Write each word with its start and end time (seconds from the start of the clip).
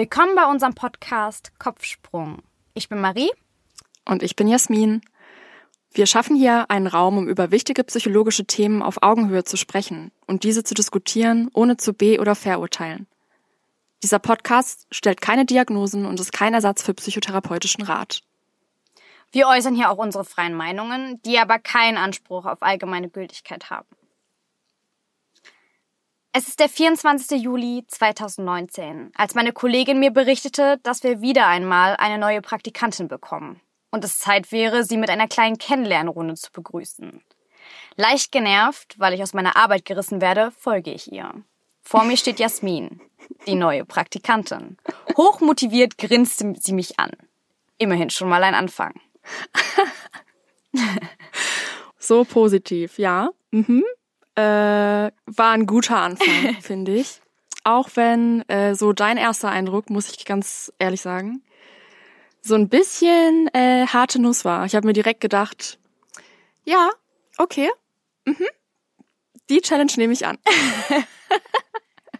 Willkommen 0.00 0.34
bei 0.34 0.46
unserem 0.46 0.74
Podcast 0.74 1.52
Kopfsprung. 1.58 2.38
Ich 2.72 2.88
bin 2.88 3.02
Marie. 3.02 3.30
Und 4.06 4.22
ich 4.22 4.34
bin 4.34 4.48
Jasmin. 4.48 5.02
Wir 5.92 6.06
schaffen 6.06 6.36
hier 6.36 6.70
einen 6.70 6.86
Raum, 6.86 7.18
um 7.18 7.28
über 7.28 7.50
wichtige 7.50 7.84
psychologische 7.84 8.46
Themen 8.46 8.80
auf 8.80 9.02
Augenhöhe 9.02 9.44
zu 9.44 9.58
sprechen 9.58 10.10
und 10.26 10.42
diese 10.42 10.64
zu 10.64 10.72
diskutieren, 10.72 11.50
ohne 11.52 11.76
zu 11.76 11.92
be- 11.92 12.18
oder 12.18 12.34
verurteilen. 12.34 13.08
Dieser 14.02 14.20
Podcast 14.20 14.86
stellt 14.90 15.20
keine 15.20 15.44
Diagnosen 15.44 16.06
und 16.06 16.18
ist 16.18 16.32
kein 16.32 16.54
Ersatz 16.54 16.82
für 16.82 16.94
psychotherapeutischen 16.94 17.84
Rat. 17.84 18.22
Wir 19.32 19.48
äußern 19.48 19.74
hier 19.74 19.90
auch 19.90 19.98
unsere 19.98 20.24
freien 20.24 20.54
Meinungen, 20.54 21.20
die 21.26 21.38
aber 21.38 21.58
keinen 21.58 21.98
Anspruch 21.98 22.46
auf 22.46 22.62
allgemeine 22.62 23.10
Gültigkeit 23.10 23.68
haben. 23.68 23.86
Es 26.32 26.46
ist 26.46 26.60
der 26.60 26.68
24. 26.68 27.42
Juli 27.42 27.84
2019, 27.88 29.10
als 29.16 29.34
meine 29.34 29.52
Kollegin 29.52 29.98
mir 29.98 30.12
berichtete, 30.12 30.78
dass 30.84 31.02
wir 31.02 31.20
wieder 31.20 31.48
einmal 31.48 31.96
eine 31.96 32.18
neue 32.18 32.40
Praktikantin 32.40 33.08
bekommen 33.08 33.60
und 33.90 34.04
es 34.04 34.20
Zeit 34.20 34.52
wäre, 34.52 34.84
sie 34.84 34.96
mit 34.96 35.10
einer 35.10 35.26
kleinen 35.26 35.58
Kennenlernrunde 35.58 36.34
zu 36.34 36.52
begrüßen. 36.52 37.20
Leicht 37.96 38.30
genervt, 38.30 38.94
weil 38.98 39.12
ich 39.12 39.22
aus 39.24 39.34
meiner 39.34 39.56
Arbeit 39.56 39.84
gerissen 39.84 40.20
werde, 40.20 40.52
folge 40.52 40.92
ich 40.92 41.10
ihr. 41.10 41.32
Vor 41.82 42.04
mir 42.04 42.16
steht 42.16 42.38
Jasmin, 42.38 43.00
die 43.48 43.56
neue 43.56 43.84
Praktikantin. 43.84 44.76
Hochmotiviert 45.16 45.98
grinste 45.98 46.54
sie 46.60 46.74
mich 46.74 47.00
an. 47.00 47.10
Immerhin 47.76 48.10
schon 48.10 48.28
mal 48.28 48.44
ein 48.44 48.54
Anfang. 48.54 48.94
so 51.98 52.24
positiv, 52.24 52.98
ja. 52.98 53.30
Mhm 53.50 53.82
äh, 54.40 55.12
war 55.26 55.50
ein 55.52 55.66
guter 55.66 55.96
Anfang, 55.96 56.56
finde 56.60 56.94
ich. 56.94 57.20
Auch 57.64 57.90
wenn 57.94 58.48
äh, 58.48 58.74
so 58.74 58.92
dein 58.92 59.16
erster 59.16 59.50
Eindruck, 59.50 59.90
muss 59.90 60.10
ich 60.10 60.24
ganz 60.24 60.72
ehrlich 60.78 61.02
sagen, 61.02 61.42
so 62.42 62.54
ein 62.54 62.68
bisschen 62.68 63.48
äh, 63.52 63.86
harte 63.86 64.20
Nuss 64.20 64.44
war. 64.44 64.64
Ich 64.64 64.74
habe 64.74 64.86
mir 64.86 64.94
direkt 64.94 65.20
gedacht, 65.20 65.78
ja, 66.64 66.90
okay, 67.36 67.68
mhm. 68.24 68.46
die 69.50 69.60
Challenge 69.60 69.92
nehme 69.96 70.14
ich 70.14 70.26
an. 70.26 70.38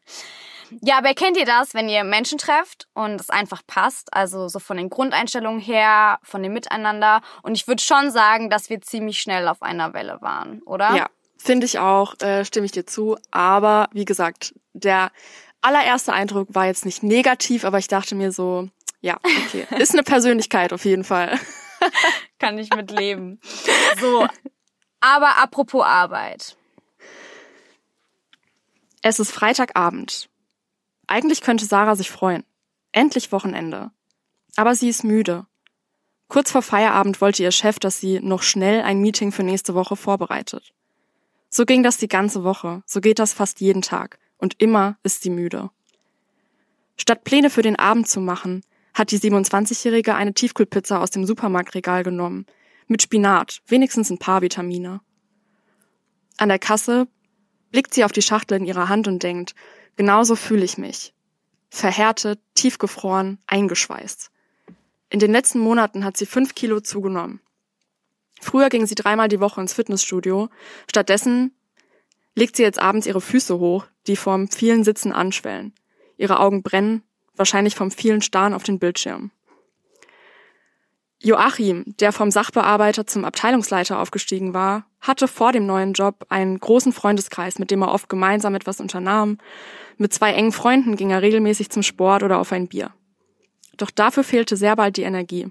Ja, 0.83 0.99
aber 0.99 1.15
kennt 1.15 1.37
ihr 1.37 1.45
das, 1.45 1.75
wenn 1.75 1.89
ihr 1.89 2.05
Menschen 2.05 2.39
trefft 2.39 2.89
und 2.95 3.21
es 3.21 3.31
einfach 3.31 3.63
passt? 3.67 4.13
Also 4.13 4.49
so 4.49 4.59
von 4.59 4.77
den 4.77 4.91
Grundeinstellungen 4.91 5.61
her, 5.61 6.19
von 6.23 6.43
dem 6.43 6.53
Miteinander. 6.53 7.21
Und 7.43 7.55
ich 7.55 7.67
würde 7.69 7.83
schon 7.83 8.11
sagen, 8.11 8.51
dass 8.51 8.71
wir 8.71 8.81
ziemlich 8.81 9.21
schnell 9.21 9.49
auf 9.49 9.63
einer 9.63 9.95
Welle 9.95 10.19
waren, 10.21 10.63
oder? 10.63 10.95
Ja, 10.95 11.07
finde 11.37 11.67
ich 11.67 11.79
auch, 11.79 12.15
äh, 12.21 12.45
stimme 12.45 12.67
ich 12.67 12.73
dir 12.73 12.87
zu. 12.87 13.17
Aber 13.31 13.89
wie 13.93 14.05
gesagt, 14.05 14.55
der 14.73 15.11
allererste 15.63 16.13
Eindruck 16.13 16.49
war 16.51 16.67
jetzt 16.67 16.85
nicht 16.85 17.03
negativ, 17.03 17.65
aber 17.65 17.79
ich 17.79 17.89
dachte 17.89 18.15
mir 18.15 18.33
so, 18.33 18.69
ja, 19.01 19.19
okay, 19.23 19.67
ist 19.79 19.93
eine 19.93 20.03
Persönlichkeit 20.03 20.73
auf 20.73 20.85
jeden 20.85 21.05
Fall. 21.05 21.39
Kann 22.39 22.59
ich 22.59 22.71
mitleben. 22.71 23.41
So, 24.01 24.27
aber 25.01 25.39
apropos 25.39 25.85
Arbeit. 25.85 26.57
Es 29.03 29.21
ist 29.21 29.31
Freitagabend. 29.31 30.29
Eigentlich 31.07 31.41
könnte 31.41 31.65
Sarah 31.65 31.97
sich 31.97 32.11
freuen. 32.11 32.45
Endlich 32.93 33.33
Wochenende. 33.33 33.91
Aber 34.57 34.75
sie 34.75 34.89
ist 34.89 35.05
müde. 35.05 35.47
Kurz 36.29 36.51
vor 36.51 36.63
Feierabend 36.63 37.21
wollte 37.21 37.43
ihr 37.43 37.53
Chef, 37.53 37.79
dass 37.79 38.01
sie 38.01 38.21
noch 38.21 38.43
schnell 38.43 38.83
ein 38.83 39.01
Meeting 39.01 39.31
für 39.31 39.45
nächste 39.45 39.75
Woche 39.75 39.97
vorbereitet. 39.97 40.73
So 41.49 41.65
ging 41.65 41.83
das 41.83 41.99
die 41.99 42.09
ganze 42.09 42.43
Woche, 42.43 42.83
so 42.87 43.01
geht 43.01 43.19
das 43.19 43.33
fast 43.33 43.61
jeden 43.61 43.83
Tag, 43.83 44.19
und 44.37 44.61
immer 44.61 44.99
ist 45.05 45.23
sie 45.23 45.31
müde. 45.31 45.71
Statt 46.97 47.25
Pläne 47.25 47.51
für 47.51 47.63
den 47.63 47.77
Abend 47.77 48.09
zu 48.09 48.21
machen, 48.21 48.63
hat 48.95 49.11
die 49.11 49.19
27-Jährige 49.19 50.15
eine 50.15 50.35
Tiefkühlpizza 50.35 50.99
aus 50.99 51.11
dem 51.11 51.25
Supermarktregal 51.25 52.03
genommen, 52.03 52.47
mit 52.89 53.03
Spinat, 53.03 53.63
wenigstens 53.67 54.11
ein 54.11 54.19
paar 54.19 54.43
Vitamine. 54.43 55.01
An 56.39 56.49
der 56.49 56.59
Kasse 56.59 57.07
blickt 57.71 57.95
sie 57.95 58.05
auf 58.05 58.13
die 58.13 58.23
Schachtel 58.23 58.59
in 58.59 58.67
ihrer 58.67 58.89
Hand 58.89 59.07
und 59.07 59.23
denkt, 59.23 59.55
Genauso 59.97 60.37
fühle 60.37 60.65
ich 60.65 60.79
mich. 60.79 61.13
Verhärtet, 61.71 62.41
tiefgefroren, 62.55 63.39
eingeschweißt. 63.47 64.31
In 65.09 65.19
den 65.19 65.33
letzten 65.33 65.59
Monaten 65.59 66.05
hat 66.05 66.17
sie 66.17 66.27
fünf 66.27 66.55
Kilo 66.55 66.81
zugenommen. 66.81 67.41
Früher 68.41 68.69
ging 68.69 68.87
sie 68.87 68.95
dreimal 68.95 69.29
die 69.29 69.41
Woche 69.41 69.61
ins 69.61 69.73
Fitnessstudio. 69.73 70.49
Stattdessen 70.91 71.55
legt 72.35 72.57
sie 72.57 72.63
jetzt 72.63 72.79
abends 72.79 73.07
ihre 73.07 73.21
Füße 73.21 73.59
hoch, 73.59 73.87
die 74.07 74.17
vom 74.17 74.49
vielen 74.49 74.85
Sitzen 74.85 75.13
anschwellen. 75.13 75.75
Ihre 76.19 76.39
Augen 76.39 76.63
brennen, 76.63 77.03
wahrscheinlich 77.35 77.75
vom 77.75 77.91
vielen 77.91 78.23
Starren 78.23 78.55
auf 78.55 78.63
den 78.63 78.79
Bildschirm. 78.79 79.31
Joachim, 81.27 81.83
der 81.99 82.13
vom 82.13 82.31
Sachbearbeiter 82.31 83.05
zum 83.05 83.25
Abteilungsleiter 83.25 83.99
aufgestiegen 83.99 84.55
war, 84.55 84.87
hatte 85.01 85.27
vor 85.27 85.51
dem 85.51 85.67
neuen 85.67 85.93
Job 85.93 86.25
einen 86.29 86.61
großen 86.61 86.93
Freundeskreis, 86.93 87.59
mit 87.59 87.73
dem 87.73 87.83
er 87.83 87.91
oft 87.91 88.09
gemeinsam 88.09 88.55
etwas 88.55 88.81
unternahm. 88.81 89.39
Mit 89.97 90.15
zwei 90.15 90.35
engen 90.35 90.53
Freunden 90.53 90.95
ging 90.95 91.11
er 91.11 91.23
regelmäßig 91.23 91.69
zum 91.71 91.83
Sport 91.83 92.23
oder 92.23 92.39
auf 92.39 92.53
ein 92.53 92.69
Bier. 92.69 92.93
Doch 93.77 93.91
dafür 93.91 94.23
fehlte 94.23 94.57
sehr 94.57 94.77
bald 94.77 94.99
die 94.99 95.03
Energie. 95.03 95.51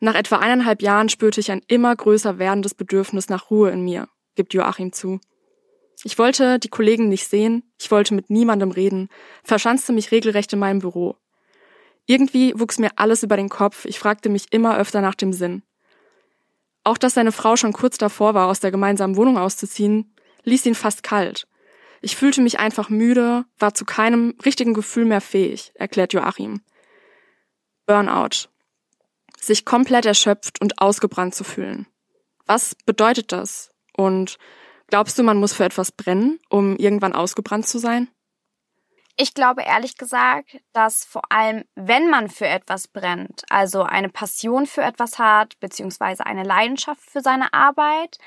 Nach 0.00 0.14
etwa 0.14 0.36
eineinhalb 0.36 0.82
Jahren 0.82 1.08
spürte 1.08 1.40
ich 1.40 1.50
ein 1.50 1.62
immer 1.66 1.96
größer 1.96 2.38
werdendes 2.38 2.74
Bedürfnis 2.74 3.30
nach 3.30 3.50
Ruhe 3.50 3.70
in 3.70 3.80
mir, 3.80 4.06
gibt 4.34 4.52
Joachim 4.52 4.92
zu. 4.92 5.18
Ich 6.04 6.18
wollte 6.18 6.58
die 6.58 6.68
Kollegen 6.68 7.08
nicht 7.08 7.26
sehen, 7.26 7.62
ich 7.80 7.90
wollte 7.90 8.12
mit 8.12 8.28
niemandem 8.28 8.72
reden, 8.72 9.08
verschanzte 9.44 9.94
mich 9.94 10.12
regelrecht 10.12 10.52
in 10.52 10.58
meinem 10.58 10.80
Büro. 10.80 11.16
Irgendwie 12.10 12.58
wuchs 12.58 12.78
mir 12.78 12.92
alles 12.96 13.22
über 13.22 13.36
den 13.36 13.50
Kopf, 13.50 13.84
ich 13.84 13.98
fragte 13.98 14.30
mich 14.30 14.46
immer 14.50 14.78
öfter 14.78 15.02
nach 15.02 15.14
dem 15.14 15.34
Sinn. 15.34 15.62
Auch 16.82 16.96
dass 16.96 17.12
seine 17.12 17.32
Frau 17.32 17.54
schon 17.54 17.74
kurz 17.74 17.98
davor 17.98 18.32
war, 18.32 18.48
aus 18.48 18.60
der 18.60 18.70
gemeinsamen 18.70 19.16
Wohnung 19.16 19.36
auszuziehen, 19.36 20.14
ließ 20.44 20.64
ihn 20.64 20.74
fast 20.74 21.02
kalt. 21.02 21.46
Ich 22.00 22.16
fühlte 22.16 22.40
mich 22.40 22.58
einfach 22.58 22.88
müde, 22.88 23.44
war 23.58 23.74
zu 23.74 23.84
keinem 23.84 24.34
richtigen 24.42 24.72
Gefühl 24.72 25.04
mehr 25.04 25.20
fähig, 25.20 25.72
erklärt 25.74 26.14
Joachim. 26.14 26.62
Burnout. 27.84 28.48
Sich 29.38 29.66
komplett 29.66 30.06
erschöpft 30.06 30.62
und 30.62 30.80
ausgebrannt 30.80 31.34
zu 31.34 31.44
fühlen. 31.44 31.86
Was 32.46 32.74
bedeutet 32.86 33.32
das? 33.32 33.70
Und 33.94 34.38
glaubst 34.86 35.18
du, 35.18 35.22
man 35.22 35.36
muss 35.36 35.52
für 35.52 35.64
etwas 35.64 35.92
brennen, 35.92 36.38
um 36.48 36.76
irgendwann 36.76 37.12
ausgebrannt 37.12 37.66
zu 37.66 37.78
sein? 37.78 38.08
Ich 39.20 39.34
glaube 39.34 39.62
ehrlich 39.62 39.96
gesagt, 39.96 40.60
dass 40.72 41.04
vor 41.04 41.22
allem, 41.28 41.64
wenn 41.74 42.08
man 42.08 42.28
für 42.28 42.46
etwas 42.46 42.86
brennt, 42.86 43.42
also 43.50 43.82
eine 43.82 44.08
Passion 44.08 44.64
für 44.64 44.82
etwas 44.82 45.18
hat, 45.18 45.58
beziehungsweise 45.58 46.24
eine 46.24 46.44
Leidenschaft 46.44 47.00
für 47.00 47.20
seine 47.20 47.52
Arbeit, 47.52 48.18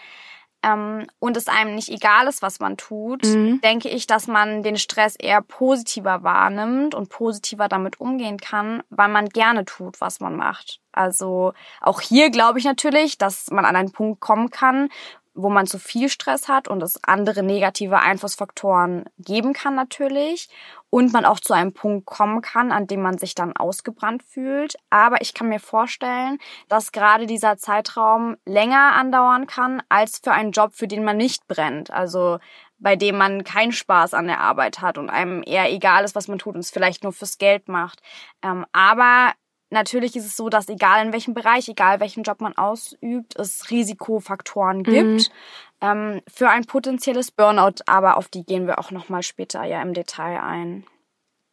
ähm, 0.64 1.08
und 1.20 1.38
es 1.38 1.48
einem 1.48 1.76
nicht 1.76 1.90
egal 1.90 2.28
ist, 2.28 2.42
was 2.42 2.60
man 2.60 2.78
tut, 2.78 3.24
mhm. 3.24 3.62
denke 3.62 3.90
ich, 3.90 4.06
dass 4.06 4.28
man 4.28 4.64
den 4.64 4.78
Stress 4.78 5.16
eher 5.16 5.42
positiver 5.42 6.24
wahrnimmt 6.24 6.94
und 6.94 7.10
positiver 7.10 7.68
damit 7.68 8.00
umgehen 8.00 8.38
kann, 8.38 8.84
weil 8.90 9.10
man 9.10 9.30
gerne 9.30 9.66
tut, 9.66 10.00
was 10.02 10.20
man 10.20 10.36
macht. 10.36 10.80
Also 10.92 11.54
auch 11.80 12.02
hier 12.02 12.30
glaube 12.30 12.60
ich 12.60 12.66
natürlich, 12.66 13.18
dass 13.18 13.50
man 13.50 13.66
an 13.66 13.76
einen 13.76 13.92
Punkt 13.92 14.20
kommen 14.20 14.52
kann, 14.52 14.90
wo 15.34 15.50
man 15.50 15.66
zu 15.66 15.80
viel 15.80 16.10
Stress 16.10 16.48
hat 16.48 16.68
und 16.68 16.84
es 16.84 17.04
andere 17.04 17.42
negative 17.42 18.00
Einflussfaktoren 18.00 19.06
geben 19.18 19.54
kann 19.54 19.76
natürlich 19.76 20.50
und 20.92 21.14
man 21.14 21.26
auch 21.26 21.40
zu 21.40 21.54
einem 21.54 21.74
Punkt 21.74 22.06
kommen 22.06 22.42
kann, 22.42 22.72
an 22.72 22.86
dem 22.86 23.02
man 23.02 23.18
sich 23.18 23.34
dann 23.34 23.56
ausgebrannt 23.56 24.22
fühlt. 24.24 24.76
Aber 24.92 25.22
ich 25.22 25.34
kann 25.34 25.50
mir 25.50 25.60
vorstellen, 25.60 26.38
dass 26.68 26.92
gerade 26.92 27.26
dieser 27.26 27.58
Zeitraum 27.58 28.36
länger 28.46 28.94
andauern 28.94 29.48
kann 29.48 29.82
als 29.90 30.20
für 30.22 30.34
einen 30.34 30.52
Job, 30.52 30.74
für 30.74 30.88
den 30.88 31.04
man 31.04 31.18
nicht 31.18 31.48
brennt. 31.48 31.92
Also 31.92 32.38
bei 32.78 32.96
dem 32.96 33.18
man 33.18 33.44
keinen 33.44 33.72
Spaß 33.72 34.14
an 34.14 34.28
der 34.28 34.42
Arbeit 34.42 34.82
hat 34.82 34.98
und 34.98 35.10
einem 35.10 35.44
eher 35.46 35.72
egal 35.72 36.04
ist, 36.04 36.16
was 36.16 36.28
man 36.28 36.40
tut 36.40 36.56
und 36.56 36.62
es 36.62 36.72
vielleicht 36.72 37.04
nur 37.04 37.14
fürs 37.14 37.38
Geld 37.38 37.70
macht. 37.70 38.02
Ähm, 38.44 38.66
aber 38.74 39.34
natürlich 39.70 40.16
ist 40.16 40.26
es 40.26 40.36
so, 40.36 40.50
dass 40.50 40.68
egal 40.68 41.06
in 41.06 41.14
welchem 41.14 41.34
Bereich, 41.34 41.70
egal 41.70 42.02
welchen 42.02 42.24
Job 42.24 42.42
man 42.42 42.58
ausübt, 42.58 43.40
es 43.40 43.70
Risikofaktoren 43.72 44.80
mhm. 44.80 44.84
gibt 44.84 45.30
mhm. 45.30 45.34
Ähm, 45.82 46.22
für 46.28 46.50
ein 46.50 46.66
potenzielles 46.66 47.32
Burnout. 47.32 47.84
Aber 47.86 48.18
auf 48.18 48.30
die 48.30 48.44
gehen 48.44 48.68
wir 48.68 48.80
auch 48.80 48.92
nochmal 48.92 49.24
später 49.24 49.64
ja 49.64 49.82
im 49.82 49.94
Detail 49.94 50.42
ein. 50.42 50.86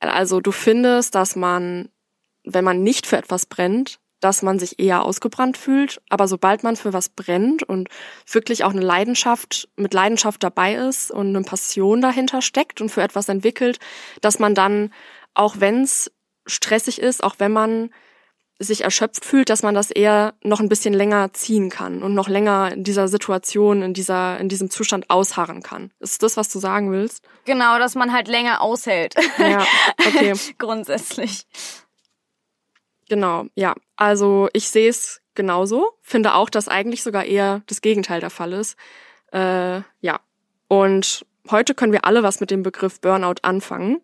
Also 0.01 0.41
du 0.41 0.53
findest, 0.53 1.15
dass 1.15 1.35
man, 1.35 1.89
wenn 2.45 2.65
man 2.65 2.83
nicht 2.83 3.07
für 3.07 3.17
etwas 3.17 3.47
brennt, 3.47 3.99
dass 4.21 4.43
man 4.43 4.59
sich 4.59 4.79
eher 4.81 5.05
ausgebrannt 5.05 5.57
fühlt, 5.57 6.01
aber 6.09 6.27
sobald 6.27 6.65
man 6.65 6.77
für 6.77 6.93
was 6.93 7.09
brennt 7.09 7.63
und 7.63 7.89
wirklich 8.31 8.65
auch 8.65 8.73
eine 8.73 8.81
Leidenschaft 8.81 9.69
mit 9.77 9.95
Leidenschaft 9.95 10.43
dabei 10.43 10.75
ist 10.75 11.11
und 11.11 11.29
eine 11.29 11.45
Passion 11.45 12.01
dahinter 12.01 12.43
steckt 12.43 12.81
und 12.81 12.89
für 12.89 13.03
etwas 13.03 13.29
entwickelt, 13.29 13.79
dass 14.21 14.39
man 14.39 14.55
dann, 14.55 14.93
auch 15.35 15.57
wenn 15.61 15.83
es 15.83 16.11
stressig 16.47 17.01
ist, 17.01 17.23
auch 17.23 17.37
wenn 17.39 17.53
man 17.53 17.91
sich 18.59 18.83
erschöpft 18.83 19.25
fühlt, 19.25 19.51
dass 19.51 19.63
man 19.63 19.75
das 19.75 19.91
eher 19.91 20.35
noch 20.43 20.61
ein 20.61 20.69
bisschen 20.69 20.93
länger 20.93 21.33
ziehen 21.33 21.71
kann 21.71 22.03
und 22.03 22.15
noch 22.15 22.29
länger 22.29 22.73
in 22.73 22.83
dieser 22.83 23.07
Situation, 23.07 23.83
in 23.83 23.95
dieser, 23.95 24.39
in 24.39 24.49
diesem 24.49 24.69
Zustand 24.69 25.11
ausharren 25.11 25.63
kann. 25.63 25.93
Ist 26.01 26.23
das, 26.23 26.37
was 26.37 26.49
du 26.49 26.59
sagen 26.59 26.91
willst? 26.91 27.23
Genau, 27.45 27.79
dass 27.79 27.95
man 27.95 28.13
halt 28.13 28.27
länger 28.27 28.61
aushält. 28.61 29.15
Ja, 29.39 29.65
okay. 30.07 30.35
Grundsätzlich. 30.59 31.47
Genau, 33.09 33.47
ja. 33.55 33.75
Also 33.97 34.49
ich 34.53 34.69
sehe 34.69 34.91
es 34.91 35.23
genauso, 35.35 35.93
finde 36.03 36.35
auch, 36.35 36.51
dass 36.51 36.69
eigentlich 36.69 37.03
sogar 37.03 37.25
eher 37.25 37.63
das 37.67 37.81
Gegenteil 37.81 38.21
der 38.21 38.31
Fall 38.31 38.53
ist. 38.53 38.77
Äh, 39.33 39.83
ja. 40.01 40.21
Und 40.67 41.25
heute 41.51 41.75
können 41.75 41.93
wir 41.93 42.05
alle 42.05 42.23
was 42.23 42.41
mit 42.41 42.51
dem 42.51 42.63
Begriff 42.63 43.01
Burnout 43.01 43.37
anfangen. 43.43 44.03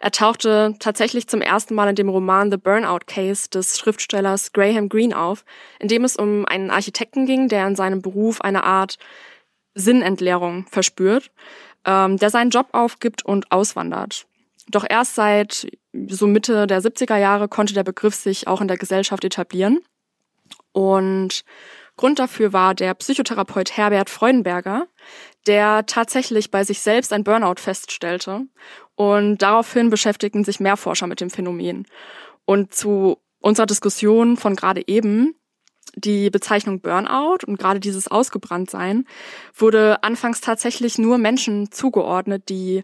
Er 0.00 0.10
tauchte 0.10 0.74
tatsächlich 0.78 1.28
zum 1.28 1.40
ersten 1.40 1.74
Mal 1.74 1.88
in 1.88 1.94
dem 1.94 2.08
Roman 2.08 2.50
The 2.50 2.56
Burnout 2.56 3.06
Case 3.06 3.48
des 3.48 3.78
Schriftstellers 3.78 4.52
Graham 4.52 4.88
Greene 4.88 5.16
auf, 5.18 5.44
in 5.78 5.88
dem 5.88 6.04
es 6.04 6.16
um 6.16 6.44
einen 6.44 6.70
Architekten 6.70 7.26
ging, 7.26 7.48
der 7.48 7.66
in 7.66 7.76
seinem 7.76 8.02
Beruf 8.02 8.40
eine 8.40 8.64
Art 8.64 8.98
Sinnentleerung 9.74 10.66
verspürt, 10.70 11.30
ähm, 11.84 12.16
der 12.16 12.30
seinen 12.30 12.50
Job 12.50 12.68
aufgibt 12.72 13.24
und 13.24 13.52
auswandert. 13.52 14.26
Doch 14.68 14.84
erst 14.88 15.14
seit 15.14 15.68
so 16.08 16.26
Mitte 16.26 16.66
der 16.66 16.82
70er 16.82 17.16
Jahre 17.16 17.48
konnte 17.48 17.74
der 17.74 17.84
Begriff 17.84 18.14
sich 18.14 18.48
auch 18.48 18.60
in 18.60 18.68
der 18.68 18.78
Gesellschaft 18.78 19.24
etablieren. 19.24 19.80
Und 20.72 21.44
Grund 21.96 22.18
dafür 22.18 22.52
war 22.52 22.74
der 22.74 22.94
Psychotherapeut 22.94 23.76
Herbert 23.76 24.10
Freudenberger, 24.10 24.86
der 25.46 25.86
tatsächlich 25.86 26.50
bei 26.50 26.64
sich 26.64 26.80
selbst 26.80 27.12
ein 27.12 27.24
Burnout 27.24 27.60
feststellte. 27.60 28.46
Und 28.94 29.38
daraufhin 29.42 29.90
beschäftigten 29.90 30.44
sich 30.44 30.60
mehr 30.60 30.76
Forscher 30.76 31.06
mit 31.06 31.20
dem 31.20 31.30
Phänomen. 31.30 31.86
Und 32.44 32.74
zu 32.74 33.18
unserer 33.40 33.66
Diskussion 33.66 34.36
von 34.36 34.56
gerade 34.56 34.82
eben, 34.86 35.34
die 35.94 36.30
Bezeichnung 36.30 36.80
Burnout 36.80 37.46
und 37.46 37.58
gerade 37.58 37.80
dieses 37.80 38.08
Ausgebranntsein 38.08 39.06
wurde 39.54 40.02
anfangs 40.02 40.40
tatsächlich 40.40 40.98
nur 40.98 41.16
Menschen 41.16 41.72
zugeordnet, 41.72 42.48
die 42.48 42.82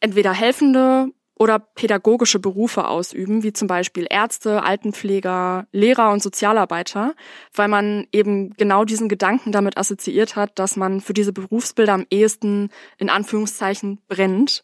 entweder 0.00 0.32
helfende 0.32 1.08
oder 1.38 1.58
pädagogische 1.58 2.40
Berufe 2.40 2.86
ausüben, 2.86 3.42
wie 3.42 3.52
zum 3.52 3.68
Beispiel 3.68 4.06
Ärzte, 4.10 4.62
Altenpfleger, 4.62 5.66
Lehrer 5.72 6.10
und 6.10 6.22
Sozialarbeiter, 6.22 7.14
weil 7.54 7.68
man 7.68 8.06
eben 8.12 8.54
genau 8.54 8.84
diesen 8.84 9.08
Gedanken 9.08 9.52
damit 9.52 9.78
assoziiert 9.78 10.36
hat, 10.36 10.58
dass 10.58 10.76
man 10.76 11.00
für 11.00 11.14
diese 11.14 11.32
Berufsbilder 11.32 11.94
am 11.94 12.06
ehesten 12.10 12.70
in 12.98 13.08
Anführungszeichen 13.08 14.00
brennt. 14.08 14.62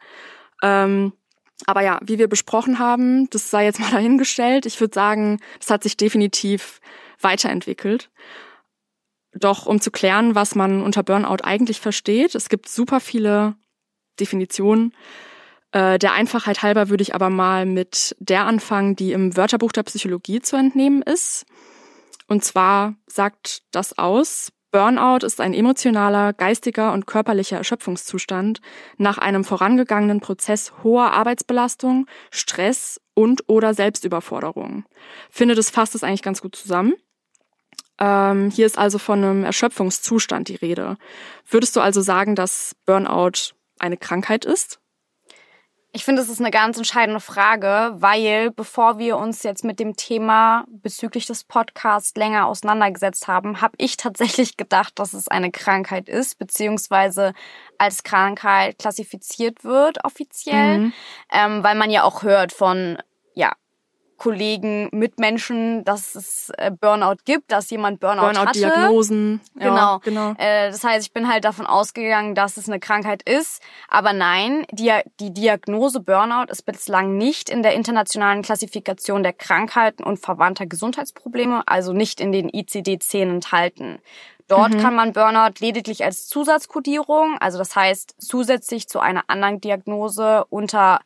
Ähm, 0.62 1.12
aber 1.66 1.82
ja, 1.82 2.00
wie 2.02 2.18
wir 2.18 2.28
besprochen 2.28 2.80
haben, 2.80 3.30
das 3.30 3.50
sei 3.50 3.64
jetzt 3.64 3.80
mal 3.80 3.92
dahingestellt. 3.92 4.66
Ich 4.66 4.80
würde 4.80 4.94
sagen, 4.94 5.38
das 5.60 5.70
hat 5.70 5.84
sich 5.84 5.96
definitiv 5.96 6.80
weiterentwickelt. 7.20 8.10
Doch 9.32 9.66
um 9.66 9.80
zu 9.80 9.90
klären, 9.90 10.34
was 10.34 10.54
man 10.54 10.82
unter 10.82 11.02
Burnout 11.02 11.42
eigentlich 11.42 11.80
versteht, 11.80 12.34
es 12.34 12.48
gibt 12.48 12.68
super 12.68 13.00
viele 13.00 13.56
Definitionen. 14.20 14.92
Äh, 15.74 15.98
der 15.98 16.12
Einfachheit 16.12 16.62
halber 16.62 16.88
würde 16.88 17.02
ich 17.02 17.16
aber 17.16 17.30
mal 17.30 17.66
mit 17.66 18.14
der 18.20 18.46
anfangen, 18.46 18.94
die 18.94 19.10
im 19.10 19.36
Wörterbuch 19.36 19.72
der 19.72 19.82
Psychologie 19.82 20.40
zu 20.40 20.56
entnehmen 20.56 21.02
ist. 21.02 21.46
Und 22.28 22.44
zwar 22.44 22.94
sagt 23.08 23.62
das 23.72 23.98
aus, 23.98 24.52
Burnout 24.70 25.26
ist 25.26 25.40
ein 25.40 25.52
emotionaler, 25.52 26.32
geistiger 26.32 26.92
und 26.92 27.06
körperlicher 27.06 27.56
Erschöpfungszustand 27.56 28.60
nach 28.98 29.18
einem 29.18 29.44
vorangegangenen 29.44 30.20
Prozess 30.20 30.72
hoher 30.84 31.12
Arbeitsbelastung, 31.12 32.06
Stress 32.30 33.00
und 33.14 33.48
oder 33.48 33.74
Selbstüberforderung. 33.74 34.84
Finde, 35.28 35.56
das 35.56 35.70
fasst 35.70 35.96
es 35.96 36.04
eigentlich 36.04 36.22
ganz 36.22 36.40
gut 36.40 36.54
zusammen. 36.54 36.94
Ähm, 37.98 38.50
hier 38.50 38.66
ist 38.66 38.78
also 38.78 38.98
von 38.98 39.24
einem 39.24 39.44
Erschöpfungszustand 39.44 40.48
die 40.48 40.56
Rede. 40.56 40.98
Würdest 41.48 41.74
du 41.74 41.80
also 41.80 42.00
sagen, 42.00 42.36
dass 42.36 42.76
Burnout 42.86 43.54
eine 43.80 43.96
Krankheit 43.96 44.44
ist? 44.44 44.80
Ich 45.96 46.04
finde, 46.04 46.22
es 46.22 46.28
ist 46.28 46.40
eine 46.40 46.50
ganz 46.50 46.76
entscheidende 46.76 47.20
Frage, 47.20 47.92
weil 47.94 48.50
bevor 48.50 48.98
wir 48.98 49.16
uns 49.16 49.44
jetzt 49.44 49.62
mit 49.62 49.78
dem 49.78 49.94
Thema 49.94 50.64
bezüglich 50.68 51.26
des 51.26 51.44
Podcasts 51.44 52.16
länger 52.16 52.48
auseinandergesetzt 52.48 53.28
haben, 53.28 53.60
habe 53.60 53.74
ich 53.78 53.96
tatsächlich 53.96 54.56
gedacht, 54.56 54.98
dass 54.98 55.12
es 55.12 55.28
eine 55.28 55.52
Krankheit 55.52 56.08
ist, 56.08 56.36
beziehungsweise 56.36 57.32
als 57.78 58.02
Krankheit 58.02 58.76
klassifiziert 58.80 59.62
wird 59.62 60.04
offiziell, 60.04 60.78
mhm. 60.78 60.92
ähm, 61.32 61.62
weil 61.62 61.76
man 61.76 61.92
ja 61.92 62.02
auch 62.02 62.24
hört 62.24 62.52
von 62.52 62.98
Kollegen, 64.24 64.88
Mitmenschen, 64.90 65.84
dass 65.84 66.14
es 66.14 66.50
äh, 66.56 66.70
Burnout 66.70 67.16
gibt, 67.26 67.52
dass 67.52 67.68
jemand 67.68 68.00
Burnout, 68.00 68.22
Burnout 68.22 68.46
hatte. 68.46 68.58
Diagnosen. 68.58 69.42
Ja, 69.60 69.68
genau. 69.68 69.98
genau. 69.98 70.30
Äh, 70.38 70.70
das 70.70 70.82
heißt, 70.82 71.06
ich 71.06 71.12
bin 71.12 71.30
halt 71.30 71.44
davon 71.44 71.66
ausgegangen, 71.66 72.34
dass 72.34 72.56
es 72.56 72.66
eine 72.66 72.80
Krankheit 72.80 73.22
ist. 73.28 73.60
Aber 73.86 74.14
nein, 74.14 74.64
die, 74.70 74.90
die 75.20 75.30
Diagnose 75.30 76.00
Burnout 76.00 76.50
ist 76.50 76.62
bislang 76.62 77.18
nicht 77.18 77.50
in 77.50 77.62
der 77.62 77.74
internationalen 77.74 78.40
Klassifikation 78.40 79.22
der 79.22 79.34
Krankheiten 79.34 80.02
und 80.02 80.18
verwandter 80.20 80.64
Gesundheitsprobleme, 80.64 81.62
also 81.66 81.92
nicht 81.92 82.18
in 82.18 82.32
den 82.32 82.48
ICD-10 82.48 83.28
enthalten. 83.28 83.98
Dort 84.48 84.72
mhm. 84.72 84.80
kann 84.80 84.94
man 84.94 85.12
Burnout 85.12 85.60
lediglich 85.60 86.02
als 86.02 86.28
Zusatzkodierung, 86.28 87.36
also 87.40 87.58
das 87.58 87.76
heißt 87.76 88.14
zusätzlich 88.16 88.88
zu 88.88 89.00
einer 89.00 89.24
anderen 89.26 89.60
Diagnose 89.60 90.46
unter 90.48 91.00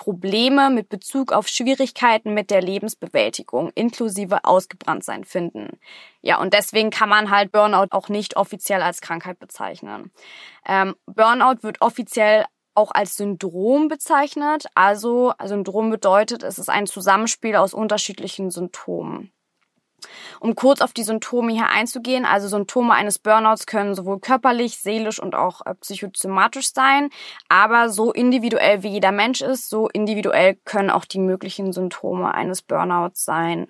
Probleme 0.00 0.70
mit 0.70 0.88
Bezug 0.88 1.30
auf 1.30 1.46
Schwierigkeiten 1.46 2.32
mit 2.32 2.50
der 2.50 2.62
Lebensbewältigung 2.62 3.70
inklusive 3.74 4.44
Ausgebranntsein 4.44 5.24
finden. 5.24 5.78
Ja, 6.22 6.40
und 6.40 6.54
deswegen 6.54 6.88
kann 6.88 7.10
man 7.10 7.30
halt 7.30 7.52
Burnout 7.52 7.88
auch 7.90 8.08
nicht 8.08 8.38
offiziell 8.38 8.80
als 8.80 9.02
Krankheit 9.02 9.38
bezeichnen. 9.38 10.10
Ähm, 10.66 10.96
Burnout 11.04 11.62
wird 11.62 11.82
offiziell 11.82 12.46
auch 12.74 12.92
als 12.92 13.16
Syndrom 13.16 13.88
bezeichnet. 13.88 14.64
Also 14.74 15.34
Syndrom 15.44 15.90
bedeutet, 15.90 16.44
es 16.44 16.58
ist 16.58 16.70
ein 16.70 16.86
Zusammenspiel 16.86 17.56
aus 17.56 17.74
unterschiedlichen 17.74 18.50
Symptomen. 18.50 19.30
Um 20.40 20.54
kurz 20.54 20.80
auf 20.80 20.92
die 20.92 21.02
Symptome 21.02 21.52
hier 21.52 21.68
einzugehen, 21.68 22.24
also 22.24 22.48
Symptome 22.48 22.94
eines 22.94 23.18
Burnouts 23.18 23.66
können 23.66 23.94
sowohl 23.94 24.20
körperlich, 24.20 24.78
seelisch 24.78 25.20
und 25.20 25.34
auch 25.34 25.60
äh, 25.66 25.74
psychosomatisch 25.74 26.72
sein, 26.72 27.10
aber 27.48 27.88
so 27.88 28.12
individuell 28.12 28.82
wie 28.82 28.88
jeder 28.88 29.12
Mensch 29.12 29.40
ist, 29.40 29.68
so 29.68 29.88
individuell 29.88 30.56
können 30.64 30.90
auch 30.90 31.04
die 31.04 31.18
möglichen 31.18 31.72
Symptome 31.72 32.34
eines 32.34 32.62
Burnouts 32.62 33.24
sein. 33.24 33.68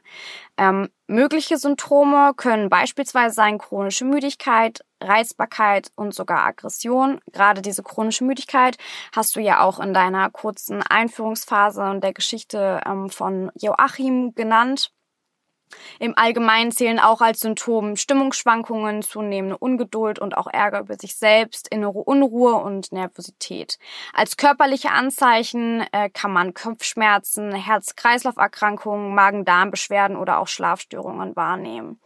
Ähm, 0.57 0.90
mögliche 1.07 1.57
Symptome 1.57 2.33
können 2.37 2.69
beispielsweise 2.69 3.35
sein 3.35 3.57
chronische 3.57 4.05
Müdigkeit, 4.05 4.85
Reizbarkeit 5.00 5.90
und 5.97 6.14
sogar 6.14 6.45
Aggression. 6.45 7.21
Gerade 7.33 7.62
diese 7.62 7.83
chronische 7.83 8.25
Müdigkeit 8.25 8.76
hast 9.14 9.37
du 9.37 9.40
ja 9.40 9.62
auch 9.62 9.81
in 9.81 9.95
deiner 9.95 10.28
kurzen 10.31 10.83
Einführungsphase 10.83 11.83
und 11.83 12.05
der 12.05 12.12
Geschichte 12.12 12.83
ähm, 12.85 13.09
von 13.09 13.50
Joachim 13.55 14.35
genannt. 14.35 14.93
Im 15.99 16.17
Allgemeinen 16.17 16.73
zählen 16.73 16.99
auch 16.99 17.21
als 17.21 17.41
Symptom 17.41 17.97
Stimmungsschwankungen, 17.97 19.03
zunehmende 19.03 19.59
Ungeduld 19.59 20.19
und 20.19 20.37
auch 20.37 20.47
Ärger 20.47 20.81
über 20.81 20.97
sich 20.97 21.15
selbst, 21.15 21.69
innere 21.69 21.99
Unruhe 21.99 22.55
und 22.55 22.93
Nervosität. 22.93 23.79
Als 24.12 24.37
körperliche 24.37 24.91
Anzeichen 24.91 25.85
äh, 25.93 26.11
kann 26.11 26.33
man 26.33 26.55
Kopfschmerzen, 26.55 27.53
Herz-Kreislauf-Erkrankungen, 27.53 29.15
Magen-Darm-Beschwerden 29.15 30.17
oder 30.17 30.39
auch 30.39 30.49
Schlafstörungen 30.49 31.37
wahrnehmen. 31.37 32.00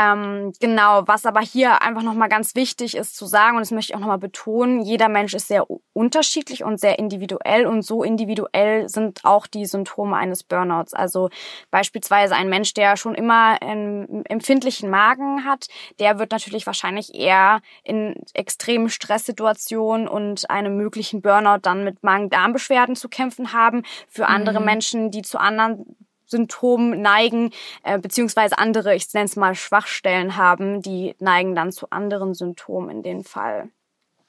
Ähm, 0.00 0.52
genau, 0.60 1.02
was 1.06 1.26
aber 1.26 1.40
hier 1.40 1.82
einfach 1.82 2.02
nochmal 2.02 2.28
ganz 2.28 2.54
wichtig 2.54 2.96
ist 2.96 3.16
zu 3.16 3.26
sagen, 3.26 3.56
und 3.56 3.60
das 3.60 3.70
möchte 3.70 3.92
ich 3.92 3.96
auch 3.96 4.00
nochmal 4.00 4.18
betonen, 4.18 4.82
jeder 4.82 5.08
Mensch 5.08 5.34
ist 5.34 5.48
sehr 5.48 5.66
unterschiedlich 5.92 6.64
und 6.64 6.80
sehr 6.80 6.98
individuell 6.98 7.66
und 7.66 7.82
so 7.82 8.02
individuell 8.02 8.88
sind 8.88 9.24
auch 9.24 9.46
die 9.46 9.66
Symptome 9.66 10.16
eines 10.16 10.42
Burnouts. 10.42 10.94
Also 10.94 11.28
beispielsweise 11.70 12.34
ein 12.34 12.48
Mensch, 12.48 12.72
der 12.72 12.96
schon 12.96 13.14
immer 13.14 13.60
einen 13.60 14.24
empfindlichen 14.24 14.88
Magen 14.88 15.44
hat, 15.44 15.66
der 15.98 16.18
wird 16.18 16.30
natürlich 16.30 16.66
wahrscheinlich 16.66 17.14
eher 17.14 17.60
in 17.82 18.14
extremen 18.32 18.88
Stresssituationen 18.88 20.08
und 20.08 20.48
einem 20.48 20.76
möglichen 20.76 21.20
Burnout 21.20 21.60
dann 21.62 21.84
mit 21.84 22.02
Magen-Darm-Beschwerden 22.02 22.96
zu 22.96 23.08
kämpfen 23.08 23.52
haben. 23.52 23.82
Für 24.08 24.28
andere 24.28 24.60
mhm. 24.60 24.66
Menschen, 24.66 25.10
die 25.10 25.22
zu 25.22 25.38
anderen 25.38 25.96
Symptom 26.30 27.00
neigen, 27.00 27.52
äh, 27.82 27.98
beziehungsweise 27.98 28.58
andere, 28.58 28.94
ich 28.94 29.12
nenne 29.12 29.26
es 29.26 29.36
mal 29.36 29.54
Schwachstellen 29.54 30.36
haben, 30.36 30.82
die 30.82 31.14
neigen 31.18 31.54
dann 31.54 31.72
zu 31.72 31.90
anderen 31.90 32.34
Symptomen 32.34 32.90
in 32.90 33.02
dem 33.02 33.24
Fall. 33.24 33.70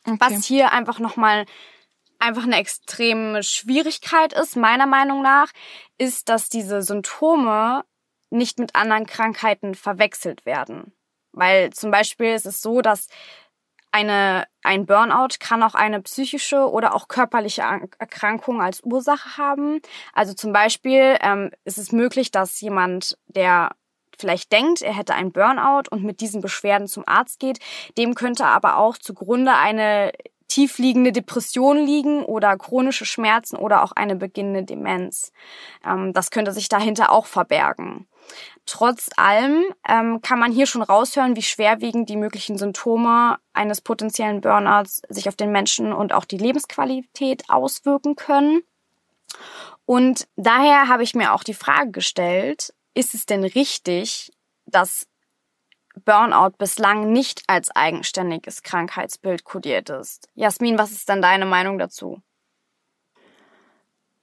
Okay. 0.06 0.18
Was 0.20 0.46
hier 0.46 0.72
einfach 0.72 1.00
nochmal 1.00 1.46
einfach 2.20 2.44
eine 2.44 2.58
extreme 2.58 3.44
Schwierigkeit 3.44 4.34
ist, 4.34 4.56
meiner 4.56 4.86
Meinung 4.86 5.22
nach, 5.22 5.52
ist, 5.98 6.30
dass 6.30 6.50
diese 6.50 6.82
Symptome 6.82 7.84
nicht 8.30 8.60
mit 8.60 8.76
anderen 8.76 9.06
Krankheiten 9.06 9.76
verwechselt 9.76 10.46
werden. 10.46 10.94
Weil 11.34 11.72
zum 11.72 11.92
Beispiel 11.92 12.34
ist 12.34 12.46
es 12.46 12.62
so, 12.62 12.82
dass 12.82 13.08
eine 13.92 14.46
ein 14.64 14.86
Burnout 14.86 15.40
kann 15.40 15.64
auch 15.64 15.76
eine 15.76 16.02
psychische 16.02 16.70
oder 16.70 16.96
auch 16.96 17.08
körperliche 17.08 17.62
Erkrankung 17.62 18.62
als 18.62 18.82
Ursache 18.84 19.38
haben. 19.38 19.82
Also 20.14 20.34
zum 20.34 20.54
Beispiel 20.54 21.18
ähm, 21.22 21.52
ist 21.66 21.78
es 21.78 21.92
möglich, 21.92 22.32
dass 22.32 22.62
jemand, 22.62 23.18
der 23.28 23.72
vielleicht 24.18 24.52
denkt, 24.52 24.82
er 24.82 24.96
hätte 24.96 25.16
einen 25.16 25.32
Burnout 25.32 25.90
und 25.90 26.04
mit 26.04 26.22
diesen 26.22 26.42
Beschwerden 26.42 26.88
zum 26.88 27.04
Arzt 27.08 27.40
geht, 27.40 27.60
dem 27.98 28.14
könnte 28.14 28.46
aber 28.46 28.78
auch 28.78 28.98
zugrunde 28.98 29.54
eine 29.54 30.12
tiefliegende 30.52 31.14
Depression 31.14 31.78
liegen 31.78 32.26
oder 32.26 32.58
chronische 32.58 33.06
Schmerzen 33.06 33.56
oder 33.56 33.84
auch 33.84 33.94
eine 33.94 34.18
beginnende 34.18 34.64
Demenz. 34.64 35.32
Ähm, 35.86 36.12
das 36.12 36.30
könnte 36.30 36.52
sich 36.52 36.68
dahinter 36.68 37.10
auch 37.12 37.26
verbergen. 37.26 38.08
Trotz 38.66 39.10
allem 39.16 39.64
ähm, 39.88 40.22
kann 40.22 40.40
man 40.40 40.52
hier 40.52 40.66
schon 40.66 40.82
raushören, 40.82 41.38
wie 41.38 41.42
schwerwiegend 41.42 42.10
die 42.10 42.18
möglichen 42.18 42.58
Symptome 42.58 43.38
eines 43.54 43.80
potenziellen 43.80 44.42
Burnouts 44.42 45.02
sich 45.08 45.30
auf 45.30 45.38
den 45.38 45.54
Menschen 45.54 45.94
und 45.94 46.12
auch 46.12 46.26
die 46.26 46.38
Lebensqualität 46.38 47.50
auswirken 47.50 48.18
können. 48.18 48.62
Und 49.86 50.28
daher 50.36 50.90
habe 50.90 51.04
ich 51.04 51.16
mir 51.16 51.34
auch 51.34 51.44
die 51.44 51.54
Frage 51.54 51.92
gestellt, 51.92 52.74
ist 52.94 53.14
es 53.14 53.26
denn 53.26 53.46
richtig, 53.46 54.32
dass 54.66 55.08
Burnout 56.06 56.58
bislang 56.58 57.12
nicht 57.12 57.44
als 57.48 57.70
eigenständiges 57.72 58.64
Krankheitsbild 58.64 59.44
kodiert 59.44 59.90
ist? 59.90 60.28
Jasmin, 60.36 60.78
was 60.78 60.92
ist 60.92 61.10
denn 61.10 61.22
deine 61.22 61.46
Meinung 61.46 61.78
dazu? 61.78 62.22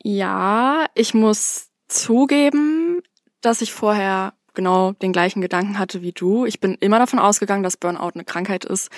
Ja, 0.02 0.86
ich 0.94 1.14
muss 1.14 1.68
zugeben, 1.88 3.02
dass 3.40 3.60
ich 3.60 3.72
vorher 3.72 4.32
genau 4.54 4.92
den 4.92 5.12
gleichen 5.12 5.40
Gedanken 5.40 5.78
hatte 5.78 6.02
wie 6.02 6.12
du. 6.12 6.44
Ich 6.44 6.58
bin 6.58 6.74
immer 6.80 6.98
davon 6.98 7.18
ausgegangen, 7.18 7.62
dass 7.62 7.76
Burnout 7.76 8.12
eine 8.14 8.24
Krankheit 8.24 8.64
ist. 8.64 8.90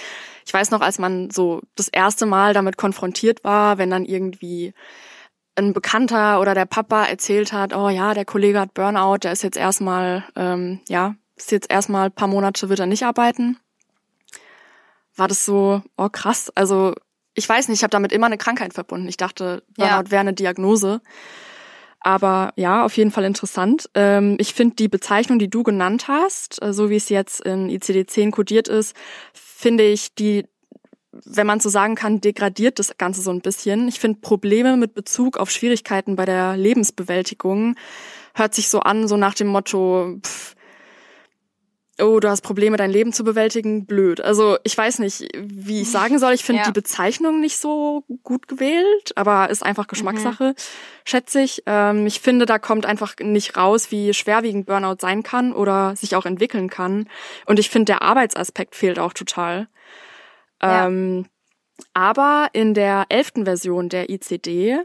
Ich 0.47 0.55
weiß 0.55 0.71
noch, 0.71 0.81
als 0.81 0.99
man 0.99 1.31
so 1.31 1.61
das 1.75 1.89
erste 1.89 2.25
Mal 2.25 2.55
damit 2.55 2.79
konfrontiert 2.79 3.45
war, 3.45 3.77
wenn 3.77 3.91
dann 3.91 4.07
irgendwie 4.07 4.73
ein 5.57 5.73
Bekannter 5.75 6.41
oder 6.41 6.55
der 6.55 6.65
Papa 6.65 7.05
erzählt 7.05 7.53
hat, 7.53 7.75
oh 7.75 7.91
ja, 7.91 8.15
der 8.15 8.25
Kollege 8.25 8.59
hat 8.59 8.73
Burnout, 8.73 9.19
der 9.19 9.33
ist 9.33 9.43
jetzt 9.43 9.59
erstmal, 9.59 10.25
ähm, 10.35 10.81
ja, 10.89 11.15
ist 11.41 11.53
jetzt 11.53 11.71
erstmal 11.71 12.11
paar 12.11 12.29
Monate 12.29 12.69
wird 12.69 12.81
er 12.81 12.87
nicht 12.87 13.05
arbeiten. 13.05 13.59
War 15.17 15.29
das 15.29 15.45
so, 15.45 15.83
oh 15.97 16.09
krass, 16.09 16.51
also 16.55 16.95
ich 17.35 17.49
weiß 17.49 17.69
nicht, 17.69 17.79
ich 17.79 17.83
habe 17.83 17.91
damit 17.91 18.13
immer 18.13 18.27
eine 18.27 18.39
Krankheit 18.39 18.75
verbunden. 18.75 19.09
Ich 19.09 19.17
dachte, 19.17 19.63
Burnout 19.77 20.05
ja. 20.05 20.11
wäre 20.11 20.21
eine 20.21 20.35
Diagnose. 20.35 21.01
Aber 22.01 22.53
ja, 22.57 22.85
auf 22.85 22.97
jeden 22.97 23.11
Fall 23.11 23.25
interessant. 23.25 23.91
Ähm, 23.95 24.37
ich 24.39 24.55
finde 24.55 24.77
die 24.77 24.89
Bezeichnung, 24.89 25.39
die 25.39 25.51
du 25.51 25.63
genannt 25.63 26.09
hast, 26.09 26.63
äh, 26.63 26.73
so 26.73 26.89
wie 26.91 26.97
es 26.97 27.09
jetzt 27.11 27.41
in 27.43 27.69
ICD-10 27.69 28.31
kodiert 28.31 28.69
ist, 28.69 28.97
finde 29.33 29.85
ich 29.85 30.15
die 30.15 30.47
wenn 31.13 31.47
man 31.47 31.59
so 31.59 31.69
sagen 31.69 31.97
kann, 31.97 32.21
degradiert 32.21 32.79
das 32.79 32.97
Ganze 32.97 33.21
so 33.21 33.33
ein 33.33 33.41
bisschen. 33.41 33.89
Ich 33.89 33.99
finde 33.99 34.21
Probleme 34.21 34.77
mit 34.77 34.95
Bezug 34.95 35.39
auf 35.39 35.51
Schwierigkeiten 35.51 36.15
bei 36.15 36.25
der 36.25 36.57
Lebensbewältigung 36.57 37.75
hört 38.35 38.55
sich 38.55 38.69
so 38.69 38.81
an, 38.81 39.09
so 39.09 39.17
nach 39.17 39.35
dem 39.35 39.49
Motto, 39.49 40.19
pff, 40.25 40.55
oh, 42.03 42.21
du 42.21 42.29
hast 42.29 42.43
Probleme, 42.43 42.77
dein 42.77 42.91
Leben 42.91 43.13
zu 43.13 43.25
bewältigen, 43.25 43.87
blöd. 43.87 44.21
Also 44.21 44.57
ich 44.65 44.77
weiß 44.77 44.99
nicht, 44.99 45.29
wie 45.37 45.83
ich 45.83 45.91
sagen 45.91 46.19
soll. 46.19 46.33
Ich 46.33 46.45
finde 46.45 46.63
ja. 46.63 46.67
die 46.67 46.73
Bezeichnung 46.73 47.41
nicht 47.41 47.59
so 47.59 48.05
gut 48.23 48.49
gewählt, 48.49 49.13
aber 49.17 49.51
ist 49.51 49.65
einfach 49.65 49.87
Geschmackssache, 49.87 50.51
mhm. 50.51 50.55
schätze 51.05 51.41
ich. 51.41 51.63
Ähm, 51.67 52.07
ich 52.07 52.21
finde, 52.21 52.47
da 52.47 52.59
kommt 52.59 52.87
einfach 52.87 53.15
nicht 53.21 53.57
raus, 53.57 53.91
wie 53.91 54.15
schwerwiegend 54.15 54.67
Burnout 54.67 54.97
sein 55.01 55.23
kann 55.23 55.53
oder 55.53 55.97
sich 55.97 56.17
auch 56.17 56.27
entwickeln 56.27 56.71
kann. 56.71 57.09
Und 57.47 57.59
ich 57.59 57.71
finde, 57.71 57.87
der 57.87 58.03
Arbeitsaspekt 58.03 58.75
fehlt 58.75 58.99
auch 58.99 59.13
total. 59.13 59.69
Ja. 60.63 60.87
Ähm, 60.87 61.27
aber 61.95 62.49
in 62.53 62.75
der 62.75 63.07
elften 63.09 63.45
Version 63.45 63.89
der 63.89 64.11
ICD 64.11 64.81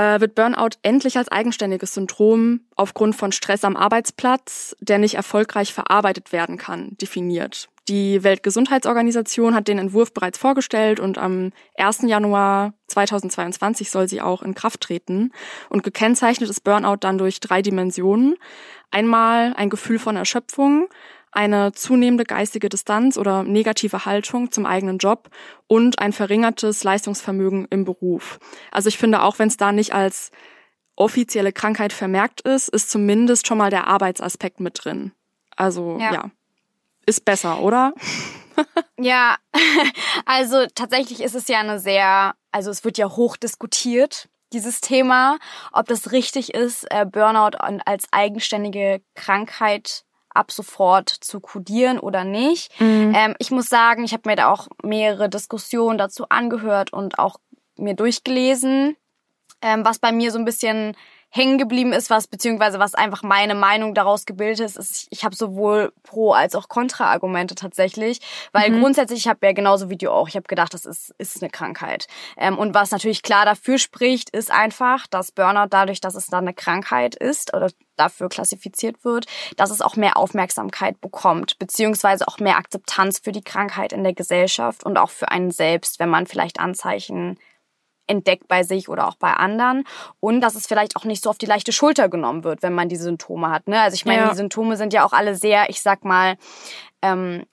äh, 0.00 0.20
wird 0.20 0.34
Burnout 0.34 0.70
endlich 0.82 1.18
als 1.18 1.28
eigenständiges 1.28 1.94
Syndrom 1.94 2.60
aufgrund 2.76 3.14
von 3.16 3.32
Stress 3.32 3.64
am 3.64 3.76
Arbeitsplatz, 3.76 4.74
der 4.80 4.98
nicht 4.98 5.14
erfolgreich 5.14 5.74
verarbeitet 5.74 6.32
werden 6.32 6.56
kann, 6.56 6.96
definiert. 7.00 7.68
Die 7.88 8.22
Weltgesundheitsorganisation 8.22 9.54
hat 9.54 9.68
den 9.68 9.78
Entwurf 9.78 10.14
bereits 10.14 10.38
vorgestellt 10.38 11.00
und 11.00 11.18
am 11.18 11.52
1. 11.76 12.02
Januar 12.02 12.72
2022 12.86 13.90
soll 13.90 14.08
sie 14.08 14.20
auch 14.20 14.42
in 14.42 14.54
Kraft 14.54 14.80
treten. 14.82 15.32
Und 15.68 15.82
gekennzeichnet 15.82 16.48
ist 16.48 16.62
Burnout 16.62 16.98
dann 17.00 17.18
durch 17.18 17.40
drei 17.40 17.62
Dimensionen. 17.62 18.36
Einmal 18.92 19.54
ein 19.56 19.70
Gefühl 19.70 19.98
von 19.98 20.16
Erschöpfung, 20.16 20.88
eine 21.32 21.72
zunehmende 21.72 22.24
geistige 22.24 22.68
Distanz 22.68 23.16
oder 23.16 23.42
negative 23.42 24.04
Haltung 24.04 24.50
zum 24.50 24.66
eigenen 24.66 24.98
Job 24.98 25.30
und 25.66 25.98
ein 25.98 26.12
verringertes 26.12 26.82
Leistungsvermögen 26.84 27.66
im 27.70 27.84
Beruf. 27.84 28.38
Also 28.70 28.88
ich 28.88 28.98
finde, 28.98 29.22
auch 29.22 29.38
wenn 29.38 29.48
es 29.48 29.56
da 29.56 29.72
nicht 29.72 29.94
als 29.94 30.30
offizielle 30.96 31.52
Krankheit 31.52 31.92
vermerkt 31.92 32.42
ist, 32.42 32.68
ist 32.68 32.90
zumindest 32.90 33.46
schon 33.46 33.58
mal 33.58 33.70
der 33.70 33.86
Arbeitsaspekt 33.86 34.60
mit 34.60 34.84
drin. 34.84 35.12
Also 35.56 35.98
ja, 36.00 36.12
ja. 36.12 36.30
ist 37.06 37.24
besser, 37.24 37.60
oder? 37.60 37.94
ja, 38.98 39.36
also 40.26 40.66
tatsächlich 40.74 41.22
ist 41.22 41.34
es 41.34 41.48
ja 41.48 41.60
eine 41.60 41.78
sehr, 41.78 42.34
also 42.50 42.70
es 42.70 42.84
wird 42.84 42.98
ja 42.98 43.08
hoch 43.08 43.36
diskutiert 43.36 44.28
dieses 44.52 44.80
Thema, 44.80 45.38
ob 45.72 45.86
das 45.86 46.12
richtig 46.12 46.54
ist, 46.54 46.84
äh, 46.90 47.06
Burnout 47.06 47.56
als 47.84 48.06
eigenständige 48.10 49.00
Krankheit 49.14 50.04
ab 50.34 50.52
sofort 50.52 51.08
zu 51.08 51.40
kodieren 51.40 51.98
oder 51.98 52.24
nicht. 52.24 52.78
Mhm. 52.80 53.12
Ähm, 53.14 53.34
ich 53.38 53.50
muss 53.50 53.68
sagen, 53.68 54.04
ich 54.04 54.12
habe 54.12 54.28
mir 54.28 54.36
da 54.36 54.50
auch 54.50 54.68
mehrere 54.82 55.28
Diskussionen 55.28 55.98
dazu 55.98 56.28
angehört 56.28 56.92
und 56.92 57.18
auch 57.18 57.36
mir 57.76 57.94
durchgelesen, 57.94 58.96
ähm, 59.62 59.84
was 59.84 59.98
bei 59.98 60.12
mir 60.12 60.30
so 60.30 60.38
ein 60.38 60.44
bisschen 60.44 60.96
hängen 61.30 61.58
geblieben 61.58 61.92
ist, 61.92 62.10
was 62.10 62.26
beziehungsweise 62.26 62.78
was 62.78 62.94
einfach 62.94 63.22
meine 63.22 63.54
Meinung 63.54 63.94
daraus 63.94 64.26
gebildet 64.26 64.60
ist, 64.60 64.76
ist 64.76 65.06
ich 65.10 65.24
habe 65.24 65.34
sowohl 65.34 65.92
Pro 66.02 66.32
als 66.32 66.54
auch 66.54 66.68
Kontra-Argumente 66.68 67.54
tatsächlich, 67.54 68.20
weil 68.52 68.70
mhm. 68.70 68.80
grundsätzlich 68.80 69.20
ich 69.20 69.28
habe 69.28 69.46
ja 69.46 69.52
genauso 69.52 69.90
wie 69.90 69.96
du 69.96 70.10
auch, 70.10 70.28
ich 70.28 70.34
habe 70.34 70.48
gedacht, 70.48 70.74
das 70.74 70.84
ist 70.84 71.14
ist 71.18 71.42
eine 71.42 71.50
Krankheit. 71.50 72.06
Ähm, 72.36 72.58
und 72.58 72.74
was 72.74 72.90
natürlich 72.90 73.22
klar 73.22 73.44
dafür 73.44 73.78
spricht, 73.78 74.30
ist 74.30 74.50
einfach, 74.50 75.06
dass 75.06 75.32
Burnout 75.32 75.68
dadurch, 75.70 76.00
dass 76.00 76.16
es 76.16 76.26
dann 76.26 76.44
eine 76.44 76.54
Krankheit 76.54 77.14
ist 77.14 77.54
oder 77.54 77.68
dafür 77.96 78.28
klassifiziert 78.28 79.04
wird, 79.04 79.26
dass 79.56 79.70
es 79.70 79.82
auch 79.82 79.94
mehr 79.94 80.16
Aufmerksamkeit 80.16 81.00
bekommt, 81.00 81.58
beziehungsweise 81.58 82.26
auch 82.26 82.38
mehr 82.38 82.56
Akzeptanz 82.56 83.20
für 83.20 83.32
die 83.32 83.44
Krankheit 83.44 83.92
in 83.92 84.02
der 84.02 84.14
Gesellschaft 84.14 84.84
und 84.84 84.98
auch 84.98 85.10
für 85.10 85.30
einen 85.30 85.50
selbst, 85.50 86.00
wenn 86.00 86.08
man 86.08 86.26
vielleicht 86.26 86.58
Anzeichen 86.58 87.38
entdeckt 88.10 88.48
bei 88.48 88.62
sich 88.62 88.88
oder 88.88 89.08
auch 89.08 89.14
bei 89.14 89.32
anderen 89.32 89.84
und 90.18 90.40
dass 90.40 90.54
es 90.54 90.66
vielleicht 90.66 90.96
auch 90.96 91.04
nicht 91.04 91.22
so 91.22 91.30
auf 91.30 91.38
die 91.38 91.46
leichte 91.46 91.72
Schulter 91.72 92.08
genommen 92.08 92.44
wird, 92.44 92.62
wenn 92.62 92.74
man 92.74 92.88
die 92.88 92.96
Symptome 92.96 93.50
hat. 93.50 93.68
Ne? 93.68 93.80
Also 93.80 93.94
ich 93.94 94.04
meine, 94.04 94.22
ja. 94.22 94.30
die 94.30 94.36
Symptome 94.36 94.76
sind 94.76 94.92
ja 94.92 95.04
auch 95.04 95.12
alle 95.12 95.34
sehr, 95.34 95.70
ich 95.70 95.80
sag 95.80 96.04
mal, 96.04 96.36
ähm, 97.02 97.44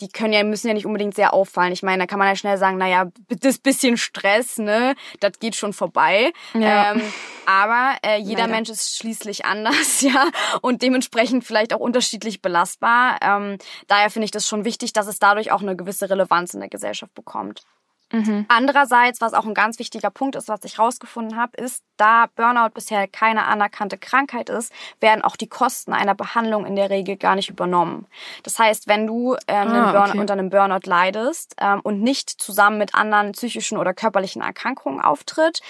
die 0.00 0.08
können 0.08 0.32
ja, 0.32 0.42
müssen 0.42 0.68
ja 0.68 0.74
nicht 0.74 0.86
unbedingt 0.86 1.14
sehr 1.14 1.32
auffallen. 1.32 1.72
Ich 1.72 1.82
meine, 1.82 2.02
da 2.02 2.06
kann 2.06 2.18
man 2.18 2.28
ja 2.28 2.34
schnell 2.34 2.58
sagen, 2.58 2.78
naja, 2.78 3.10
das 3.28 3.58
bisschen 3.58 3.96
Stress, 3.96 4.58
ne, 4.58 4.94
das 5.20 5.38
geht 5.38 5.54
schon 5.54 5.72
vorbei. 5.72 6.32
Ja. 6.54 6.92
Ähm, 6.92 7.02
aber 7.46 7.96
äh, 8.04 8.18
jeder 8.18 8.42
Leider. 8.42 8.52
Mensch 8.52 8.70
ist 8.70 8.96
schließlich 8.96 9.44
anders, 9.44 10.00
ja, 10.00 10.28
und 10.62 10.82
dementsprechend 10.82 11.44
vielleicht 11.44 11.72
auch 11.72 11.80
unterschiedlich 11.80 12.42
belastbar. 12.42 13.18
Ähm, 13.22 13.58
daher 13.86 14.10
finde 14.10 14.24
ich 14.24 14.30
das 14.30 14.48
schon 14.48 14.64
wichtig, 14.64 14.92
dass 14.92 15.06
es 15.06 15.18
dadurch 15.18 15.52
auch 15.52 15.62
eine 15.62 15.76
gewisse 15.76 16.10
Relevanz 16.10 16.54
in 16.54 16.60
der 16.60 16.70
Gesellschaft 16.70 17.14
bekommt. 17.14 17.62
Mhm. 18.12 18.46
Andererseits, 18.48 19.20
was 19.20 19.34
auch 19.34 19.44
ein 19.44 19.54
ganz 19.54 19.78
wichtiger 19.78 20.10
Punkt 20.10 20.36
ist, 20.36 20.48
was 20.48 20.64
ich 20.64 20.78
rausgefunden 20.78 21.36
habe, 21.36 21.56
ist, 21.56 21.82
da 21.96 22.26
Burnout 22.34 22.70
bisher 22.74 23.06
keine 23.08 23.46
anerkannte 23.46 23.98
Krankheit 23.98 24.48
ist, 24.48 24.72
werden 25.00 25.22
auch 25.22 25.36
die 25.36 25.48
Kosten 25.48 25.92
einer 25.92 26.14
Behandlung 26.14 26.66
in 26.66 26.76
der 26.76 26.90
Regel 26.90 27.16
gar 27.16 27.34
nicht 27.34 27.48
übernommen. 27.48 28.06
Das 28.42 28.58
heißt, 28.58 28.88
wenn 28.88 29.06
du 29.06 29.36
ähm, 29.46 29.68
ah, 29.68 30.08
okay. 30.08 30.18
unter 30.18 30.34
einem 30.34 30.50
Burnout 30.50 30.86
leidest 30.88 31.54
ähm, 31.60 31.80
und 31.80 32.02
nicht 32.02 32.30
zusammen 32.30 32.78
mit 32.78 32.94
anderen 32.94 33.32
psychischen 33.32 33.78
oder 33.78 33.94
körperlichen 33.94 34.42
Erkrankungen 34.42 35.00
auftritt, 35.00 35.60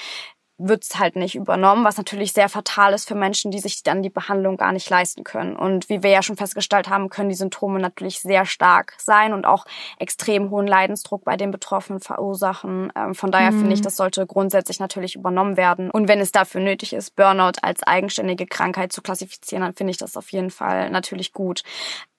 wird's 0.68 0.98
halt 0.98 1.16
nicht 1.16 1.34
übernommen, 1.34 1.84
was 1.84 1.96
natürlich 1.96 2.32
sehr 2.32 2.48
fatal 2.48 2.92
ist 2.92 3.06
für 3.06 3.14
Menschen, 3.14 3.50
die 3.50 3.58
sich 3.58 3.82
dann 3.82 4.02
die 4.02 4.10
Behandlung 4.10 4.56
gar 4.56 4.72
nicht 4.72 4.88
leisten 4.88 5.24
können. 5.24 5.56
Und 5.56 5.88
wie 5.88 6.02
wir 6.02 6.10
ja 6.10 6.22
schon 6.22 6.36
festgestellt 6.36 6.88
haben, 6.88 7.08
können 7.08 7.28
die 7.28 7.34
Symptome 7.34 7.80
natürlich 7.80 8.20
sehr 8.20 8.46
stark 8.46 8.94
sein 8.98 9.32
und 9.32 9.46
auch 9.46 9.66
extrem 9.98 10.50
hohen 10.50 10.66
Leidensdruck 10.66 11.24
bei 11.24 11.36
den 11.36 11.50
Betroffenen 11.50 12.00
verursachen. 12.00 12.92
Ähm, 12.96 13.14
von 13.14 13.30
daher 13.30 13.52
mhm. 13.52 13.60
finde 13.60 13.74
ich, 13.74 13.82
das 13.82 13.96
sollte 13.96 14.26
grundsätzlich 14.26 14.80
natürlich 14.80 15.16
übernommen 15.16 15.56
werden. 15.56 15.90
Und 15.90 16.08
wenn 16.08 16.20
es 16.20 16.32
dafür 16.32 16.60
nötig 16.60 16.92
ist, 16.92 17.16
Burnout 17.16 17.58
als 17.62 17.82
eigenständige 17.82 18.46
Krankheit 18.46 18.92
zu 18.92 19.02
klassifizieren, 19.02 19.62
dann 19.62 19.74
finde 19.74 19.90
ich 19.92 19.98
das 19.98 20.16
auf 20.16 20.30
jeden 20.30 20.50
Fall 20.50 20.90
natürlich 20.90 21.32
gut. 21.32 21.62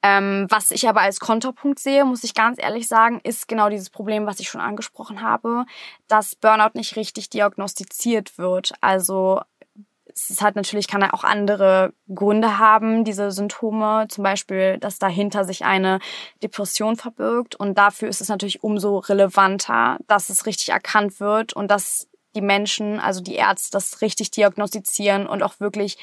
Ähm, 0.05 0.45
was 0.49 0.69
ich 0.69 0.87
aber 0.87 1.01
als 1.01 1.19
Konterpunkt 1.19 1.79
sehe, 1.79 2.05
muss 2.05 2.23
ich 2.23 2.35
ganz 2.35 2.61
ehrlich 2.61 2.87
sagen, 2.87 3.19
ist 3.23 3.47
genau 3.47 3.69
dieses 3.69 3.89
Problem, 3.89 4.27
was 4.27 4.39
ich 4.39 4.49
schon 4.49 4.61
angesprochen 4.61 5.21
habe, 5.21 5.65
dass 6.07 6.35
Burnout 6.35 6.75
nicht 6.75 6.95
richtig 6.95 7.31
diagnostiziert 7.31 8.37
wird. 8.37 8.73
Also 8.81 9.41
es 10.13 10.43
hat 10.43 10.55
natürlich, 10.55 10.87
kann 10.87 11.01
auch 11.03 11.23
andere 11.23 11.91
Gründe 12.13 12.59
haben, 12.59 13.03
diese 13.03 13.31
Symptome. 13.31 14.05
Zum 14.07 14.23
Beispiel, 14.23 14.77
dass 14.77 14.99
dahinter 14.99 15.43
sich 15.43 15.65
eine 15.65 15.97
Depression 16.43 16.97
verbirgt. 16.97 17.55
Und 17.55 17.75
dafür 17.75 18.07
ist 18.07 18.21
es 18.21 18.29
natürlich 18.29 18.63
umso 18.63 18.99
relevanter, 18.99 19.97
dass 20.05 20.29
es 20.29 20.45
richtig 20.45 20.69
erkannt 20.69 21.19
wird 21.19 21.53
und 21.53 21.71
dass 21.71 22.07
die 22.35 22.41
Menschen, 22.41 22.99
also 22.99 23.21
die 23.21 23.35
Ärzte, 23.35 23.71
das 23.71 24.01
richtig 24.01 24.29
diagnostizieren 24.29 25.25
und 25.25 25.41
auch 25.41 25.59
wirklich 25.59 25.97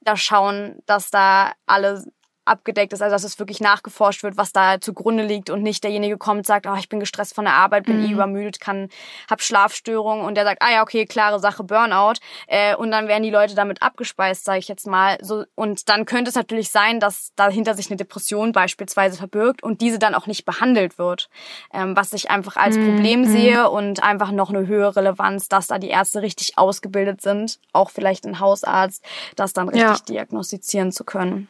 da 0.00 0.16
schauen, 0.16 0.82
dass 0.86 1.10
da 1.10 1.52
alle 1.66 2.02
abgedeckt 2.44 2.92
ist, 2.92 3.02
also 3.02 3.14
dass 3.14 3.24
es 3.24 3.38
wirklich 3.38 3.60
nachgeforscht 3.60 4.22
wird, 4.22 4.36
was 4.36 4.52
da 4.52 4.80
zugrunde 4.80 5.24
liegt 5.24 5.50
und 5.50 5.62
nicht 5.62 5.84
derjenige 5.84 6.18
kommt, 6.18 6.46
sagt, 6.46 6.66
oh, 6.66 6.74
ich 6.78 6.88
bin 6.88 7.00
gestresst 7.00 7.34
von 7.34 7.44
der 7.44 7.54
Arbeit, 7.54 7.84
bin 7.84 7.98
eh 7.98 8.02
mhm. 8.02 8.08
eh 8.08 8.12
übermüdet, 8.12 8.60
kann, 8.60 8.88
hab 9.30 9.42
Schlafstörungen 9.42 10.24
und 10.24 10.34
der 10.34 10.44
sagt, 10.44 10.62
ah 10.62 10.72
ja, 10.72 10.82
okay, 10.82 11.06
klare 11.06 11.40
Sache, 11.40 11.64
Burnout 11.64 12.14
äh, 12.46 12.74
und 12.74 12.90
dann 12.90 13.08
werden 13.08 13.22
die 13.22 13.30
Leute 13.30 13.54
damit 13.54 13.82
abgespeist, 13.82 14.44
sage 14.44 14.58
ich 14.58 14.68
jetzt 14.68 14.86
mal. 14.86 15.18
So 15.20 15.44
und 15.54 15.88
dann 15.88 16.04
könnte 16.04 16.30
es 16.30 16.34
natürlich 16.34 16.70
sein, 16.70 17.00
dass 17.00 17.32
dahinter 17.36 17.74
sich 17.74 17.90
eine 17.90 17.96
Depression 17.96 18.52
beispielsweise 18.52 19.16
verbirgt 19.16 19.62
und 19.62 19.80
diese 19.80 19.98
dann 19.98 20.14
auch 20.14 20.26
nicht 20.26 20.44
behandelt 20.44 20.98
wird, 20.98 21.28
ähm, 21.72 21.96
was 21.96 22.12
ich 22.12 22.30
einfach 22.30 22.56
als 22.56 22.76
mhm. 22.76 22.86
Problem 22.86 23.20
mhm. 23.20 23.26
sehe 23.26 23.70
und 23.70 24.02
einfach 24.02 24.32
noch 24.32 24.50
eine 24.50 24.66
höhere 24.66 24.96
Relevanz, 24.96 25.48
dass 25.48 25.66
da 25.68 25.78
die 25.78 25.88
Ärzte 25.88 26.22
richtig 26.22 26.58
ausgebildet 26.58 27.20
sind, 27.20 27.58
auch 27.72 27.90
vielleicht 27.90 28.26
ein 28.26 28.40
Hausarzt, 28.40 29.04
das 29.36 29.52
dann 29.52 29.68
richtig 29.68 29.82
ja. 29.82 29.96
diagnostizieren 30.08 30.92
zu 30.92 31.04
können. 31.04 31.48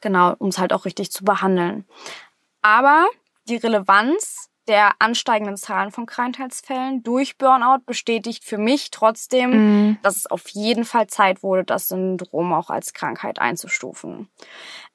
Genau, 0.00 0.34
um 0.38 0.48
es 0.48 0.58
halt 0.58 0.72
auch 0.72 0.84
richtig 0.84 1.10
zu 1.10 1.24
behandeln. 1.24 1.86
Aber 2.62 3.06
die 3.48 3.56
Relevanz 3.56 4.50
der 4.68 4.92
ansteigenden 4.98 5.56
Zahlen 5.56 5.92
von 5.92 6.06
Krankheitsfällen 6.06 7.02
durch 7.02 7.38
Burnout 7.38 7.84
bestätigt 7.86 8.44
für 8.44 8.58
mich 8.58 8.90
trotzdem, 8.90 9.50
mhm. 9.50 9.98
dass 10.02 10.16
es 10.16 10.26
auf 10.26 10.48
jeden 10.48 10.84
Fall 10.84 11.06
Zeit 11.06 11.42
wurde, 11.42 11.64
das 11.64 11.88
Syndrom 11.88 12.52
auch 12.52 12.70
als 12.70 12.92
Krankheit 12.92 13.38
einzustufen. 13.38 14.28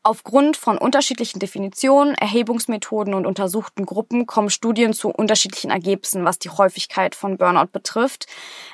Aufgrund 0.03 0.57
von 0.57 0.79
unterschiedlichen 0.79 1.37
Definitionen, 1.37 2.15
Erhebungsmethoden 2.15 3.13
und 3.13 3.27
untersuchten 3.27 3.85
Gruppen 3.85 4.25
kommen 4.25 4.49
Studien 4.49 4.93
zu 4.93 5.09
unterschiedlichen 5.09 5.69
Ergebnissen, 5.69 6.25
was 6.25 6.39
die 6.39 6.49
Häufigkeit 6.49 7.13
von 7.13 7.37
Burnout 7.37 7.67
betrifft. 7.71 8.25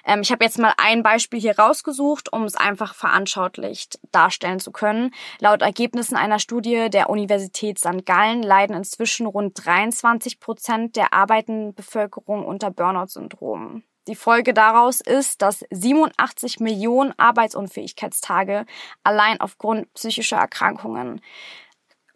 Ähm, 0.06 0.22
ich 0.22 0.32
habe 0.32 0.46
jetzt 0.46 0.58
mal 0.58 0.74
ein 0.78 1.04
Beispiel 1.04 1.42
hier 1.42 1.60
rausgesucht, 1.60 2.32
um 2.32 2.46
es 2.46 2.56
einfach 2.56 2.96
veranschaulicht 2.96 4.00
darstellen 4.14 4.62
zu 4.62 4.72
können. 4.72 5.12
Laut 5.40 5.64
Ergebnissen 5.64 6.16
einer 6.16 6.40
Studie 6.40 6.90
der 6.90 7.10
Universität 7.10 7.78
St. 7.78 8.06
Gallen 8.06 8.42
leiden 8.42 8.78
inzwischen 8.78 9.26
rund 9.26 9.66
23 9.66 10.40
Prozent 10.40 10.96
der 10.96 11.12
arbeitenden 11.12 11.74
Bevölkerung 11.74 12.46
unter 12.46 12.72
Burnout-Syndrom. 12.72 13.84
Die 14.08 14.16
Folge 14.16 14.54
daraus 14.54 15.02
ist, 15.02 15.42
dass 15.42 15.66
87 15.70 16.60
Millionen 16.60 17.14
Arbeitsunfähigkeitstage 17.18 18.66
allein 19.04 19.42
aufgrund 19.42 19.94
psychischer 19.94 20.38
Erkrankungen 20.38 21.22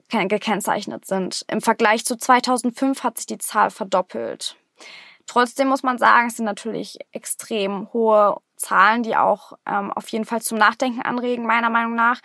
gekennzeichnet 0.10 1.06
sind. 1.06 1.46
Im 1.50 1.62
Vergleich 1.62 2.06
zu 2.06 2.18
2005 2.18 3.04
hat 3.04 3.18
sich 3.18 3.28
die 3.28 3.38
Zahl 3.38 3.72
verdoppelt. 3.72 4.58
Trotzdem 5.26 5.70
muss 5.70 5.84
man 5.84 5.98
sagen, 5.98 6.28
es 6.28 6.38
sind 6.38 6.46
natürlich 6.46 7.00
extrem 7.12 7.92
hohe 7.94 8.38
Zahlen, 8.58 9.04
die 9.04 9.16
auch 9.16 9.54
ähm, 9.66 9.92
auf 9.92 10.10
jeden 10.10 10.26
Fall 10.26 10.42
zum 10.42 10.58
Nachdenken 10.58 11.02
anregen, 11.02 11.46
meiner 11.46 11.70
Meinung 11.70 11.96
nach. 11.96 12.20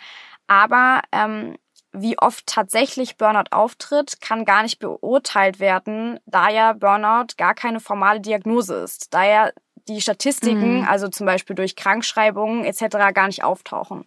Aber 0.47 1.01
ähm, 1.11 1.57
wie 2.01 2.17
oft 2.17 2.47
tatsächlich 2.47 3.17
Burnout 3.17 3.51
auftritt, 3.51 4.21
kann 4.21 4.45
gar 4.45 4.63
nicht 4.63 4.79
beurteilt 4.79 5.59
werden, 5.59 6.19
da 6.25 6.49
ja 6.49 6.73
Burnout 6.73 7.35
gar 7.37 7.53
keine 7.53 7.79
formale 7.79 8.21
Diagnose 8.21 8.75
ist, 8.75 9.13
da 9.13 9.25
ja 9.25 9.49
die 9.87 10.01
Statistiken, 10.01 10.81
mhm. 10.81 10.87
also 10.87 11.07
zum 11.07 11.25
Beispiel 11.25 11.55
durch 11.55 11.75
Krankschreibungen 11.75 12.65
etc., 12.65 13.13
gar 13.13 13.27
nicht 13.27 13.43
auftauchen. 13.43 14.05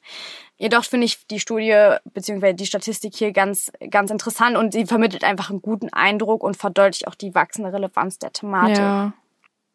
Jedoch 0.56 0.84
finde 0.84 1.06
ich 1.06 1.26
die 1.26 1.40
Studie 1.40 1.96
bzw. 2.04 2.52
die 2.52 2.66
Statistik 2.66 3.16
hier 3.16 3.32
ganz, 3.32 3.72
ganz 3.90 4.10
interessant 4.10 4.56
und 4.56 4.72
sie 4.72 4.84
vermittelt 4.84 5.24
einfach 5.24 5.50
einen 5.50 5.62
guten 5.62 5.90
Eindruck 5.90 6.42
und 6.42 6.56
verdeutlicht 6.56 7.08
auch 7.08 7.14
die 7.14 7.34
wachsende 7.34 7.72
Relevanz 7.72 8.18
der 8.18 8.32
Thematik. 8.32 8.76
Ja. 8.76 9.14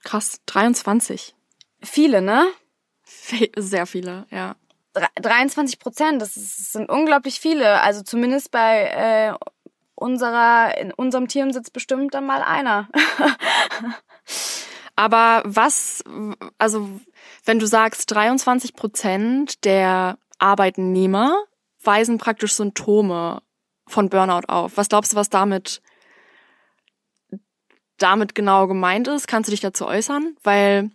Krass, 0.03 0.41
23. 0.45 1.33
Viele, 1.81 2.21
ne? 2.21 2.45
Sehr 3.03 3.87
viele, 3.87 4.27
ja. 4.29 4.55
23 5.15 5.79
Prozent, 5.79 6.21
das, 6.21 6.37
ist, 6.37 6.73
sind 6.73 6.89
unglaublich 6.89 7.39
viele. 7.39 7.81
Also 7.81 8.03
zumindest 8.03 8.51
bei 8.51 8.83
äh, 8.83 9.33
unserer, 9.95 10.77
in 10.77 10.91
unserem 10.91 11.27
Team 11.27 11.51
sitzt 11.51 11.73
bestimmt 11.73 12.13
dann 12.13 12.25
mal 12.25 12.41
einer. 12.41 12.89
Aber 14.95 15.41
was, 15.45 16.03
also 16.57 16.89
wenn 17.43 17.59
du 17.59 17.67
sagst, 17.67 18.11
23 18.11 18.73
Prozent 18.73 19.65
der 19.65 20.17
Arbeitnehmer 20.39 21.35
weisen 21.83 22.17
praktisch 22.17 22.53
Symptome 22.53 23.41
von 23.87 24.09
Burnout 24.09 24.47
auf. 24.47 24.77
Was 24.77 24.89
glaubst 24.89 25.13
du, 25.13 25.17
was 25.17 25.29
damit 25.29 25.81
damit 27.97 28.35
genau 28.35 28.67
gemeint 28.67 29.07
ist? 29.07 29.27
Kannst 29.27 29.47
du 29.47 29.51
dich 29.51 29.61
dazu 29.61 29.85
äußern? 29.85 30.35
Weil 30.43 30.91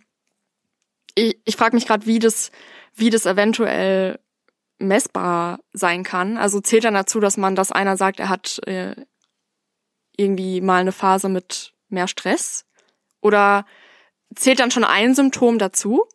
ich, 1.15 1.39
ich 1.45 1.55
frage 1.55 1.75
mich 1.75 1.87
gerade, 1.87 2.05
wie 2.05 2.19
das 2.19 2.51
wie 2.93 3.09
das 3.09 3.25
eventuell 3.25 4.19
messbar 4.79 5.59
sein 5.73 6.03
kann. 6.03 6.37
Also 6.37 6.59
zählt 6.59 6.83
dann 6.83 6.93
dazu, 6.93 7.19
dass 7.19 7.37
man, 7.37 7.55
dass 7.55 7.71
einer 7.71 7.97
sagt, 7.97 8.19
er 8.19 8.29
hat 8.29 8.59
äh, 8.67 8.95
irgendwie 10.17 10.61
mal 10.61 10.81
eine 10.81 10.91
Phase 10.91 11.29
mit 11.29 11.73
mehr 11.89 12.07
Stress? 12.07 12.65
Oder 13.21 13.65
zählt 14.35 14.59
dann 14.59 14.71
schon 14.71 14.83
ein 14.83 15.13
Symptom 15.13 15.59
dazu? 15.59 16.05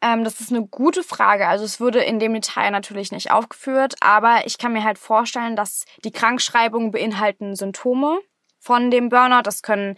Ähm, 0.00 0.24
das 0.24 0.40
ist 0.40 0.52
eine 0.52 0.66
gute 0.66 1.02
Frage. 1.02 1.48
Also 1.48 1.64
es 1.64 1.80
wurde 1.80 2.02
in 2.02 2.18
dem 2.18 2.34
Detail 2.34 2.70
natürlich 2.70 3.10
nicht 3.10 3.30
aufgeführt, 3.30 3.94
aber 4.00 4.46
ich 4.46 4.58
kann 4.58 4.72
mir 4.72 4.84
halt 4.84 4.98
vorstellen, 4.98 5.56
dass 5.56 5.84
die 6.04 6.12
Krankschreibungen 6.12 6.90
beinhalten 6.90 7.56
Symptome 7.56 8.20
von 8.58 8.90
dem 8.90 9.08
Burnout. 9.08 9.42
Das 9.42 9.62
können 9.62 9.96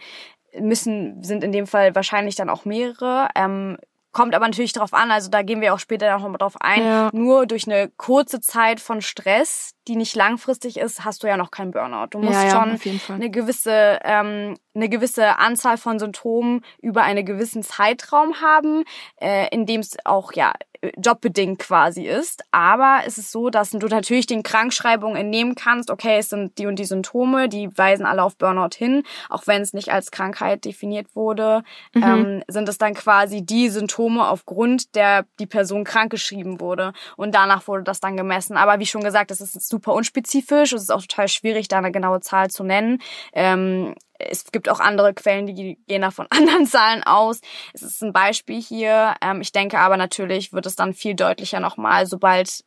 müssen 0.59 1.23
sind 1.23 1.43
in 1.43 1.51
dem 1.51 1.67
Fall 1.67 1.95
wahrscheinlich 1.95 2.35
dann 2.35 2.49
auch 2.49 2.65
mehrere. 2.65 3.29
Ähm, 3.35 3.77
Kommt 4.11 4.35
aber 4.35 4.45
natürlich 4.45 4.73
darauf 4.73 4.93
an, 4.93 5.09
also 5.09 5.29
da 5.29 5.41
gehen 5.41 5.61
wir 5.61 5.73
auch 5.73 5.79
später 5.79 6.11
noch 6.17 6.27
mal 6.27 6.37
drauf 6.37 6.55
ein. 6.59 6.83
Ja. 6.83 7.09
Nur 7.13 7.45
durch 7.45 7.65
eine 7.65 7.89
kurze 7.95 8.41
Zeit 8.41 8.81
von 8.81 9.01
Stress, 9.01 9.73
die 9.87 9.95
nicht 9.95 10.15
langfristig 10.15 10.77
ist, 10.77 11.03
hast 11.03 11.23
du 11.23 11.27
ja 11.27 11.37
noch 11.37 11.51
keinen 11.51 11.71
Burnout. 11.71 12.07
Du 12.11 12.19
musst 12.19 12.33
ja, 12.33 12.45
ja, 12.45 12.51
schon 12.51 13.15
eine 13.15 13.31
gewisse 13.31 13.99
ähm, 14.03 14.55
eine 14.73 14.89
gewisse 14.89 15.37
Anzahl 15.37 15.77
von 15.77 15.99
Symptomen 15.99 16.63
über 16.81 17.03
einen 17.03 17.25
gewissen 17.25 17.63
Zeitraum 17.63 18.41
haben, 18.41 18.83
äh, 19.19 19.47
in 19.49 19.65
dem 19.65 19.81
es 19.81 19.97
auch 20.05 20.33
ja 20.33 20.53
jobbedingt 20.97 21.59
quasi 21.59 22.07
ist. 22.07 22.43
Aber 22.51 23.01
es 23.05 23.17
ist 23.17 23.31
so, 23.31 23.49
dass 23.49 23.71
du 23.71 23.87
natürlich 23.87 24.25
den 24.25 24.41
Krankschreibungen 24.43 25.15
entnehmen 25.15 25.55
kannst, 25.55 25.91
okay, 25.91 26.17
es 26.17 26.29
sind 26.29 26.57
die 26.57 26.65
und 26.65 26.77
die 26.77 26.85
Symptome, 26.85 27.49
die 27.49 27.69
weisen 27.77 28.05
alle 28.05 28.23
auf 28.23 28.35
Burnout 28.37 28.75
hin, 28.75 29.03
auch 29.29 29.45
wenn 29.45 29.61
es 29.61 29.73
nicht 29.73 29.91
als 29.91 30.09
Krankheit 30.09 30.65
definiert 30.65 31.15
wurde, 31.15 31.63
mhm. 31.93 32.03
ähm, 32.03 32.43
sind 32.47 32.67
es 32.67 32.77
dann 32.79 32.95
quasi 32.95 33.45
die 33.45 33.69
Symptome 33.69 34.27
aufgrund 34.27 34.95
der 34.95 35.25
die 35.39 35.45
Person 35.45 35.83
krankgeschrieben 35.83 36.59
wurde. 36.59 36.93
Und 37.15 37.35
danach 37.35 37.67
wurde 37.67 37.83
das 37.83 37.99
dann 37.99 38.17
gemessen. 38.17 38.57
Aber 38.57 38.79
wie 38.79 38.85
schon 38.87 39.03
gesagt, 39.03 39.29
es 39.29 39.41
ist 39.41 39.67
super 39.67 39.80
unspezifisch, 39.87 40.73
es 40.73 40.83
ist 40.83 40.91
auch 40.91 41.01
total 41.01 41.27
schwierig, 41.27 41.67
da 41.67 41.77
eine 41.77 41.91
genaue 41.91 42.21
Zahl 42.21 42.49
zu 42.49 42.63
nennen. 42.63 43.01
Ähm, 43.33 43.95
es 44.19 44.51
gibt 44.51 44.69
auch 44.69 44.79
andere 44.79 45.13
Quellen, 45.13 45.47
die 45.47 45.77
gehen 45.87 46.01
da 46.01 46.11
von 46.11 46.27
anderen 46.29 46.65
Zahlen 46.65 47.03
aus. 47.03 47.41
Es 47.73 47.81
ist 47.81 48.03
ein 48.03 48.13
Beispiel 48.13 48.61
hier. 48.61 49.15
Ähm, 49.21 49.41
ich 49.41 49.51
denke 49.51 49.79
aber 49.79 49.97
natürlich 49.97 50.53
wird 50.53 50.65
es 50.65 50.75
dann 50.75 50.93
viel 50.93 51.15
deutlicher 51.15 51.59
nochmal, 51.59 52.05
sobald 52.05 52.63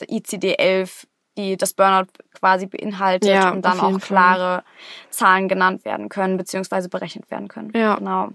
ICD-11 0.00 1.06
die 1.38 1.56
das 1.56 1.72
Burnout 1.72 2.10
quasi 2.34 2.66
beinhaltet 2.66 3.30
ja, 3.30 3.50
und 3.50 3.64
dann 3.64 3.80
auch 3.80 3.98
klare 4.00 4.62
Fall. 4.62 4.64
Zahlen 5.10 5.48
genannt 5.48 5.84
werden 5.84 6.08
können, 6.08 6.36
beziehungsweise 6.36 6.88
berechnet 6.88 7.30
werden 7.30 7.48
können. 7.48 7.70
Ja. 7.74 7.94
Genau. 7.94 8.30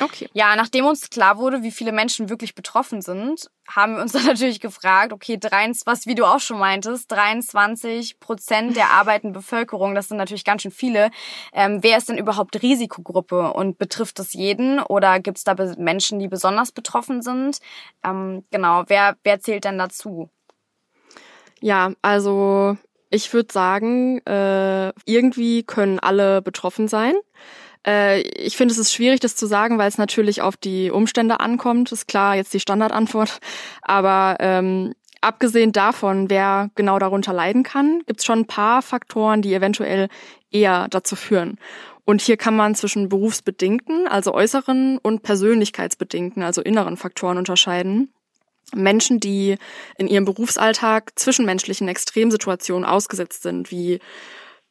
Okay. 0.00 0.28
Ja, 0.32 0.54
nachdem 0.54 0.84
uns 0.84 1.10
klar 1.10 1.38
wurde, 1.38 1.62
wie 1.62 1.72
viele 1.72 1.90
Menschen 1.90 2.28
wirklich 2.28 2.54
betroffen 2.54 3.02
sind, 3.02 3.50
haben 3.66 3.96
wir 3.96 4.02
uns 4.02 4.12
dann 4.12 4.24
natürlich 4.24 4.60
gefragt, 4.60 5.12
okay, 5.12 5.36
23, 5.36 5.86
was 5.86 6.06
wie 6.06 6.14
du 6.14 6.24
auch 6.24 6.40
schon 6.40 6.58
meintest, 6.58 7.10
23 7.10 8.20
Prozent 8.20 8.76
der 8.76 8.90
arbeitenden 8.90 9.32
Bevölkerung, 9.32 9.94
das 9.94 10.08
sind 10.08 10.16
natürlich 10.16 10.44
ganz 10.44 10.62
schön 10.62 10.70
viele. 10.70 11.10
Ähm, 11.52 11.82
wer 11.82 11.98
ist 11.98 12.08
denn 12.08 12.18
überhaupt 12.18 12.62
Risikogruppe 12.62 13.52
und 13.52 13.78
betrifft 13.78 14.18
das 14.18 14.32
jeden 14.32 14.80
oder 14.80 15.18
gibt 15.20 15.38
es 15.38 15.44
da 15.44 15.54
Menschen, 15.76 16.18
die 16.18 16.28
besonders 16.28 16.72
betroffen 16.72 17.22
sind? 17.22 17.58
Ähm, 18.04 18.44
genau, 18.50 18.84
wer, 18.86 19.16
wer 19.24 19.40
zählt 19.40 19.64
denn 19.64 19.78
dazu? 19.78 20.30
Ja, 21.60 21.92
also 22.02 22.76
ich 23.10 23.32
würde 23.32 23.52
sagen, 23.52 24.18
äh, 24.26 24.92
irgendwie 25.06 25.62
können 25.62 25.98
alle 25.98 26.42
betroffen 26.42 26.88
sein. 26.88 27.14
Äh, 27.86 28.20
ich 28.20 28.56
finde, 28.56 28.72
es 28.72 28.78
ist 28.78 28.92
schwierig, 28.92 29.20
das 29.20 29.36
zu 29.36 29.46
sagen, 29.46 29.78
weil 29.78 29.88
es 29.88 29.98
natürlich 29.98 30.42
auf 30.42 30.56
die 30.56 30.90
Umstände 30.90 31.40
ankommt. 31.40 31.92
Ist 31.92 32.08
klar, 32.08 32.36
jetzt 32.36 32.54
die 32.54 32.60
Standardantwort. 32.60 33.38
Aber 33.82 34.36
ähm, 34.40 34.94
abgesehen 35.20 35.72
davon, 35.72 36.30
wer 36.30 36.70
genau 36.74 36.98
darunter 36.98 37.32
leiden 37.32 37.62
kann, 37.62 38.02
gibt 38.06 38.20
es 38.20 38.26
schon 38.26 38.40
ein 38.40 38.46
paar 38.46 38.82
Faktoren, 38.82 39.42
die 39.42 39.54
eventuell 39.54 40.08
eher 40.50 40.88
dazu 40.88 41.16
führen. 41.16 41.58
Und 42.04 42.20
hier 42.20 42.36
kann 42.36 42.54
man 42.54 42.74
zwischen 42.74 43.08
berufsbedingten, 43.08 44.06
also 44.06 44.34
äußeren, 44.34 44.98
und 44.98 45.22
persönlichkeitsbedingten, 45.22 46.42
also 46.42 46.60
inneren 46.60 46.98
Faktoren 46.98 47.38
unterscheiden. 47.38 48.12
Menschen, 48.74 49.20
die 49.20 49.56
in 49.96 50.06
ihrem 50.06 50.24
Berufsalltag 50.24 51.12
zwischenmenschlichen 51.18 51.88
Extremsituationen 51.88 52.84
ausgesetzt 52.84 53.42
sind, 53.42 53.70
wie 53.70 54.00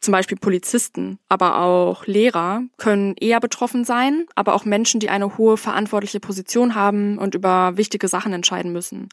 zum 0.03 0.11
Beispiel 0.11 0.37
Polizisten, 0.37 1.17
aber 1.29 1.61
auch 1.61 2.05
Lehrer 2.05 2.63
können 2.77 3.15
eher 3.15 3.39
betroffen 3.39 3.85
sein, 3.85 4.25
aber 4.35 4.53
auch 4.53 4.65
Menschen, 4.65 4.99
die 4.99 5.09
eine 5.09 5.37
hohe 5.37 5.57
verantwortliche 5.57 6.19
Position 6.19 6.75
haben 6.75 7.17
und 7.17 7.35
über 7.35 7.77
wichtige 7.77 8.07
Sachen 8.07 8.33
entscheiden 8.33 8.73
müssen. 8.73 9.09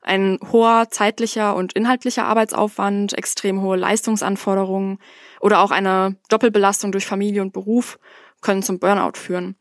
Ein 0.00 0.38
hoher 0.50 0.88
zeitlicher 0.90 1.54
und 1.54 1.74
inhaltlicher 1.74 2.24
Arbeitsaufwand, 2.24 3.16
extrem 3.16 3.60
hohe 3.60 3.76
Leistungsanforderungen 3.76 4.98
oder 5.40 5.60
auch 5.60 5.70
eine 5.70 6.16
Doppelbelastung 6.28 6.92
durch 6.92 7.06
Familie 7.06 7.42
und 7.42 7.52
Beruf 7.52 7.98
können 8.40 8.62
zum 8.62 8.78
Burnout 8.78 9.18
führen. 9.18 9.54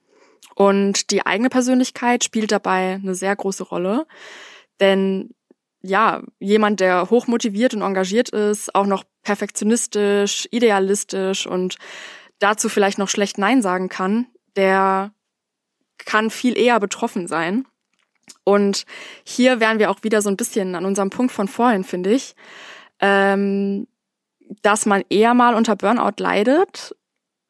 Und 0.55 1.11
die 1.11 1.25
eigene 1.25 1.49
Persönlichkeit 1.49 2.23
spielt 2.23 2.51
dabei 2.51 2.95
eine 2.95 3.13
sehr 3.13 3.35
große 3.35 3.63
Rolle. 3.63 4.07
Denn 4.79 5.35
ja, 5.83 6.21
jemand, 6.39 6.79
der 6.79 7.09
hochmotiviert 7.09 7.73
und 7.73 7.81
engagiert 7.81 8.29
ist, 8.29 8.73
auch 8.73 8.85
noch 8.85 9.03
perfektionistisch, 9.23 10.47
idealistisch 10.51 11.45
und 11.45 11.77
dazu 12.39 12.69
vielleicht 12.69 12.97
noch 12.97 13.09
schlecht 13.09 13.37
Nein 13.37 13.61
sagen 13.61 13.89
kann, 13.89 14.27
der 14.55 15.11
kann 15.97 16.29
viel 16.29 16.57
eher 16.57 16.79
betroffen 16.79 17.27
sein. 17.27 17.65
Und 18.43 18.85
hier 19.23 19.59
wären 19.59 19.79
wir 19.79 19.91
auch 19.91 20.03
wieder 20.03 20.21
so 20.21 20.29
ein 20.29 20.37
bisschen 20.37 20.75
an 20.75 20.85
unserem 20.85 21.09
Punkt 21.09 21.31
von 21.31 21.47
vorhin, 21.47 21.83
finde 21.83 22.11
ich, 22.11 22.35
ähm, 22.99 23.87
dass 24.61 24.85
man 24.85 25.03
eher 25.09 25.33
mal 25.33 25.53
unter 25.55 25.75
Burnout 25.75 26.21
leidet, 26.21 26.95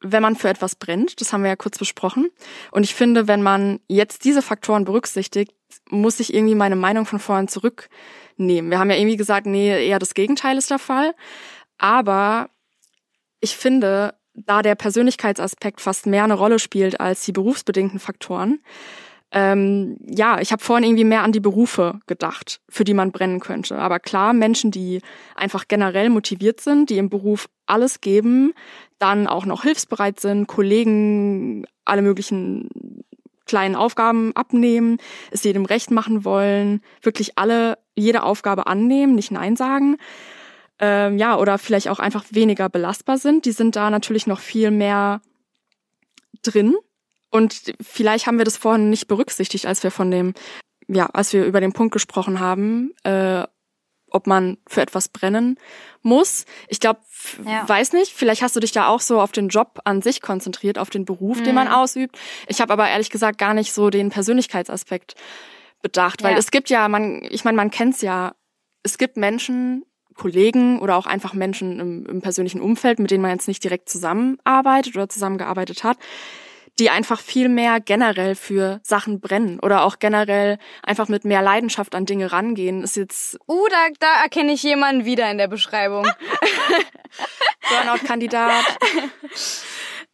wenn 0.00 0.22
man 0.22 0.36
für 0.36 0.48
etwas 0.48 0.74
brennt. 0.74 1.20
Das 1.20 1.32
haben 1.32 1.42
wir 1.42 1.50
ja 1.50 1.56
kurz 1.56 1.78
besprochen. 1.78 2.30
Und 2.70 2.84
ich 2.84 2.94
finde, 2.94 3.28
wenn 3.28 3.42
man 3.42 3.80
jetzt 3.88 4.24
diese 4.24 4.42
Faktoren 4.42 4.84
berücksichtigt, 4.84 5.52
muss 5.88 6.20
ich 6.20 6.34
irgendwie 6.34 6.54
meine 6.54 6.76
Meinung 6.76 7.06
von 7.06 7.18
vorhin 7.18 7.48
zurücknehmen. 7.48 8.70
Wir 8.70 8.78
haben 8.78 8.90
ja 8.90 8.96
irgendwie 8.96 9.16
gesagt, 9.16 9.46
nee, 9.46 9.86
eher 9.86 9.98
das 9.98 10.14
Gegenteil 10.14 10.58
ist 10.58 10.70
der 10.70 10.78
Fall. 10.78 11.14
Aber 11.82 12.48
ich 13.40 13.56
finde, 13.56 14.14
da 14.34 14.62
der 14.62 14.76
Persönlichkeitsaspekt 14.76 15.80
fast 15.80 16.06
mehr 16.06 16.22
eine 16.22 16.34
Rolle 16.34 16.60
spielt 16.60 17.00
als 17.00 17.24
die 17.24 17.32
berufsbedingten 17.32 17.98
Faktoren, 17.98 18.60
ähm, 19.32 19.96
ja, 20.06 20.40
ich 20.40 20.52
habe 20.52 20.62
vorhin 20.62 20.84
irgendwie 20.84 21.04
mehr 21.04 21.24
an 21.24 21.32
die 21.32 21.40
Berufe 21.40 21.98
gedacht, 22.06 22.60
für 22.68 22.84
die 22.84 22.94
man 22.94 23.10
brennen 23.10 23.40
könnte. 23.40 23.78
Aber 23.78 23.98
klar, 23.98 24.32
Menschen, 24.32 24.70
die 24.70 25.00
einfach 25.34 25.66
generell 25.66 26.08
motiviert 26.08 26.60
sind, 26.60 26.88
die 26.88 26.98
im 26.98 27.08
Beruf 27.10 27.48
alles 27.66 28.00
geben, 28.00 28.52
dann 28.98 29.26
auch 29.26 29.44
noch 29.44 29.62
hilfsbereit 29.62 30.20
sind, 30.20 30.46
Kollegen 30.46 31.64
alle 31.84 32.02
möglichen 32.02 32.68
kleinen 33.46 33.74
Aufgaben 33.74 34.36
abnehmen, 34.36 34.98
es 35.32 35.42
jedem 35.42 35.64
recht 35.64 35.90
machen 35.90 36.24
wollen, 36.24 36.80
wirklich 37.00 37.38
alle 37.38 37.78
jede 37.96 38.22
Aufgabe 38.22 38.68
annehmen, 38.68 39.16
nicht 39.16 39.32
Nein 39.32 39.56
sagen. 39.56 39.96
Ähm, 40.84 41.16
ja, 41.16 41.38
oder 41.38 41.58
vielleicht 41.58 41.88
auch 41.88 42.00
einfach 42.00 42.24
weniger 42.30 42.68
belastbar 42.68 43.16
sind. 43.16 43.44
Die 43.44 43.52
sind 43.52 43.76
da 43.76 43.88
natürlich 43.88 44.26
noch 44.26 44.40
viel 44.40 44.72
mehr 44.72 45.22
drin. 46.42 46.74
Und 47.30 47.74
vielleicht 47.80 48.26
haben 48.26 48.36
wir 48.36 48.44
das 48.44 48.56
vorhin 48.56 48.90
nicht 48.90 49.06
berücksichtigt, 49.06 49.64
als 49.64 49.84
wir 49.84 49.92
von 49.92 50.10
dem, 50.10 50.34
ja, 50.88 51.06
als 51.06 51.32
wir 51.32 51.44
über 51.44 51.60
den 51.60 51.72
Punkt 51.72 51.92
gesprochen 51.92 52.40
haben, 52.40 52.92
äh, 53.04 53.44
ob 54.10 54.26
man 54.26 54.58
für 54.66 54.82
etwas 54.82 55.08
brennen 55.08 55.56
muss. 56.02 56.46
Ich 56.66 56.80
glaube, 56.80 57.00
ja. 57.46 57.66
weiß 57.66 57.92
nicht, 57.92 58.12
vielleicht 58.12 58.42
hast 58.42 58.56
du 58.56 58.60
dich 58.60 58.72
da 58.72 58.88
auch 58.88 59.00
so 59.00 59.20
auf 59.20 59.30
den 59.30 59.48
Job 59.48 59.78
an 59.84 60.02
sich 60.02 60.20
konzentriert, 60.20 60.78
auf 60.78 60.90
den 60.90 61.04
Beruf, 61.04 61.38
mhm. 61.38 61.44
den 61.44 61.54
man 61.54 61.68
mhm. 61.68 61.74
ausübt. 61.74 62.18
Ich 62.48 62.60
habe 62.60 62.72
aber 62.72 62.88
ehrlich 62.88 63.08
gesagt 63.08 63.38
gar 63.38 63.54
nicht 63.54 63.72
so 63.72 63.88
den 63.88 64.10
Persönlichkeitsaspekt 64.10 65.14
bedacht, 65.80 66.24
weil 66.24 66.32
ja. 66.32 66.38
es 66.38 66.50
gibt 66.50 66.70
ja, 66.70 66.88
man, 66.88 67.22
ich 67.30 67.44
meine, 67.44 67.56
man 67.56 67.70
kennt's 67.70 68.02
ja, 68.02 68.34
es 68.82 68.98
gibt 68.98 69.16
Menschen, 69.16 69.84
Kollegen 70.14 70.78
oder 70.80 70.96
auch 70.96 71.06
einfach 71.06 71.34
Menschen 71.34 71.80
im, 71.80 72.06
im 72.06 72.22
persönlichen 72.22 72.60
Umfeld, 72.60 72.98
mit 72.98 73.10
denen 73.10 73.22
man 73.22 73.32
jetzt 73.32 73.48
nicht 73.48 73.62
direkt 73.64 73.88
zusammenarbeitet 73.88 74.96
oder 74.96 75.08
zusammengearbeitet 75.08 75.84
hat, 75.84 75.98
die 76.78 76.90
einfach 76.90 77.20
viel 77.20 77.48
mehr 77.48 77.80
generell 77.80 78.34
für 78.34 78.80
Sachen 78.82 79.20
brennen 79.20 79.60
oder 79.60 79.84
auch 79.84 79.98
generell 79.98 80.58
einfach 80.82 81.08
mit 81.08 81.24
mehr 81.24 81.42
Leidenschaft 81.42 81.94
an 81.94 82.06
Dinge 82.06 82.32
rangehen. 82.32 82.82
Ist 82.82 82.96
jetzt. 82.96 83.38
Uh, 83.46 83.66
da, 83.68 83.88
da 84.00 84.22
erkenne 84.22 84.52
ich 84.52 84.62
jemanden 84.62 85.04
wieder 85.04 85.30
in 85.30 85.38
der 85.38 85.48
Beschreibung. 85.48 86.06
Burnout-Kandidat. 87.68 88.64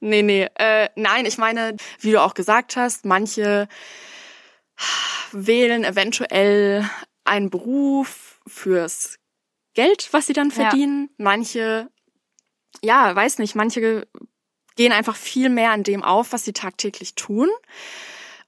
Nee, 0.01 0.23
nee. 0.23 0.49
Äh, 0.55 0.89
nein, 0.95 1.27
ich 1.27 1.39
meine, 1.39 1.77
wie 2.01 2.13
du 2.13 2.23
auch 2.23 2.35
gesagt 2.35 2.77
hast, 2.77 3.05
manche 3.05 3.69
wählen 5.33 5.85
eventuell 5.85 6.89
einen 7.25 7.51
Beruf 7.51 8.41
fürs 8.47 9.19
Geld, 9.79 10.09
was 10.11 10.27
sie 10.27 10.33
dann 10.33 10.51
verdienen. 10.51 11.05
Ja. 11.05 11.25
Manche, 11.25 11.88
ja, 12.83 13.14
weiß 13.14 13.38
nicht, 13.38 13.55
manche 13.55 14.09
gehen 14.75 14.91
einfach 14.91 15.14
viel 15.14 15.51
mehr 15.51 15.71
an 15.71 15.85
dem 15.85 16.03
auf, 16.03 16.33
was 16.33 16.45
sie 16.45 16.53
tagtäglich 16.53 17.14
tun 17.14 17.49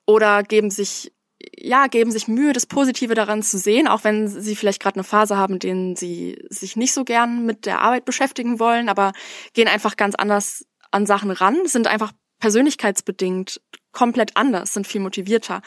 oder 0.06 0.42
geben 0.42 0.72
sich 0.72 1.12
ja, 1.56 1.86
geben 1.86 2.10
sich 2.10 2.26
Mühe, 2.26 2.52
das 2.52 2.66
Positive 2.66 3.14
daran 3.14 3.44
zu 3.44 3.58
sehen, 3.58 3.86
auch 3.86 4.02
wenn 4.02 4.26
sie 4.26 4.56
vielleicht 4.56 4.82
gerade 4.82 4.96
eine 4.96 5.04
Phase 5.04 5.36
haben, 5.36 5.54
in 5.54 5.58
denen 5.60 5.96
sie 5.96 6.36
sich 6.50 6.74
nicht 6.74 6.92
so 6.92 7.04
gern 7.04 7.46
mit 7.46 7.64
der 7.64 7.80
Arbeit 7.80 8.04
beschäftigen 8.06 8.58
wollen, 8.58 8.88
aber 8.88 9.12
gehen 9.54 9.68
einfach 9.68 9.96
ganz 9.96 10.16
anders 10.16 10.66
an 10.90 11.06
Sachen 11.06 11.30
ran, 11.30 11.64
sind 11.64 11.86
einfach 11.86 12.10
persönlichkeitsbedingt 12.40 13.60
komplett 13.92 14.36
anders, 14.36 14.74
sind 14.74 14.88
viel 14.88 15.00
motivierter. 15.00 15.62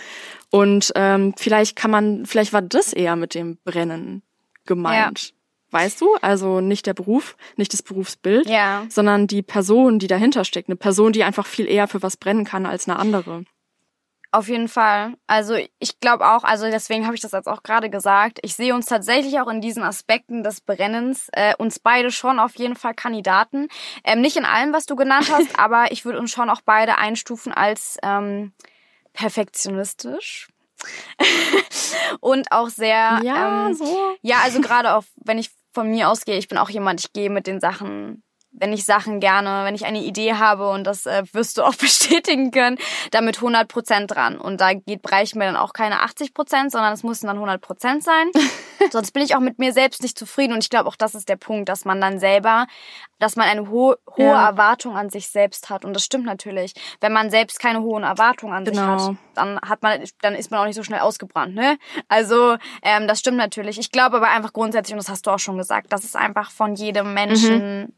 Und 0.51 0.91
ähm, 0.95 1.33
vielleicht 1.37 1.77
kann 1.77 1.89
man, 1.89 2.25
vielleicht 2.25 2.51
war 2.51 2.61
das 2.61 2.91
eher 2.91 3.15
mit 3.15 3.33
dem 3.33 3.57
Brennen 3.63 4.23
gemeint. 4.65 5.29
Ja. 5.29 5.42
Weißt 5.73 5.99
du? 6.01 6.07
Also 6.21 6.61
nicht 6.61 6.85
der 6.85 6.93
Beruf, 6.93 7.35
nicht 7.55 7.73
das 7.73 7.81
Berufsbild, 7.81 8.47
ja. 8.47 8.85
sondern 8.89 9.25
die 9.25 9.41
Person, 9.41 9.97
die 9.97 10.05
dahinter 10.05 10.45
steckt. 10.45 10.69
Eine 10.69 10.75
Person, 10.75 11.13
die 11.13 11.23
einfach 11.23 11.47
viel 11.47 11.67
eher 11.67 11.87
für 11.87 12.03
was 12.03 12.15
brennen 12.15 12.45
kann 12.45 12.67
als 12.67 12.87
eine 12.87 12.99
andere. 12.99 13.43
Auf 14.31 14.49
jeden 14.49 14.67
Fall. 14.67 15.13
Also 15.25 15.55
ich 15.79 15.99
glaube 15.99 16.27
auch, 16.27 16.43
also 16.43 16.65
deswegen 16.65 17.05
habe 17.05 17.15
ich 17.15 17.21
das 17.21 17.31
jetzt 17.31 17.47
auch 17.47 17.63
gerade 17.63 17.89
gesagt, 17.89 18.39
ich 18.43 18.55
sehe 18.55 18.75
uns 18.75 18.85
tatsächlich 18.85 19.39
auch 19.39 19.47
in 19.47 19.61
diesen 19.61 19.81
Aspekten 19.83 20.43
des 20.43 20.61
Brennens, 20.61 21.27
äh, 21.33 21.55
uns 21.57 21.79
beide 21.79 22.11
schon 22.11 22.39
auf 22.39 22.55
jeden 22.55 22.75
Fall 22.75 22.93
Kandidaten. 22.93 23.67
Ähm, 24.03 24.21
nicht 24.21 24.37
in 24.37 24.45
allem, 24.45 24.73
was 24.73 24.85
du 24.85 24.95
genannt 24.95 25.31
hast, 25.31 25.47
aber 25.59 25.91
ich 25.91 26.05
würde 26.05 26.19
uns 26.19 26.29
schon 26.29 26.51
auch 26.51 26.61
beide 26.65 26.99
einstufen 26.99 27.51
als 27.51 27.97
ähm, 28.03 28.53
perfektionistisch. 29.13 30.49
und 32.19 32.51
auch 32.51 32.67
sehr 32.67 33.21
ja 33.23 33.67
ähm, 33.67 33.73
so 33.73 34.17
ja 34.21 34.39
also 34.43 34.59
gerade 34.59 34.95
auch 34.95 35.03
wenn 35.15 35.37
ich 35.37 35.49
von 35.73 35.89
mir 35.89 36.09
ausgehe, 36.09 36.37
ich 36.37 36.47
bin 36.47 36.57
auch 36.57 36.69
jemand, 36.69 37.01
ich 37.01 37.13
gehe 37.13 37.29
mit 37.29 37.47
den 37.47 37.59
Sachen 37.59 38.23
wenn 38.53 38.71
ich 38.71 38.85
Sachen 38.85 39.19
gerne, 39.19 39.65
wenn 39.65 39.75
ich 39.75 39.85
eine 39.85 40.01
Idee 40.03 40.35
habe 40.35 40.69
und 40.69 40.85
das 40.85 41.05
äh, 41.05 41.23
wirst 41.33 41.57
du 41.57 41.63
auch 41.63 41.75
bestätigen 41.75 42.51
können, 42.51 42.77
damit 43.11 43.37
100 43.37 43.67
Prozent 43.67 44.11
dran. 44.11 44.37
Und 44.37 44.61
da 44.61 44.73
geht 44.73 45.01
Bereich 45.01 45.35
mir 45.35 45.45
dann 45.45 45.55
auch 45.55 45.73
keine 45.73 46.01
80 46.01 46.33
Prozent, 46.33 46.71
sondern 46.71 46.93
es 46.93 47.03
müssen 47.03 47.27
dann 47.27 47.37
100 47.37 47.61
Prozent 47.61 48.03
sein. 48.03 48.31
Sonst 48.91 49.11
bin 49.11 49.23
ich 49.23 49.35
auch 49.35 49.39
mit 49.39 49.59
mir 49.59 49.73
selbst 49.73 50.01
nicht 50.03 50.17
zufrieden. 50.17 50.53
Und 50.53 50.63
ich 50.63 50.69
glaube 50.69 50.87
auch, 50.87 50.95
das 50.95 51.15
ist 51.15 51.29
der 51.29 51.35
Punkt, 51.35 51.67
dass 51.69 51.85
man 51.85 51.99
dann 51.99 52.19
selber, 52.19 52.67
dass 53.19 53.35
man 53.35 53.47
eine 53.47 53.69
ho 53.69 53.95
hohe 54.17 54.25
ja. 54.25 54.47
Erwartung 54.49 54.95
an 54.95 55.09
sich 55.09 55.29
selbst 55.29 55.69
hat. 55.69 55.83
Und 55.83 55.93
das 55.93 56.03
stimmt 56.03 56.25
natürlich. 56.25 56.73
Wenn 57.01 57.11
man 57.11 57.31
selbst 57.31 57.59
keine 57.59 57.81
hohen 57.81 58.03
Erwartungen 58.03 58.53
an 58.53 58.65
genau. 58.65 58.97
sich 58.97 59.07
hat, 59.09 59.15
dann 59.35 59.59
hat 59.61 59.81
man, 59.81 60.03
dann 60.21 60.35
ist 60.35 60.51
man 60.51 60.59
auch 60.59 60.65
nicht 60.65 60.75
so 60.75 60.83
schnell 60.83 60.99
ausgebrannt. 60.99 61.55
Ne? 61.55 61.77
Also 62.07 62.57
ähm, 62.83 63.07
das 63.07 63.19
stimmt 63.19 63.37
natürlich. 63.37 63.79
Ich 63.79 63.91
glaube 63.91 64.17
aber 64.17 64.29
einfach 64.29 64.53
grundsätzlich, 64.53 64.93
und 64.93 64.99
das 64.99 65.09
hast 65.09 65.25
du 65.25 65.31
auch 65.31 65.39
schon 65.39 65.57
gesagt, 65.57 65.91
dass 65.91 66.03
es 66.03 66.15
einfach 66.15 66.51
von 66.51 66.75
jedem 66.75 67.13
Menschen 67.13 67.81
mhm 67.81 67.93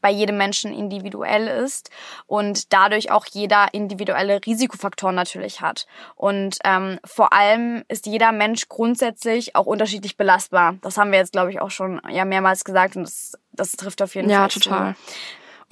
bei 0.00 0.10
jedem 0.10 0.36
Menschen 0.36 0.72
individuell 0.72 1.46
ist 1.46 1.90
und 2.26 2.72
dadurch 2.72 3.10
auch 3.10 3.26
jeder 3.26 3.68
individuelle 3.72 4.40
Risikofaktoren 4.44 5.14
natürlich 5.14 5.60
hat. 5.60 5.86
Und 6.16 6.58
ähm, 6.64 6.98
vor 7.04 7.32
allem 7.32 7.84
ist 7.88 8.06
jeder 8.06 8.32
Mensch 8.32 8.68
grundsätzlich 8.68 9.56
auch 9.56 9.66
unterschiedlich 9.66 10.16
belastbar. 10.16 10.76
Das 10.82 10.96
haben 10.96 11.12
wir 11.12 11.18
jetzt, 11.18 11.32
glaube 11.32 11.50
ich, 11.50 11.60
auch 11.60 11.70
schon 11.70 12.00
ja 12.08 12.24
mehrmals 12.24 12.64
gesagt 12.64 12.96
und 12.96 13.02
das, 13.02 13.32
das 13.52 13.72
trifft 13.72 14.02
auf 14.02 14.14
jeden 14.14 14.30
ja, 14.30 14.38
Fall. 14.38 14.48
Ja, 14.48 14.48
total. 14.48 14.94
Zu. 14.94 15.00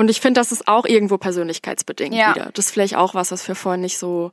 Und 0.01 0.09
ich 0.11 0.21
finde, 0.21 0.41
das 0.41 0.53
ist 0.53 0.69
auch 0.69 0.87
irgendwo 0.87 1.19
persönlichkeitsbedingt 1.19 2.15
ja. 2.15 2.35
wieder. 2.35 2.51
Das 2.55 2.67
ist 2.67 2.71
vielleicht 2.73 2.97
auch 2.97 3.15
was, 3.15 3.33
was 3.33 3.47
wir 3.49 3.57
vorhin 3.57 3.81
nicht 3.81 3.99
so 3.99 4.31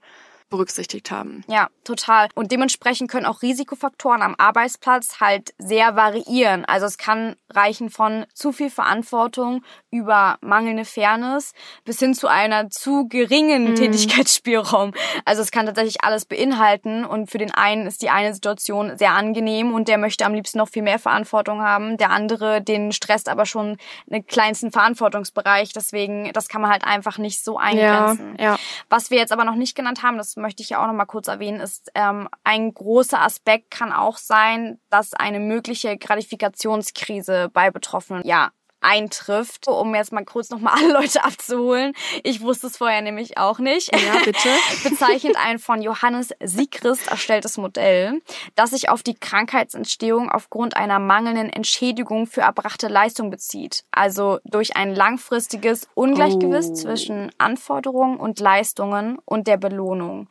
berücksichtigt 0.49 1.12
haben. 1.12 1.43
Ja, 1.47 1.69
total. 1.84 2.29
Und 2.36 2.51
dementsprechend 2.51 3.10
können 3.10 3.25
auch 3.25 3.41
Risikofaktoren 3.41 4.21
am 4.21 4.36
Arbeitsplatz 4.38 5.19
halt 5.19 5.53
sehr 5.58 5.95
variieren. 5.95 6.65
Also 6.65 6.86
es 6.86 6.97
kann 6.97 7.36
reichen 7.49 7.89
von 7.89 8.25
zu 8.34 8.51
viel 8.51 8.69
Verantwortung 8.69 9.63
über 9.91 10.38
mangelnde 10.41 10.86
Fairness 10.86 11.53
bis 11.84 11.99
hin 11.99 12.13
zu 12.13 12.27
einer 12.27 12.69
zu 12.69 13.08
geringen 13.08 13.71
mhm. 13.71 13.75
Tätigkeitsspielraum. 13.75 14.93
Also 15.25 15.41
es 15.41 15.51
kann 15.51 15.65
tatsächlich 15.65 16.03
alles 16.03 16.25
beinhalten 16.25 17.05
und 17.05 17.31
für 17.31 17.38
den 17.38 17.51
einen 17.51 17.88
ist 17.88 18.01
die 18.01 18.10
eine 18.10 18.34
Situation 18.34 18.97
sehr 18.97 19.13
angenehm 19.13 19.73
und 19.73 19.88
der 19.88 19.97
möchte 19.97 20.25
am 20.25 20.34
liebsten 20.34 20.58
noch 20.58 20.69
viel 20.69 20.84
mehr 20.84 20.99
Verantwortung 20.99 21.62
haben. 21.62 21.97
Der 21.97 22.12
andere, 22.12 22.62
den 22.62 22.91
stresst 22.91 23.29
aber 23.29 23.45
schon 23.45 23.77
einen 24.10 24.25
kleinsten 24.25 24.71
Verantwortungsbereich. 24.71 25.73
Deswegen, 25.73 26.31
das 26.34 26.49
kann 26.49 26.62
man 26.62 26.71
halt 26.71 26.84
einfach 26.84 27.17
nicht 27.17 27.43
so 27.43 27.58
eingrenzen. 27.58 28.36
Ja, 28.38 28.45
ja. 28.45 28.60
Was 28.89 29.10
wir 29.10 29.17
jetzt 29.17 29.31
aber 29.31 29.45
noch 29.45 29.55
nicht 29.55 29.75
genannt 29.75 30.03
haben, 30.03 30.17
das 30.17 30.35
möchte 30.36 30.63
ich 30.63 30.69
ja 30.69 30.82
auch 30.82 30.88
noch 30.88 30.93
mal 30.93 31.06
kurz 31.06 31.28
erwähnen, 31.28 31.60
ist 31.60 31.91
ähm, 31.95 32.28
ein 32.43 32.74
großer 32.74 33.21
Aspekt 33.21 33.71
kann 33.71 33.91
auch 33.91 34.17
sein, 34.17 34.80
dass 34.89 35.13
eine 35.13 35.39
mögliche 35.39 35.98
Gratifikationskrise 35.98 37.50
bei 37.54 37.71
Betroffenen 37.71 38.26
ja 38.26 38.52
eintrifft. 38.86 39.67
Um 39.67 39.95
jetzt 39.95 40.12
mal 40.12 40.24
kurz 40.24 40.50
nochmal 40.50 40.76
alle 40.78 40.93
Leute 40.93 41.24
abzuholen. 41.24 41.93
Ich 42.24 42.41
wusste 42.41 42.67
es 42.67 42.78
vorher 42.78 43.02
nämlich 43.02 43.38
auch 43.38 43.60
nicht. 43.60 43.93
Ja, 43.93 44.19
bitte. 44.24 44.50
Bezeichnet 44.84 45.36
ein 45.38 45.60
von 45.60 45.82
Johannes 45.82 46.30
Siegrist 46.43 47.08
erstelltes 47.10 47.58
Modell, 47.58 48.21
das 48.56 48.69
sich 48.69 48.89
auf 48.89 49.04
die 49.04 49.15
Krankheitsentstehung 49.15 50.30
aufgrund 50.30 50.78
einer 50.78 51.00
mangelnden 51.00 51.50
Entschädigung 51.50 52.28
für 52.28 52.41
erbrachte 52.41 52.88
Leistung 52.88 53.30
bezieht. 53.30 53.84
Also 53.91 54.39
durch 54.45 54.76
ein 54.76 54.93
langfristiges 54.93 55.88
Ungleichgewicht 55.95 56.69
oh. 56.71 56.74
zwischen 56.74 57.32
Anforderungen 57.38 58.17
und 58.17 58.39
Leistungen 58.39 59.17
und 59.26 59.48
der 59.48 59.58
Belohnung. 59.58 60.28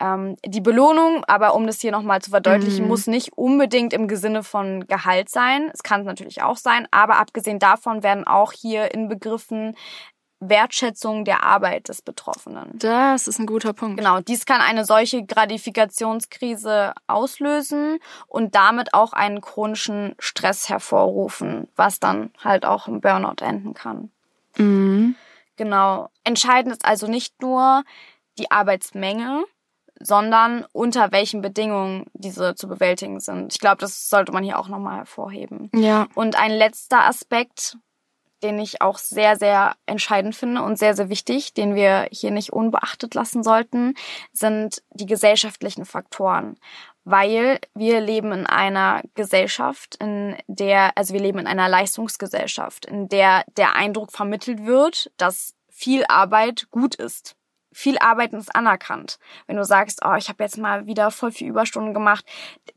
Ähm, 0.00 0.36
die 0.44 0.60
Belohnung, 0.60 1.24
aber 1.26 1.54
um 1.54 1.66
das 1.66 1.80
hier 1.80 1.92
nochmal 1.92 2.20
zu 2.20 2.30
verdeutlichen, 2.30 2.84
mhm. 2.84 2.88
muss 2.88 3.06
nicht 3.06 3.32
unbedingt 3.36 3.92
im 3.92 4.14
Sinne 4.16 4.42
von 4.42 4.86
Gehalt 4.86 5.30
sein. 5.30 5.70
Es 5.72 5.82
kann 5.82 6.04
natürlich 6.04 6.42
auch 6.42 6.56
sein, 6.56 6.86
aber 6.90 7.16
abgesehen 7.16 7.58
davon 7.58 7.85
werden 8.02 8.26
auch 8.26 8.52
hier 8.52 8.92
inbegriffen 8.92 9.76
Wertschätzung 10.40 11.24
der 11.24 11.42
Arbeit 11.42 11.88
des 11.88 12.02
Betroffenen. 12.02 12.78
Das 12.78 13.26
ist 13.26 13.38
ein 13.38 13.46
guter 13.46 13.72
Punkt. 13.72 13.96
Genau, 13.96 14.20
dies 14.20 14.44
kann 14.44 14.60
eine 14.60 14.84
solche 14.84 15.24
Gratifikationskrise 15.24 16.92
auslösen 17.06 17.98
und 18.26 18.54
damit 18.54 18.92
auch 18.92 19.12
einen 19.12 19.40
chronischen 19.40 20.14
Stress 20.18 20.68
hervorrufen, 20.68 21.68
was 21.74 22.00
dann 22.00 22.30
halt 22.42 22.66
auch 22.66 22.86
im 22.86 23.00
Burnout 23.00 23.42
enden 23.42 23.72
kann. 23.72 24.10
Mhm. 24.56 25.16
Genau. 25.56 26.10
Entscheidend 26.22 26.72
ist 26.72 26.84
also 26.84 27.06
nicht 27.06 27.40
nur 27.40 27.82
die 28.38 28.50
Arbeitsmenge, 28.50 29.44
sondern 30.00 30.64
unter 30.72 31.12
welchen 31.12 31.40
Bedingungen 31.40 32.06
diese 32.14 32.54
zu 32.54 32.68
bewältigen 32.68 33.20
sind. 33.20 33.52
Ich 33.52 33.60
glaube, 33.60 33.78
das 33.78 34.08
sollte 34.08 34.32
man 34.32 34.44
hier 34.44 34.58
auch 34.58 34.68
nochmal 34.68 34.98
hervorheben. 34.98 35.70
Ja. 35.74 36.06
Und 36.14 36.36
ein 36.36 36.52
letzter 36.52 37.04
Aspekt, 37.04 37.76
den 38.42 38.58
ich 38.58 38.82
auch 38.82 38.98
sehr, 38.98 39.36
sehr 39.36 39.76
entscheidend 39.86 40.34
finde 40.34 40.62
und 40.62 40.78
sehr, 40.78 40.94
sehr 40.94 41.08
wichtig, 41.08 41.54
den 41.54 41.74
wir 41.74 42.08
hier 42.10 42.30
nicht 42.30 42.52
unbeachtet 42.52 43.14
lassen 43.14 43.42
sollten, 43.42 43.94
sind 44.32 44.82
die 44.90 45.06
gesellschaftlichen 45.06 45.84
Faktoren. 45.84 46.56
Weil 47.04 47.60
wir 47.74 48.00
leben 48.00 48.32
in 48.32 48.46
einer 48.46 49.00
Gesellschaft, 49.14 49.96
in 49.96 50.36
der, 50.48 50.96
also 50.96 51.14
wir 51.14 51.20
leben 51.20 51.38
in 51.38 51.46
einer 51.46 51.68
Leistungsgesellschaft, 51.68 52.84
in 52.84 53.08
der 53.08 53.44
der 53.56 53.76
Eindruck 53.76 54.12
vermittelt 54.12 54.66
wird, 54.66 55.10
dass 55.16 55.54
viel 55.70 56.04
Arbeit 56.08 56.66
gut 56.70 56.96
ist 56.96 57.36
viel 57.76 57.98
Arbeiten 57.98 58.36
ist 58.36 58.56
anerkannt. 58.56 59.18
Wenn 59.46 59.56
du 59.56 59.64
sagst, 59.64 60.00
oh, 60.02 60.14
ich 60.14 60.30
habe 60.30 60.42
jetzt 60.42 60.56
mal 60.56 60.86
wieder 60.86 61.10
voll 61.10 61.30
viel 61.30 61.48
Überstunden 61.48 61.92
gemacht, 61.92 62.24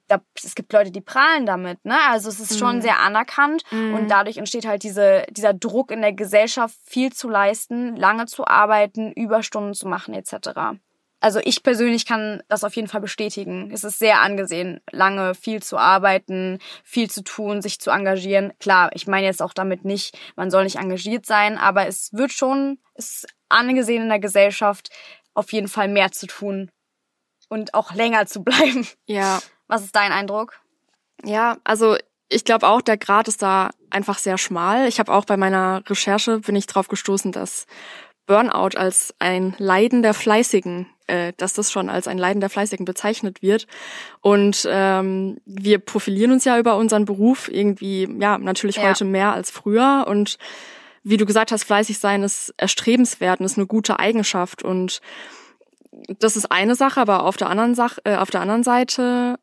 da, 0.09 0.19
es 0.35 0.55
gibt 0.55 0.73
Leute, 0.73 0.91
die 0.91 0.99
prahlen 0.99 1.45
damit, 1.45 1.85
ne? 1.85 1.97
Also 2.09 2.27
es 2.27 2.41
ist 2.41 2.59
schon 2.59 2.77
mhm. 2.77 2.81
sehr 2.81 2.99
anerkannt 2.99 3.63
mhm. 3.71 3.93
und 3.93 4.11
dadurch 4.11 4.35
entsteht 4.35 4.67
halt 4.67 4.83
diese, 4.83 5.25
dieser 5.29 5.53
Druck 5.53 5.91
in 5.91 6.01
der 6.01 6.11
Gesellschaft, 6.11 6.75
viel 6.83 7.13
zu 7.13 7.29
leisten, 7.29 7.95
lange 7.95 8.25
zu 8.25 8.45
arbeiten, 8.45 9.13
Überstunden 9.13 9.73
zu 9.73 9.87
machen 9.87 10.13
etc. 10.13 10.79
Also 11.21 11.39
ich 11.43 11.63
persönlich 11.63 12.05
kann 12.05 12.43
das 12.49 12.65
auf 12.65 12.75
jeden 12.75 12.89
Fall 12.89 13.01
bestätigen. 13.01 13.71
Es 13.73 13.85
ist 13.85 13.99
sehr 13.99 14.19
angesehen, 14.19 14.81
lange 14.91 15.33
viel 15.33 15.63
zu 15.63 15.77
arbeiten, 15.77 16.59
viel 16.83 17.09
zu 17.09 17.23
tun, 17.23 17.61
sich 17.61 17.79
zu 17.79 17.89
engagieren. 17.89 18.51
Klar, 18.59 18.89
ich 18.93 19.07
meine 19.07 19.27
jetzt 19.27 19.41
auch 19.41 19.53
damit 19.53 19.85
nicht, 19.85 20.17
man 20.35 20.51
soll 20.51 20.65
nicht 20.65 20.77
engagiert 20.77 21.25
sein, 21.25 21.57
aber 21.57 21.87
es 21.87 22.11
wird 22.11 22.33
schon, 22.33 22.79
es 22.95 23.25
angesehen 23.49 24.03
in 24.03 24.09
der 24.09 24.19
Gesellschaft, 24.19 24.89
auf 25.33 25.51
jeden 25.51 25.67
Fall 25.67 25.87
mehr 25.87 26.11
zu 26.11 26.27
tun 26.27 26.69
und 27.49 27.73
auch 27.73 27.93
länger 27.93 28.25
zu 28.25 28.43
bleiben. 28.43 28.87
Ja. 29.05 29.39
Was 29.67 29.83
ist 29.83 29.95
dein 29.95 30.11
Eindruck? 30.11 30.59
Ja, 31.23 31.57
also 31.63 31.97
ich 32.29 32.45
glaube 32.45 32.67
auch, 32.67 32.81
der 32.81 32.97
Grad 32.97 33.27
ist 33.27 33.41
da 33.41 33.71
einfach 33.89 34.17
sehr 34.17 34.37
schmal. 34.37 34.87
Ich 34.87 34.99
habe 34.99 35.11
auch 35.11 35.25
bei 35.25 35.35
meiner 35.35 35.83
Recherche 35.87 36.39
bin 36.39 36.55
ich 36.55 36.67
drauf 36.67 36.87
gestoßen, 36.87 37.31
dass 37.31 37.65
Burnout 38.27 38.77
als 38.77 39.15
ein 39.17 39.55
Leiden 39.57 40.03
der 40.03 40.13
Fleißigen, 40.13 40.85
äh, 41.07 41.33
dass 41.37 41.53
das 41.53 41.71
schon 41.71 41.89
als 41.89 42.07
ein 42.07 42.19
Leiden 42.19 42.39
der 42.39 42.51
Fleißigen 42.51 42.85
bezeichnet 42.85 43.41
wird. 43.41 43.65
Und 44.21 44.67
ähm, 44.69 45.41
wir 45.45 45.79
profilieren 45.79 46.31
uns 46.31 46.45
ja 46.45 46.59
über 46.59 46.77
unseren 46.77 47.05
Beruf 47.05 47.49
irgendwie, 47.51 48.07
ja, 48.19 48.37
natürlich 48.37 48.75
ja. 48.75 48.89
heute 48.89 49.05
mehr 49.05 49.33
als 49.33 49.49
früher. 49.49 50.05
Und 50.07 50.37
wie 51.09 51.17
du 51.17 51.25
gesagt 51.25 51.51
hast, 51.51 51.63
fleißig 51.63 51.99
sein 51.99 52.23
ist 52.23 52.53
erstrebenswert 52.57 53.39
und 53.39 53.45
ist 53.45 53.57
eine 53.57 53.67
gute 53.67 53.99
Eigenschaft. 53.99 54.63
Und 54.63 55.01
das 56.19 56.37
ist 56.37 56.51
eine 56.51 56.75
Sache, 56.75 57.01
aber 57.01 57.23
auf 57.23 57.37
der 57.37 57.49
anderen 57.49 57.75
Sache, 57.75 58.01
äh, 58.03 58.15
auf 58.15 58.29
der 58.29 58.41
anderen 58.41 58.63
Seite 58.63 59.39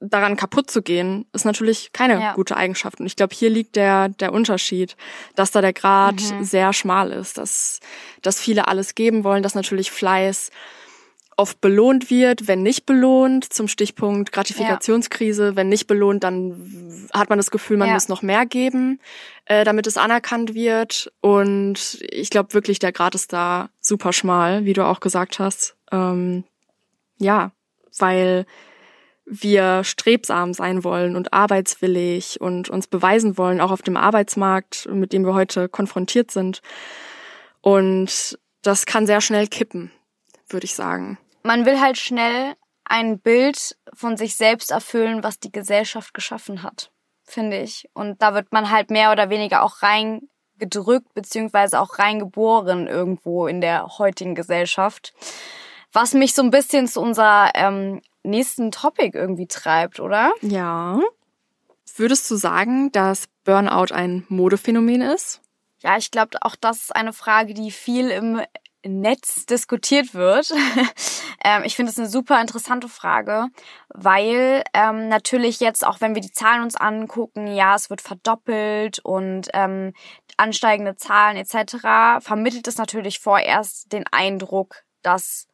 daran 0.00 0.36
kaputt 0.36 0.70
zu 0.70 0.82
gehen, 0.82 1.26
ist 1.32 1.44
natürlich 1.44 1.92
keine 1.92 2.20
ja. 2.20 2.32
gute 2.34 2.56
Eigenschaft. 2.56 2.98
Und 2.98 3.06
ich 3.06 3.14
glaube, 3.14 3.34
hier 3.34 3.50
liegt 3.50 3.76
der, 3.76 4.08
der 4.08 4.32
Unterschied, 4.32 4.96
dass 5.36 5.52
da 5.52 5.60
der 5.60 5.72
Grad 5.72 6.20
mhm. 6.20 6.42
sehr 6.42 6.72
schmal 6.72 7.12
ist, 7.12 7.38
dass, 7.38 7.78
dass 8.20 8.40
viele 8.40 8.66
alles 8.66 8.94
geben 8.94 9.22
wollen, 9.22 9.42
dass 9.42 9.54
natürlich 9.54 9.90
Fleiß 9.92 10.50
oft 11.36 11.60
belohnt 11.60 12.10
wird, 12.10 12.48
wenn 12.48 12.62
nicht 12.62 12.86
belohnt, 12.86 13.52
zum 13.52 13.68
Stichpunkt 13.68 14.32
Gratifikationskrise, 14.32 15.46
ja. 15.46 15.56
wenn 15.56 15.68
nicht 15.68 15.86
belohnt, 15.86 16.24
dann 16.24 17.08
hat 17.12 17.30
man 17.30 17.38
das 17.38 17.50
Gefühl, 17.50 17.76
man 17.76 17.88
ja. 17.88 17.94
muss 17.94 18.08
noch 18.08 18.22
mehr 18.22 18.46
geben, 18.46 19.00
äh, 19.46 19.64
damit 19.64 19.86
es 19.86 19.96
anerkannt 19.96 20.54
wird. 20.54 21.12
Und 21.20 21.98
ich 22.10 22.30
glaube 22.30 22.54
wirklich, 22.54 22.78
der 22.78 22.92
Grad 22.92 23.14
ist 23.14 23.32
da 23.32 23.70
super 23.80 24.12
schmal, 24.12 24.64
wie 24.64 24.74
du 24.74 24.84
auch 24.84 25.00
gesagt 25.00 25.38
hast. 25.38 25.76
Ähm, 25.90 26.44
ja, 27.18 27.52
weil 27.98 28.46
wir 29.24 29.84
strebsam 29.84 30.52
sein 30.52 30.84
wollen 30.84 31.16
und 31.16 31.32
arbeitswillig 31.32 32.40
und 32.40 32.68
uns 32.68 32.86
beweisen 32.86 33.38
wollen, 33.38 33.60
auch 33.60 33.70
auf 33.70 33.82
dem 33.82 33.96
Arbeitsmarkt, 33.96 34.88
mit 34.92 35.12
dem 35.12 35.24
wir 35.24 35.34
heute 35.34 35.68
konfrontiert 35.68 36.30
sind. 36.30 36.60
Und 37.60 38.38
das 38.62 38.86
kann 38.86 39.06
sehr 39.06 39.20
schnell 39.20 39.46
kippen, 39.46 39.90
würde 40.52 40.64
ich 40.64 40.74
sagen. 40.74 41.18
Man 41.42 41.66
will 41.66 41.80
halt 41.80 41.98
schnell 41.98 42.54
ein 42.84 43.18
Bild 43.18 43.76
von 43.94 44.16
sich 44.16 44.36
selbst 44.36 44.70
erfüllen, 44.70 45.22
was 45.22 45.38
die 45.38 45.52
Gesellschaft 45.52 46.14
geschaffen 46.14 46.62
hat, 46.62 46.90
finde 47.24 47.58
ich. 47.60 47.88
Und 47.94 48.20
da 48.22 48.34
wird 48.34 48.52
man 48.52 48.70
halt 48.70 48.90
mehr 48.90 49.12
oder 49.12 49.30
weniger 49.30 49.62
auch 49.62 49.82
reingedrückt, 49.82 51.14
beziehungsweise 51.14 51.80
auch 51.80 51.98
reingeboren 51.98 52.86
irgendwo 52.86 53.46
in 53.46 53.60
der 53.60 53.98
heutigen 53.98 54.34
Gesellschaft. 54.34 55.14
Was 55.92 56.14
mich 56.14 56.34
so 56.34 56.42
ein 56.42 56.50
bisschen 56.50 56.86
zu 56.86 57.00
unserer 57.00 57.50
ähm, 57.54 58.00
nächsten 58.22 58.70
Topic 58.70 59.16
irgendwie 59.16 59.46
treibt, 59.46 60.00
oder? 60.00 60.32
Ja. 60.40 61.00
Würdest 61.96 62.30
du 62.30 62.36
sagen, 62.36 62.90
dass 62.92 63.28
Burnout 63.44 63.94
ein 63.94 64.24
Modephänomen 64.28 65.02
ist? 65.02 65.42
Ja, 65.80 65.96
ich 65.96 66.10
glaube, 66.10 66.38
auch 66.42 66.56
das 66.56 66.82
ist 66.82 66.96
eine 66.96 67.12
Frage, 67.12 67.54
die 67.54 67.70
viel 67.70 68.10
im 68.10 68.40
Netz 68.84 69.46
diskutiert 69.46 70.14
wird. 70.14 70.50
ähm, 71.44 71.62
ich 71.64 71.76
finde 71.76 71.90
es 71.92 71.98
eine 71.98 72.08
super 72.08 72.40
interessante 72.40 72.88
Frage, 72.88 73.48
weil 73.88 74.62
ähm, 74.74 75.08
natürlich 75.08 75.60
jetzt, 75.60 75.86
auch 75.86 76.00
wenn 76.00 76.14
wir 76.14 76.22
die 76.22 76.32
Zahlen 76.32 76.62
uns 76.62 76.76
angucken, 76.76 77.46
ja, 77.46 77.74
es 77.74 77.90
wird 77.90 78.00
verdoppelt 78.00 78.98
und 79.00 79.48
ähm, 79.54 79.92
ansteigende 80.36 80.96
Zahlen 80.96 81.36
etc., 81.36 82.24
vermittelt 82.24 82.66
es 82.66 82.78
natürlich 82.78 83.18
vorerst 83.18 83.92
den 83.92 84.04
Eindruck, 84.10 84.82
dass 85.02 85.46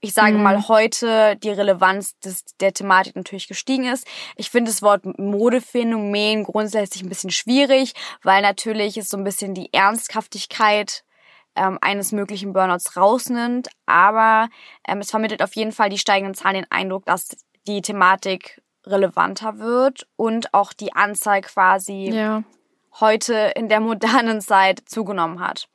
ich 0.00 0.12
sage 0.12 0.36
mhm. 0.36 0.44
mal, 0.44 0.68
heute 0.68 1.36
die 1.36 1.50
Relevanz 1.50 2.18
des, 2.20 2.44
der 2.60 2.72
Thematik 2.72 3.16
natürlich 3.16 3.48
gestiegen 3.48 3.84
ist. 3.84 4.06
Ich 4.36 4.50
finde 4.50 4.70
das 4.70 4.82
Wort 4.82 5.04
Modephänomen 5.18 6.44
grundsätzlich 6.44 7.02
ein 7.02 7.08
bisschen 7.08 7.30
schwierig, 7.30 7.94
weil 8.22 8.42
natürlich 8.42 8.96
es 8.96 9.08
so 9.08 9.16
ein 9.16 9.24
bisschen 9.24 9.54
die 9.54 9.72
Ernsthaftigkeit 9.72 11.02
ähm, 11.58 11.78
eines 11.80 12.12
möglichen 12.12 12.52
Burnouts 12.52 12.96
rausnimmt. 12.96 13.68
Aber 13.86 14.48
ähm, 14.86 14.98
es 14.98 15.10
vermittelt 15.10 15.42
auf 15.42 15.54
jeden 15.56 15.72
Fall 15.72 15.90
die 15.90 15.98
steigenden 15.98 16.34
Zahlen 16.34 16.54
den 16.54 16.70
Eindruck, 16.70 17.04
dass 17.06 17.36
die 17.66 17.82
Thematik 17.82 18.62
relevanter 18.86 19.58
wird 19.58 20.06
und 20.16 20.54
auch 20.54 20.72
die 20.72 20.94
Anzahl 20.94 21.42
quasi 21.42 22.10
ja 22.10 22.42
heute 23.00 23.52
in 23.54 23.68
der 23.68 23.80
modernen 23.80 24.40
Zeit 24.40 24.82
zugenommen 24.86 25.40
hat. 25.40 25.68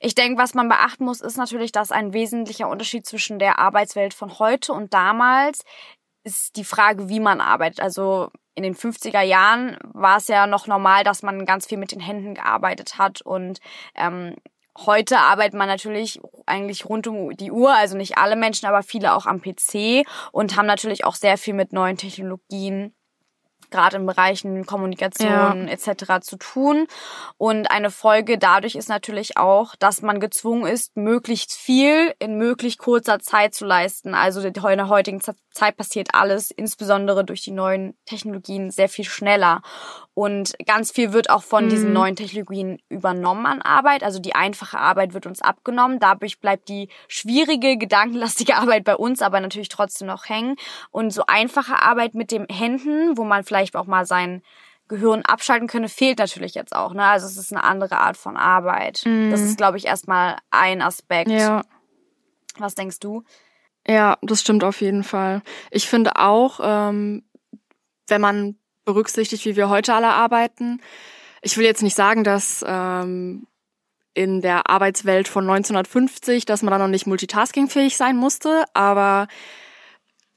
Ich 0.00 0.14
denke, 0.14 0.40
was 0.40 0.54
man 0.54 0.68
beachten 0.68 1.04
muss, 1.04 1.20
ist 1.20 1.36
natürlich, 1.36 1.72
dass 1.72 1.92
ein 1.92 2.12
wesentlicher 2.12 2.68
Unterschied 2.68 3.06
zwischen 3.06 3.38
der 3.38 3.58
Arbeitswelt 3.58 4.14
von 4.14 4.38
heute 4.38 4.72
und 4.72 4.94
damals 4.94 5.64
ist 6.22 6.56
die 6.56 6.64
Frage, 6.64 7.08
wie 7.08 7.20
man 7.20 7.40
arbeitet. 7.40 7.80
Also 7.80 8.30
in 8.54 8.62
den 8.62 8.74
50er 8.74 9.22
Jahren 9.22 9.78
war 9.84 10.18
es 10.18 10.28
ja 10.28 10.46
noch 10.46 10.66
normal, 10.66 11.04
dass 11.04 11.22
man 11.22 11.46
ganz 11.46 11.66
viel 11.66 11.78
mit 11.78 11.92
den 11.92 12.00
Händen 12.00 12.34
gearbeitet 12.34 12.98
hat 12.98 13.22
und 13.22 13.60
ähm, 13.94 14.36
Heute 14.86 15.18
arbeitet 15.18 15.54
man 15.54 15.68
natürlich 15.68 16.20
eigentlich 16.46 16.88
rund 16.88 17.06
um 17.06 17.36
die 17.36 17.50
Uhr, 17.50 17.74
also 17.74 17.96
nicht 17.96 18.16
alle 18.16 18.36
Menschen, 18.36 18.66
aber 18.66 18.82
viele 18.82 19.14
auch 19.14 19.26
am 19.26 19.42
PC 19.42 20.06
und 20.32 20.56
haben 20.56 20.66
natürlich 20.66 21.04
auch 21.04 21.14
sehr 21.14 21.36
viel 21.36 21.54
mit 21.54 21.72
neuen 21.72 21.96
Technologien 21.96 22.94
gerade 23.70 23.96
in 23.96 24.06
Bereichen 24.06 24.66
Kommunikation 24.66 25.68
ja. 25.68 25.72
etc. 25.72 26.20
zu 26.20 26.36
tun. 26.36 26.86
Und 27.38 27.70
eine 27.70 27.90
Folge 27.90 28.38
dadurch 28.38 28.74
ist 28.74 28.88
natürlich 28.88 29.36
auch, 29.36 29.74
dass 29.76 30.02
man 30.02 30.20
gezwungen 30.20 30.66
ist, 30.66 30.96
möglichst 30.96 31.52
viel 31.52 32.14
in 32.18 32.36
möglichst 32.36 32.78
kurzer 32.78 33.18
Zeit 33.20 33.54
zu 33.54 33.64
leisten. 33.64 34.14
Also 34.14 34.40
in 34.40 34.52
der 34.52 34.88
heutigen 34.88 35.20
Zeit 35.20 35.76
passiert 35.76 36.08
alles, 36.14 36.50
insbesondere 36.50 37.24
durch 37.24 37.42
die 37.42 37.50
neuen 37.50 37.96
Technologien, 38.06 38.70
sehr 38.70 38.88
viel 38.88 39.04
schneller. 39.04 39.62
Und 40.14 40.54
ganz 40.66 40.90
viel 40.90 41.12
wird 41.12 41.30
auch 41.30 41.42
von 41.42 41.64
mhm. 41.64 41.68
diesen 41.70 41.92
neuen 41.92 42.16
Technologien 42.16 42.78
übernommen 42.88 43.46
an 43.46 43.62
Arbeit. 43.62 44.02
Also 44.02 44.18
die 44.18 44.34
einfache 44.34 44.78
Arbeit 44.78 45.14
wird 45.14 45.26
uns 45.26 45.40
abgenommen. 45.40 45.98
Dadurch 45.98 46.40
bleibt 46.40 46.68
die 46.68 46.88
schwierige, 47.08 47.78
gedankenlastige 47.78 48.56
Arbeit 48.58 48.84
bei 48.84 48.96
uns 48.96 49.22
aber 49.22 49.40
natürlich 49.40 49.68
trotzdem 49.68 50.08
noch 50.08 50.28
hängen. 50.28 50.56
Und 50.90 51.10
so 51.12 51.24
einfache 51.26 51.82
Arbeit 51.82 52.14
mit 52.14 52.32
den 52.32 52.46
Händen, 52.50 53.16
wo 53.16 53.24
man 53.24 53.44
vielleicht 53.44 53.59
auch 53.76 53.86
mal 53.86 54.06
sein 54.06 54.42
Gehirn 54.88 55.22
abschalten 55.22 55.68
könne, 55.68 55.88
fehlt 55.88 56.18
natürlich 56.18 56.54
jetzt 56.54 56.74
auch. 56.74 56.92
Ne? 56.92 57.04
Also 57.04 57.26
es 57.26 57.36
ist 57.36 57.52
eine 57.52 57.64
andere 57.64 57.98
Art 57.98 58.16
von 58.16 58.36
Arbeit. 58.36 59.02
Mhm. 59.06 59.30
Das 59.30 59.40
ist, 59.40 59.56
glaube 59.56 59.78
ich, 59.78 59.86
erstmal 59.86 60.36
ein 60.50 60.82
Aspekt. 60.82 61.30
Ja. 61.30 61.62
Was 62.58 62.74
denkst 62.74 62.98
du? 62.98 63.22
Ja, 63.86 64.18
das 64.20 64.40
stimmt 64.40 64.64
auf 64.64 64.80
jeden 64.80 65.04
Fall. 65.04 65.42
Ich 65.70 65.88
finde 65.88 66.16
auch, 66.16 66.60
ähm, 66.62 67.22
wenn 68.08 68.20
man 68.20 68.56
berücksichtigt, 68.84 69.44
wie 69.44 69.56
wir 69.56 69.68
heute 69.68 69.94
alle 69.94 70.08
arbeiten, 70.08 70.80
ich 71.40 71.56
will 71.56 71.64
jetzt 71.64 71.82
nicht 71.82 71.96
sagen, 71.96 72.24
dass 72.24 72.64
ähm, 72.66 73.46
in 74.14 74.40
der 74.40 74.68
Arbeitswelt 74.68 75.28
von 75.28 75.44
1950, 75.44 76.44
dass 76.44 76.62
man 76.62 76.72
da 76.72 76.78
noch 76.78 76.88
nicht 76.88 77.06
multitaskingfähig 77.06 77.96
sein 77.96 78.16
musste, 78.16 78.64
aber 78.74 79.28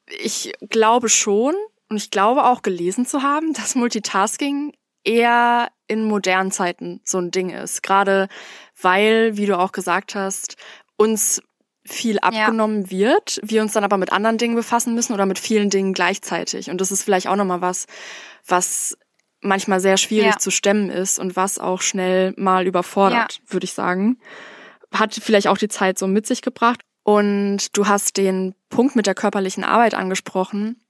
ich 0.07 0.53
glaube 0.69 1.09
schon 1.09 1.55
und 1.93 1.97
ich 1.97 2.09
glaube 2.09 2.45
auch 2.45 2.63
gelesen 2.63 3.05
zu 3.05 3.21
haben, 3.21 3.53
dass 3.53 3.75
Multitasking 3.75 4.73
eher 5.03 5.69
in 5.87 6.03
modernen 6.05 6.49
Zeiten 6.49 7.01
so 7.03 7.19
ein 7.19 7.29
Ding 7.29 7.51
ist. 7.51 7.83
Gerade 7.83 8.29
weil, 8.81 9.37
wie 9.37 9.45
du 9.45 9.59
auch 9.59 9.71
gesagt 9.71 10.15
hast, 10.15 10.57
uns 10.97 11.41
viel 11.85 12.17
abgenommen 12.19 12.85
ja. 12.85 12.89
wird, 12.89 13.39
wir 13.43 13.61
uns 13.61 13.73
dann 13.73 13.83
aber 13.83 13.97
mit 13.97 14.11
anderen 14.11 14.39
Dingen 14.39 14.55
befassen 14.55 14.95
müssen 14.95 15.13
oder 15.13 15.25
mit 15.27 15.37
vielen 15.37 15.69
Dingen 15.69 15.93
gleichzeitig. 15.93 16.71
Und 16.71 16.81
das 16.81 16.91
ist 16.91 17.03
vielleicht 17.03 17.27
auch 17.27 17.35
nochmal 17.35 17.61
was, 17.61 17.85
was 18.47 18.97
manchmal 19.41 19.79
sehr 19.79 19.97
schwierig 19.97 20.31
ja. 20.31 20.39
zu 20.39 20.49
stemmen 20.49 20.89
ist 20.89 21.19
und 21.19 21.35
was 21.35 21.59
auch 21.59 21.81
schnell 21.81 22.33
mal 22.37 22.65
überfordert, 22.65 23.39
ja. 23.43 23.53
würde 23.53 23.65
ich 23.65 23.73
sagen. 23.73 24.17
Hat 24.91 25.13
vielleicht 25.13 25.47
auch 25.47 25.57
die 25.57 25.67
Zeit 25.67 25.99
so 25.99 26.07
mit 26.07 26.25
sich 26.25 26.41
gebracht. 26.41 26.79
Und 27.03 27.77
du 27.77 27.85
hast 27.87 28.15
den 28.15 28.55
Punkt 28.69 28.95
mit 28.95 29.05
der 29.05 29.15
körperlichen 29.15 29.65
Arbeit 29.65 29.93
angesprochen. 29.93 30.82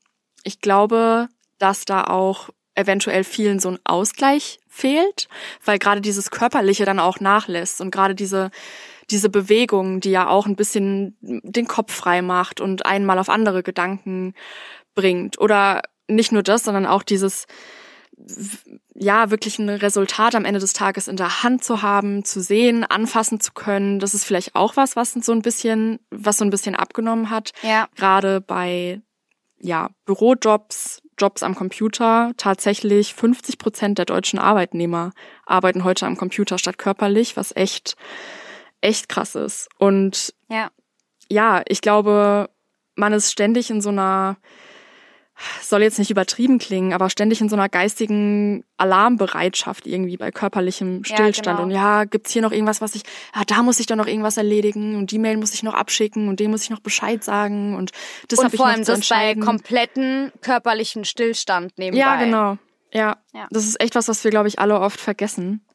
Ich 0.44 0.60
glaube, 0.60 1.30
dass 1.58 1.86
da 1.86 2.04
auch 2.04 2.50
eventuell 2.76 3.24
vielen 3.24 3.60
so 3.60 3.70
ein 3.70 3.80
Ausgleich 3.84 4.60
fehlt, 4.68 5.28
weil 5.64 5.78
gerade 5.78 6.02
dieses 6.02 6.32
Körperliche 6.32 6.86
dann 6.86 7.00
auch 7.00 7.20
nachlässt 7.20 7.82
und 7.82 7.92
gerade 7.92 8.16
diese 8.16 8.52
diese 9.10 9.30
Bewegung, 9.30 10.00
die 10.00 10.12
ja 10.12 10.28
auch 10.28 10.46
ein 10.46 10.56
bisschen 10.56 11.18
den 11.22 11.68
Kopf 11.68 11.94
frei 11.94 12.22
macht 12.22 12.62
und 12.62 12.86
einmal 12.86 13.20
auf 13.20 13.30
andere 13.30 13.64
Gedanken 13.64 14.34
bringt. 14.96 15.40
Oder 15.40 15.82
nicht 16.08 16.32
nur 16.32 16.44
das, 16.44 16.64
sondern 16.64 16.86
auch 16.86 17.04
dieses, 17.04 17.46
ja, 18.96 19.30
wirklich 19.32 19.60
ein 19.60 19.70
Resultat 19.70 20.36
am 20.36 20.46
Ende 20.46 20.60
des 20.60 20.74
Tages 20.74 21.08
in 21.08 21.18
der 21.18 21.44
Hand 21.44 21.64
zu 21.64 21.82
haben, 21.82 22.24
zu 22.26 22.42
sehen, 22.42 22.84
anfassen 22.84 23.40
zu 23.40 23.54
können. 23.54 24.00
Das 24.00 24.14
ist 24.14 24.24
vielleicht 24.24 24.56
auch 24.56 24.76
was, 24.78 24.96
was 24.96 25.14
so 25.14 25.32
ein 25.32 25.42
bisschen, 25.42 26.00
was 26.10 26.38
so 26.38 26.46
ein 26.46 26.52
bisschen 26.52 26.76
abgenommen 26.76 27.30
hat. 27.30 27.52
Ja. 27.62 27.88
Gerade 27.96 28.42
bei, 28.42 29.02
ja, 29.64 29.90
Bürojobs, 30.06 31.02
Jobs 31.18 31.42
am 31.42 31.56
Computer. 31.56 32.34
Tatsächlich 32.38 33.14
50 33.14 33.58
Prozent 33.58 33.98
der 33.98 34.06
deutschen 34.06 34.40
Arbeitnehmer 34.40 35.12
arbeiten 35.46 35.84
heute 35.84 36.06
am 36.06 36.18
Computer 36.18 36.58
statt 36.58 36.78
körperlich, 36.78 37.38
was 37.38 37.56
echt 37.56 37.96
echt 38.82 39.10
krass 39.10 39.36
ist. 39.36 39.70
Und 39.80 40.34
ja, 40.50 40.70
ja 41.30 41.64
ich 41.68 41.82
glaube, 41.82 42.50
man 42.96 43.14
ist 43.14 43.32
ständig 43.32 43.70
in 43.70 43.82
so 43.82 43.90
einer, 43.90 44.38
soll 45.62 45.82
jetzt 45.82 46.00
nicht 46.00 46.12
übertrieben 46.12 46.60
klingen, 46.60 46.94
aber 46.94 47.10
ständig 47.10 47.42
in 47.42 47.50
so 47.50 47.56
einer 47.56 47.70
geistigen 47.70 48.64
Alarmbereitschaft 48.78 49.88
irgendwie 49.88 50.18
bei 50.18 50.32
körperlichem 50.32 51.04
Stillstand. 51.04 51.46
Ja, 51.46 51.54
genau. 51.54 51.64
Und 51.64 51.72
ja, 51.72 52.04
gibt's 52.06 52.32
hier 52.32 52.42
noch 52.42 52.52
irgendwas, 52.52 52.82
was 52.82 52.96
ich, 52.96 53.04
ah, 53.34 53.44
da 53.46 53.64
muss 53.64 53.80
ich 53.80 53.88
doch 53.88 53.96
noch 53.96 54.08
irgendwas 54.08 54.38
erledigen 54.38 54.96
und 54.96 55.12
die 55.12 55.20
Mail 55.20 55.38
muss 55.38 55.54
ich 55.54 55.64
noch 55.64 55.74
abschicken 55.74 56.28
und 56.28 56.40
dem 56.40 56.52
muss 56.52 56.64
ich 56.64 56.70
noch 56.70 56.80
Bescheid 56.80 57.24
sagen 57.24 57.76
und 57.76 57.92
das 58.28 58.44
habe 58.44 58.54
ich 58.54 58.60
noch 58.60 58.76
zu 58.76 58.94
das 58.94 59.10
bei 59.10 59.36
kompletten 59.36 60.32
körperlichen 60.42 61.06
Stillstand 61.06 61.78
nebenbei. 61.78 62.00
Ja, 62.00 62.16
genau. 62.18 62.58
Ja, 62.94 63.18
ja, 63.34 63.48
das 63.50 63.66
ist 63.66 63.82
echt 63.82 63.96
was, 63.96 64.08
was 64.08 64.24
wir, 64.24 64.30
glaube 64.30 64.48
ich, 64.48 64.60
alle 64.60 64.80
oft 64.80 65.00
vergessen. 65.00 65.66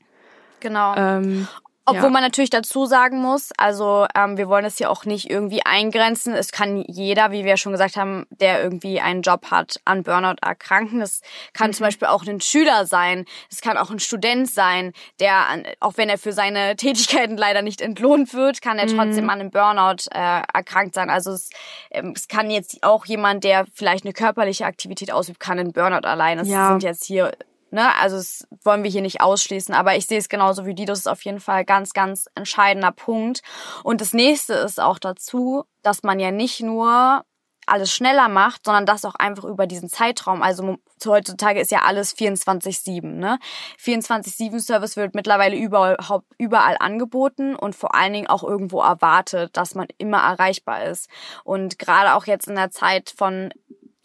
Genau. 0.60 0.94
Ähm, 0.96 1.48
obwohl 1.88 2.04
ja. 2.04 2.10
man 2.10 2.22
natürlich 2.22 2.50
dazu 2.50 2.86
sagen 2.86 3.20
muss, 3.20 3.50
also 3.56 4.06
ähm, 4.14 4.36
wir 4.36 4.48
wollen 4.48 4.64
es 4.64 4.76
hier 4.76 4.90
auch 4.90 5.06
nicht 5.06 5.30
irgendwie 5.30 5.64
eingrenzen. 5.64 6.34
Es 6.34 6.52
kann 6.52 6.84
jeder, 6.86 7.32
wie 7.32 7.44
wir 7.44 7.56
schon 7.56 7.72
gesagt 7.72 7.96
haben, 7.96 8.26
der 8.30 8.62
irgendwie 8.62 9.00
einen 9.00 9.22
Job 9.22 9.50
hat, 9.50 9.80
an 9.84 10.02
Burnout 10.02 10.36
erkranken. 10.42 11.00
Das 11.00 11.22
kann 11.54 11.70
mhm. 11.70 11.74
zum 11.74 11.84
Beispiel 11.86 12.08
auch 12.08 12.26
ein 12.26 12.40
Schüler 12.40 12.86
sein. 12.86 13.24
Es 13.50 13.62
kann 13.62 13.78
auch 13.78 13.90
ein 13.90 14.00
Student 14.00 14.50
sein, 14.50 14.92
der, 15.18 15.46
auch 15.80 15.96
wenn 15.96 16.08
er 16.08 16.18
für 16.18 16.32
seine 16.32 16.76
Tätigkeiten 16.76 17.36
leider 17.36 17.62
nicht 17.62 17.80
entlohnt 17.80 18.34
wird, 18.34 18.60
kann 18.60 18.78
er 18.78 18.86
mhm. 18.86 18.96
trotzdem 18.96 19.30
an 19.30 19.40
einem 19.40 19.50
Burnout 19.50 20.10
äh, 20.10 20.42
erkrankt 20.52 20.94
sein. 20.94 21.08
Also 21.08 21.32
es, 21.32 21.50
ähm, 21.90 22.12
es 22.14 22.28
kann 22.28 22.50
jetzt 22.50 22.82
auch 22.82 23.06
jemand, 23.06 23.44
der 23.44 23.64
vielleicht 23.72 24.04
eine 24.04 24.12
körperliche 24.12 24.66
Aktivität 24.66 25.10
ausübt, 25.10 25.40
kann 25.40 25.58
einen 25.58 25.72
Burnout 25.72 26.06
allein. 26.06 26.38
Es 26.38 26.48
ja. 26.48 26.68
sind 26.68 26.82
jetzt 26.82 27.04
hier 27.04 27.32
Ne? 27.70 27.94
Also 28.00 28.16
das 28.16 28.46
wollen 28.64 28.82
wir 28.82 28.90
hier 28.90 29.02
nicht 29.02 29.20
ausschließen, 29.20 29.74
aber 29.74 29.96
ich 29.96 30.06
sehe 30.06 30.18
es 30.18 30.28
genauso 30.28 30.66
wie 30.66 30.74
die. 30.74 30.84
Das 30.84 30.98
ist 30.98 31.08
auf 31.08 31.24
jeden 31.24 31.40
Fall 31.40 31.64
ganz, 31.64 31.92
ganz 31.92 32.28
entscheidender 32.34 32.92
Punkt. 32.92 33.42
Und 33.82 34.00
das 34.00 34.12
nächste 34.12 34.54
ist 34.54 34.80
auch 34.80 34.98
dazu, 34.98 35.64
dass 35.82 36.02
man 36.02 36.20
ja 36.20 36.30
nicht 36.30 36.60
nur 36.60 37.24
alles 37.68 37.92
schneller 37.92 38.28
macht, 38.28 38.64
sondern 38.64 38.86
das 38.86 39.04
auch 39.04 39.14
einfach 39.14 39.44
über 39.44 39.66
diesen 39.66 39.88
Zeitraum. 39.88 40.42
Also 40.42 40.78
heutzutage 41.04 41.60
ist 41.60 41.70
ja 41.70 41.82
alles 41.82 42.16
24-7. 42.16 43.06
Ne? 43.06 43.38
24-7-Service 43.80 44.96
wird 44.96 45.14
mittlerweile 45.14 45.56
überall, 45.56 45.96
überall 46.38 46.76
angeboten 46.80 47.54
und 47.54 47.76
vor 47.76 47.94
allen 47.94 48.12
Dingen 48.12 48.26
auch 48.26 48.42
irgendwo 48.42 48.80
erwartet, 48.80 49.56
dass 49.56 49.74
man 49.74 49.86
immer 49.98 50.18
erreichbar 50.18 50.84
ist. 50.84 51.08
Und 51.44 51.78
gerade 51.78 52.14
auch 52.14 52.26
jetzt 52.26 52.48
in 52.48 52.56
der 52.56 52.70
Zeit 52.70 53.12
von 53.16 53.50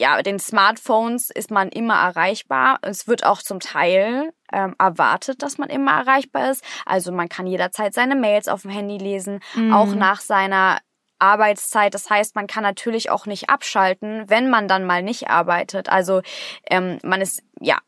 ja, 0.00 0.20
den 0.22 0.38
Smartphones 0.38 1.30
ist 1.30 1.50
man 1.50 1.68
immer 1.68 1.94
erreichbar. 1.94 2.78
Es 2.82 3.06
wird 3.06 3.24
auch 3.24 3.40
zum 3.40 3.60
Teil 3.60 4.32
ähm, 4.52 4.74
erwartet, 4.78 5.42
dass 5.42 5.58
man 5.58 5.70
immer 5.70 5.92
erreichbar 5.92 6.50
ist. 6.50 6.64
Also 6.84 7.12
man 7.12 7.28
kann 7.28 7.46
jederzeit 7.46 7.94
seine 7.94 8.16
Mails 8.16 8.48
auf 8.48 8.62
dem 8.62 8.72
Handy 8.72 8.98
lesen, 8.98 9.40
mhm. 9.54 9.72
auch 9.72 9.94
nach 9.94 10.20
seiner 10.20 10.78
Arbeitszeit. 11.20 11.94
Das 11.94 12.10
heißt, 12.10 12.34
man 12.34 12.48
kann 12.48 12.64
natürlich 12.64 13.10
auch 13.10 13.26
nicht 13.26 13.48
abschalten, 13.50 14.28
wenn 14.28 14.50
man 14.50 14.66
dann 14.66 14.84
mal 14.84 15.02
nicht 15.02 15.28
arbeitet. 15.28 15.88
Also 15.88 16.22
ähm, 16.68 16.98
man 17.02 17.20
ist, 17.20 17.42
ja. 17.60 17.78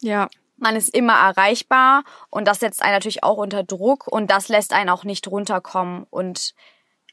Ja. 0.00 0.28
Man 0.58 0.76
ist 0.76 0.94
immer 0.94 1.14
erreichbar 1.14 2.04
und 2.30 2.48
das 2.48 2.60
setzt 2.60 2.80
einen 2.80 2.94
natürlich 2.94 3.22
auch 3.22 3.36
unter 3.36 3.62
Druck 3.62 4.06
und 4.06 4.30
das 4.30 4.48
lässt 4.48 4.72
einen 4.72 4.88
auch 4.88 5.04
nicht 5.04 5.28
runterkommen 5.28 6.06
und 6.08 6.54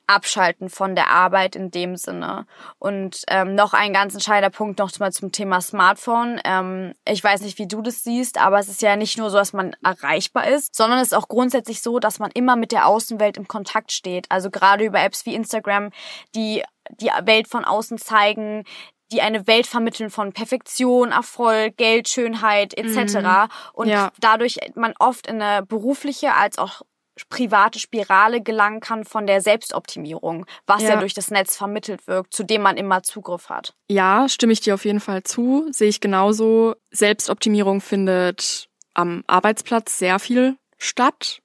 abschalten 0.08 0.70
von 0.70 0.96
der 0.96 1.10
Arbeit 1.10 1.56
in 1.56 1.72
dem 1.72 1.96
Sinne. 1.96 2.46
Und 2.80 3.24
ähm, 3.28 3.56
noch 3.56 3.74
ein 3.74 3.94
ganz 3.94 4.14
entscheidender 4.14 4.50
Punkt 4.50 4.80
noch 4.80 4.92
mal 5.00 5.12
zum 5.12 5.32
Thema 5.32 5.62
Smartphone. 5.62 6.40
Ähm, 6.44 6.94
ich 7.08 7.24
weiß 7.24 7.42
nicht, 7.42 7.58
wie 7.58 7.68
du 7.68 7.82
das 7.82 8.04
siehst, 8.04 8.40
aber 8.40 8.60
es 8.60 8.70
ist 8.70 8.82
ja 8.82 8.96
nicht 8.96 9.18
nur 9.18 9.30
so, 9.30 9.38
dass 9.38 9.54
man 9.54 9.76
erreichbar 9.84 10.48
ist, 10.48 10.76
sondern 10.76 11.00
es 11.00 11.08
ist 11.08 11.18
auch 11.18 11.28
grundsätzlich 11.28 11.82
so, 11.82 12.00
dass 12.00 12.20
man 12.20 12.32
immer 12.32 12.56
mit 12.56 12.72
der 12.72 12.88
Außenwelt 12.88 13.38
im 13.38 13.48
Kontakt 13.48 13.92
steht. 13.92 14.26
Also 14.30 14.50
gerade 14.50 14.84
über 14.86 15.02
Apps 15.02 15.26
wie 15.26 15.36
Instagram, 15.36 15.92
die 16.36 16.64
die 17.00 17.10
Welt 17.24 17.48
von 17.48 17.64
außen 17.64 17.98
zeigen, 17.98 18.66
die 19.14 19.22
eine 19.22 19.48
Welt 19.48 19.68
vermitteln 19.68 20.10
von 20.10 20.34
Perfektion, 20.34 21.12
Erfolg, 21.12 21.78
Geld, 21.78 22.10
Schönheit 22.10 22.76
etc. 22.76 23.16
Mhm. 23.16 23.50
Und 23.74 23.88
ja. 23.88 24.12
dadurch 24.20 24.58
man 24.76 24.94
oft 25.00 25.28
in 25.28 25.42
eine 25.42 25.66
berufliche 25.66 26.34
als 26.34 26.58
auch 26.58 26.82
private 27.30 27.80
Spirale 27.80 28.42
gelangen 28.42 28.80
kann 28.80 29.06
von 29.06 29.28
der 29.28 29.42
Selbstoptimierung, 29.42 30.46
was 30.66 30.84
ja. 30.84 30.90
ja. 30.90 31.00
durch 31.00 31.14
das 31.14 31.32
Netz 31.32 31.56
vermittelt 31.56 32.08
wirkt, 32.08 32.34
zu 32.34 32.44
dem 32.44 32.62
man 32.62 32.78
immer 32.78 33.04
Zugriff 33.04 33.50
hat. 33.50 33.76
Ja, 33.88 34.28
stimme 34.30 34.54
ich 34.54 34.62
dir 34.62 34.74
auf 34.74 34.86
jeden 34.86 35.00
Fall 35.00 35.24
zu, 35.24 35.68
sehe 35.72 35.90
ich 35.90 36.02
genauso. 36.02 36.76
Selbstoptimierung 36.92 37.82
findet 37.82 38.70
am 38.94 39.24
Arbeitsplatz 39.28 39.98
sehr 39.98 40.20
viel 40.20 40.58
statt 40.78 41.40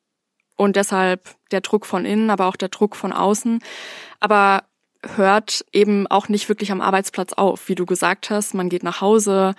und 0.57 0.77
deshalb 0.77 1.37
der 1.51 1.61
Druck 1.61 1.87
von 1.87 2.05
innen, 2.05 2.31
aber 2.31 2.47
auch 2.47 2.57
der 2.57 2.69
Druck 2.69 2.97
von 2.97 3.13
außen. 3.13 3.63
Aber 4.21 4.65
hört 5.03 5.65
eben 5.73 6.07
auch 6.07 6.29
nicht 6.29 6.49
wirklich 6.49 6.73
am 6.73 6.81
Arbeitsplatz 6.81 7.33
auf, 7.33 7.69
wie 7.69 7.75
du 7.75 7.87
gesagt 7.87 8.31
hast. 8.31 8.55
Man 8.55 8.69
geht 8.69 8.83
nach 8.83 9.01
Hause, 9.01 9.55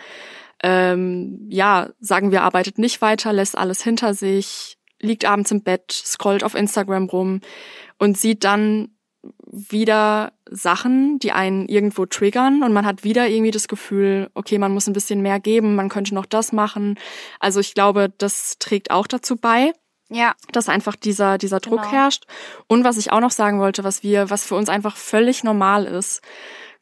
ähm, 0.61 1.47
ja, 1.49 1.89
sagen 1.99 2.31
wir, 2.31 2.43
arbeitet 2.43 2.77
nicht 2.77 3.01
weiter, 3.01 3.31
lässt 3.31 3.57
alles 3.57 3.81
hinter 3.81 4.13
sich, 4.13 4.77
liegt 4.99 5.25
abends 5.25 5.51
im 5.51 5.63
Bett, 5.63 5.91
scrollt 5.91 6.43
auf 6.43 6.55
Instagram 6.55 7.05
rum 7.05 7.41
und 7.97 8.17
sieht 8.17 8.43
dann 8.43 8.89
wieder 9.45 10.31
Sachen, 10.49 11.19
die 11.19 11.31
einen 11.31 11.67
irgendwo 11.67 12.05
triggern 12.05 12.63
und 12.63 12.71
man 12.71 12.85
hat 12.85 13.03
wieder 13.03 13.27
irgendwie 13.27 13.51
das 13.51 13.67
Gefühl, 13.67 14.29
okay, 14.33 14.57
man 14.57 14.71
muss 14.71 14.87
ein 14.87 14.93
bisschen 14.93 15.21
mehr 15.21 15.39
geben, 15.39 15.75
man 15.75 15.89
könnte 15.89 16.15
noch 16.15 16.25
das 16.25 16.51
machen. 16.51 16.97
Also 17.39 17.59
ich 17.59 17.73
glaube, 17.73 18.13
das 18.17 18.57
trägt 18.59 18.91
auch 18.91 19.07
dazu 19.07 19.35
bei. 19.35 19.73
Ja. 20.11 20.33
Dass 20.51 20.69
einfach 20.69 20.95
dieser, 20.95 21.37
dieser 21.37 21.59
Druck 21.59 21.81
genau. 21.81 21.91
herrscht. 21.91 22.25
Und 22.67 22.83
was 22.83 22.97
ich 22.97 23.11
auch 23.11 23.19
noch 23.19 23.31
sagen 23.31 23.59
wollte, 23.59 23.83
was 23.83 24.01
wir, 24.01 24.29
was 24.29 24.43
für 24.43 24.55
uns 24.55 24.69
einfach 24.69 24.97
völlig 24.97 25.43
normal 25.43 25.85
ist, 25.85 26.21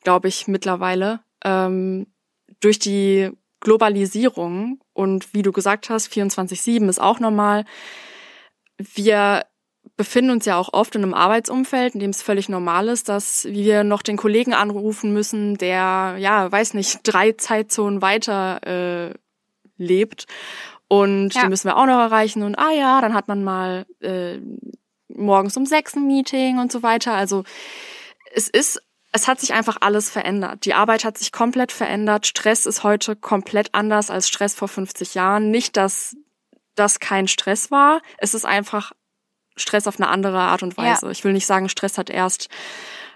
glaube 0.03 0.29
ich, 0.29 0.47
mittlerweile, 0.47 1.19
ähm, 1.43 2.07
durch 2.61 2.79
die 2.79 3.31
Globalisierung 3.59 4.79
und 4.93 5.33
wie 5.33 5.41
du 5.41 5.51
gesagt 5.51 5.89
hast, 5.89 6.11
24-7 6.11 6.87
ist 6.87 7.01
auch 7.01 7.19
normal. 7.19 7.65
Wir 8.77 9.45
befinden 9.95 10.31
uns 10.31 10.45
ja 10.45 10.57
auch 10.57 10.73
oft 10.73 10.95
in 10.95 11.03
einem 11.03 11.13
Arbeitsumfeld, 11.13 11.95
in 11.95 11.99
dem 11.99 12.11
es 12.11 12.21
völlig 12.21 12.49
normal 12.49 12.87
ist, 12.87 13.09
dass 13.09 13.45
wir 13.45 13.83
noch 13.83 14.01
den 14.01 14.17
Kollegen 14.17 14.53
anrufen 14.53 15.13
müssen, 15.13 15.57
der, 15.57 16.15
ja, 16.19 16.51
weiß 16.51 16.73
nicht, 16.73 16.99
drei 17.03 17.31
Zeitzonen 17.31 18.01
weiter 18.01 18.61
äh, 18.65 19.13
lebt. 19.77 20.25
Und 20.87 21.33
ja. 21.33 21.41
den 21.41 21.49
müssen 21.49 21.67
wir 21.67 21.77
auch 21.77 21.85
noch 21.85 21.99
erreichen. 21.99 22.43
Und 22.43 22.57
ah 22.57 22.71
ja, 22.71 23.01
dann 23.01 23.13
hat 23.13 23.27
man 23.27 23.43
mal 23.43 23.85
äh, 24.01 24.39
morgens 25.07 25.57
um 25.57 25.65
sechs 25.65 25.95
ein 25.95 26.07
Meeting 26.07 26.59
und 26.59 26.71
so 26.71 26.83
weiter. 26.83 27.13
Also 27.13 27.43
es 28.33 28.47
ist, 28.47 28.81
es 29.11 29.27
hat 29.27 29.39
sich 29.39 29.53
einfach 29.53 29.77
alles 29.81 30.09
verändert. 30.09 30.65
Die 30.65 30.73
Arbeit 30.73 31.03
hat 31.03 31.17
sich 31.17 31.31
komplett 31.31 31.71
verändert. 31.71 32.27
Stress 32.27 32.65
ist 32.65 32.83
heute 32.83 33.15
komplett 33.15 33.73
anders 33.73 34.09
als 34.09 34.27
Stress 34.27 34.53
vor 34.53 34.67
50 34.67 35.15
Jahren. 35.15 35.49
Nicht, 35.49 35.75
dass 35.75 36.15
das 36.77 36.99
kein 36.99 37.27
Stress 37.27 37.71
war. 37.71 38.01
Es 38.17 38.33
ist 38.33 38.45
einfach 38.45 38.91
Stress 39.55 39.87
auf 39.87 39.99
eine 39.99 40.09
andere 40.09 40.39
Art 40.39 40.63
und 40.63 40.77
Weise. 40.77 41.07
Ja. 41.07 41.11
Ich 41.11 41.23
will 41.23 41.33
nicht 41.33 41.47
sagen, 41.47 41.69
Stress 41.69 41.97
hat 41.97 42.09
erst 42.09 42.49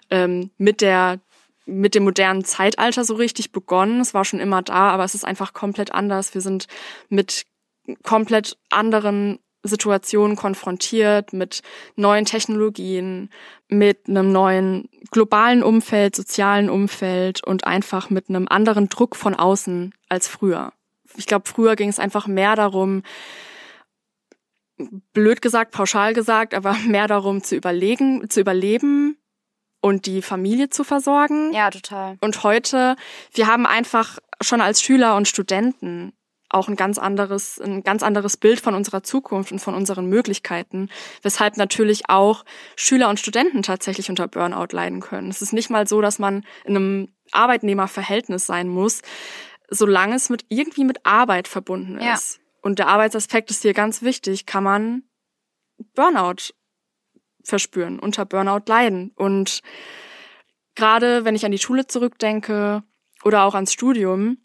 ähm, 0.10 0.52
mit 0.58 0.82
der 0.82 1.20
mit 1.68 1.94
dem 1.94 2.04
modernen 2.04 2.44
Zeitalter 2.44 3.06
so 3.06 3.14
richtig 3.14 3.52
begonnen. 3.52 4.02
Es 4.02 4.14
war 4.14 4.26
schon 4.26 4.40
immer 4.40 4.62
da, 4.64 4.90
aber 4.90 5.04
es 5.04 5.14
ist 5.14 5.24
einfach 5.24 5.54
komplett 5.54 5.94
anders. 5.94 6.34
Wir 6.34 6.42
sind 6.42 6.68
mit 7.08 7.46
komplett 8.04 8.58
anderen 8.70 9.40
Situationen 9.64 10.36
konfrontiert, 10.36 11.34
mit 11.34 11.62
neuen 11.96 12.26
Technologien, 12.26 13.30
mit 13.68 14.08
einem 14.08 14.32
neuen 14.32 14.90
globalen 15.12 15.62
Umfeld, 15.62 16.16
sozialen 16.16 16.70
Umfeld 16.70 17.46
und 17.46 17.66
einfach 17.66 18.10
mit 18.10 18.30
einem 18.30 18.48
anderen 18.48 18.90
Druck 18.90 19.16
von 19.16 19.36
außen 19.36 19.94
als 20.10 20.28
früher. 20.28 20.74
Ich 21.16 21.28
glaube, 21.28 21.48
früher 21.48 21.76
ging 21.76 21.90
es 21.90 22.00
einfach 22.00 22.26
mehr 22.26 22.56
darum, 22.56 23.04
blöd 25.14 25.42
gesagt, 25.42 25.72
pauschal 25.72 26.14
gesagt, 26.14 26.54
aber 26.54 26.74
mehr 26.88 27.08
darum 27.08 27.44
zu 27.44 27.56
überlegen, 27.56 28.30
zu 28.30 28.40
überleben 28.40 29.18
und 29.82 30.06
die 30.06 30.22
Familie 30.22 30.70
zu 30.70 30.84
versorgen. 30.84 31.54
Ja, 31.54 31.70
total. 31.70 32.18
Und 32.22 32.44
heute, 32.44 32.96
wir 33.34 33.48
haben 33.48 33.66
einfach 33.66 34.20
schon 34.42 34.62
als 34.62 34.82
Schüler 34.82 35.16
und 35.16 35.28
Studenten 35.28 36.14
auch 36.54 36.68
ein 36.68 36.76
ganz 36.76 36.98
anderes, 36.98 37.60
ein 37.60 37.84
ganz 37.84 38.04
anderes 38.04 38.38
Bild 38.38 38.60
von 38.60 38.76
unserer 38.76 39.04
Zukunft 39.04 39.52
und 39.52 39.60
von 39.60 39.74
unseren 39.74 40.08
Möglichkeiten, 40.08 40.90
weshalb 41.22 41.58
natürlich 41.58 42.10
auch 42.10 42.44
Schüler 42.76 43.10
und 43.10 43.20
Studenten 43.20 43.64
tatsächlich 43.64 44.10
unter 44.10 44.28
Burnout 44.28 44.68
leiden 44.72 45.00
können. 45.00 45.30
Es 45.30 45.42
ist 45.42 45.54
nicht 45.54 45.70
mal 45.70 45.88
so, 45.88 46.02
dass 46.02 46.20
man 46.20 46.44
in 46.66 46.76
einem 46.76 47.08
Arbeitnehmerverhältnis 47.32 48.46
sein 48.46 48.68
muss, 48.68 49.02
solange 49.70 50.16
es 50.16 50.30
mit 50.30 50.46
irgendwie 50.50 50.84
mit 50.84 51.06
Arbeit 51.06 51.48
verbunden 51.48 51.98
ist. 51.98 52.36
Ja 52.36 52.41
und 52.62 52.80
der 52.80 52.88
Arbeitsaspekt 52.88 53.50
ist 53.52 53.64
hier 53.64 53.74
ganz 53.74 54.02
wichtig, 54.02 54.46
kann 54.46 54.64
man 54.64 55.04
Burnout 55.96 56.54
verspüren, 57.44 58.00
unter 58.00 58.26
Burnout 58.26 58.64
leiden. 58.68 59.12
Und 59.16 59.62
gerade 60.76 61.26
wenn 61.26 61.36
ich 61.36 61.46
an 61.46 61.52
die 61.52 61.58
Schule 61.58 61.88
zurückdenke 61.88 62.84
oder 63.24 63.44
auch 63.44 63.56
ans 63.56 63.74
Studium, 63.74 64.38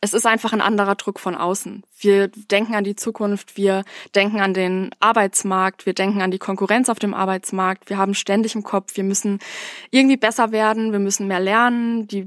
es 0.00 0.12
ist 0.12 0.26
einfach 0.26 0.52
ein 0.52 0.60
anderer 0.60 0.94
Druck 0.94 1.18
von 1.18 1.34
außen. 1.34 1.82
Wir 1.98 2.28
denken 2.28 2.74
an 2.74 2.84
die 2.84 2.96
Zukunft, 2.96 3.56
wir 3.56 3.82
denken 4.14 4.40
an 4.40 4.52
den 4.52 4.90
Arbeitsmarkt, 5.00 5.86
wir 5.86 5.94
denken 5.94 6.20
an 6.20 6.30
die 6.30 6.38
Konkurrenz 6.38 6.88
auf 6.88 6.98
dem 6.98 7.14
Arbeitsmarkt, 7.14 7.88
wir 7.88 7.96
haben 7.96 8.14
ständig 8.14 8.54
im 8.54 8.62
Kopf, 8.62 8.96
wir 8.96 9.04
müssen 9.04 9.38
irgendwie 9.90 10.18
besser 10.18 10.52
werden, 10.52 10.92
wir 10.92 10.98
müssen 10.98 11.28
mehr 11.28 11.40
lernen, 11.40 12.06
die 12.06 12.26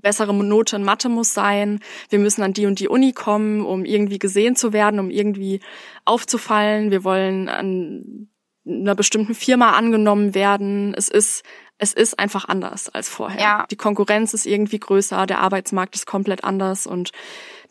bessere 0.00 0.34
Note 0.34 0.76
in 0.76 0.84
Mathe 0.84 1.08
muss 1.08 1.34
sein, 1.34 1.80
wir 2.08 2.18
müssen 2.18 2.42
an 2.42 2.52
die 2.52 2.66
und 2.66 2.80
die 2.80 2.88
Uni 2.88 3.12
kommen, 3.12 3.64
um 3.64 3.84
irgendwie 3.84 4.18
gesehen 4.18 4.56
zu 4.56 4.72
werden, 4.72 5.00
um 5.00 5.10
irgendwie 5.10 5.60
aufzufallen, 6.04 6.90
wir 6.90 7.04
wollen 7.04 7.48
an 7.48 8.28
einer 8.66 8.94
bestimmten 8.94 9.34
Firma 9.34 9.72
angenommen 9.72 10.34
werden. 10.34 10.94
Es 10.96 11.08
ist 11.08 11.42
es 11.82 11.94
ist 11.94 12.18
einfach 12.18 12.46
anders 12.46 12.90
als 12.90 13.08
vorher. 13.08 13.40
Ja. 13.40 13.66
Die 13.70 13.76
Konkurrenz 13.76 14.34
ist 14.34 14.44
irgendwie 14.44 14.78
größer, 14.78 15.26
der 15.26 15.40
Arbeitsmarkt 15.40 15.94
ist 15.94 16.06
komplett 16.06 16.44
anders 16.44 16.86
und 16.86 17.10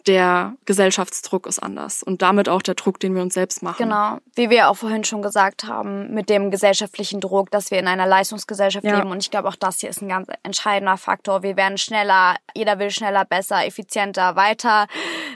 der 0.08 0.56
Gesellschaftsdruck 0.66 1.48
ist 1.48 1.60
anders 1.60 2.04
und 2.04 2.22
damit 2.22 2.50
auch 2.50 2.62
der 2.62 2.76
Druck, 2.76 3.00
den 3.00 3.16
wir 3.16 3.22
uns 3.22 3.34
selbst 3.34 3.64
machen. 3.64 3.84
Genau, 3.84 4.18
wie 4.36 4.50
wir 4.50 4.70
auch 4.70 4.76
vorhin 4.76 5.04
schon 5.04 5.22
gesagt 5.22 5.66
haben, 5.66 6.14
mit 6.14 6.30
dem 6.30 6.52
gesellschaftlichen 6.52 7.20
Druck, 7.20 7.52
dass 7.52 7.72
wir 7.72 7.80
in 7.80 7.88
einer 7.88 8.08
Leistungsgesellschaft 8.08 8.86
ja. 8.86 8.98
leben 8.98 9.12
und 9.12 9.24
ich 9.24 9.32
glaube 9.32 9.48
auch 9.48 9.56
das 9.56 9.80
hier 9.80 9.90
ist 9.90 10.02
ein 10.02 10.10
ganz 10.10 10.28
entscheidender 10.44 10.98
Faktor. 10.98 11.44
Wir 11.44 11.58
werden 11.58 11.78
schneller, 11.78 12.36
jeder 12.54 12.80
will 12.80 12.92
schneller, 12.92 13.26
besser, 13.26 13.66
effizienter, 13.66 14.36
weiter, 14.36 14.88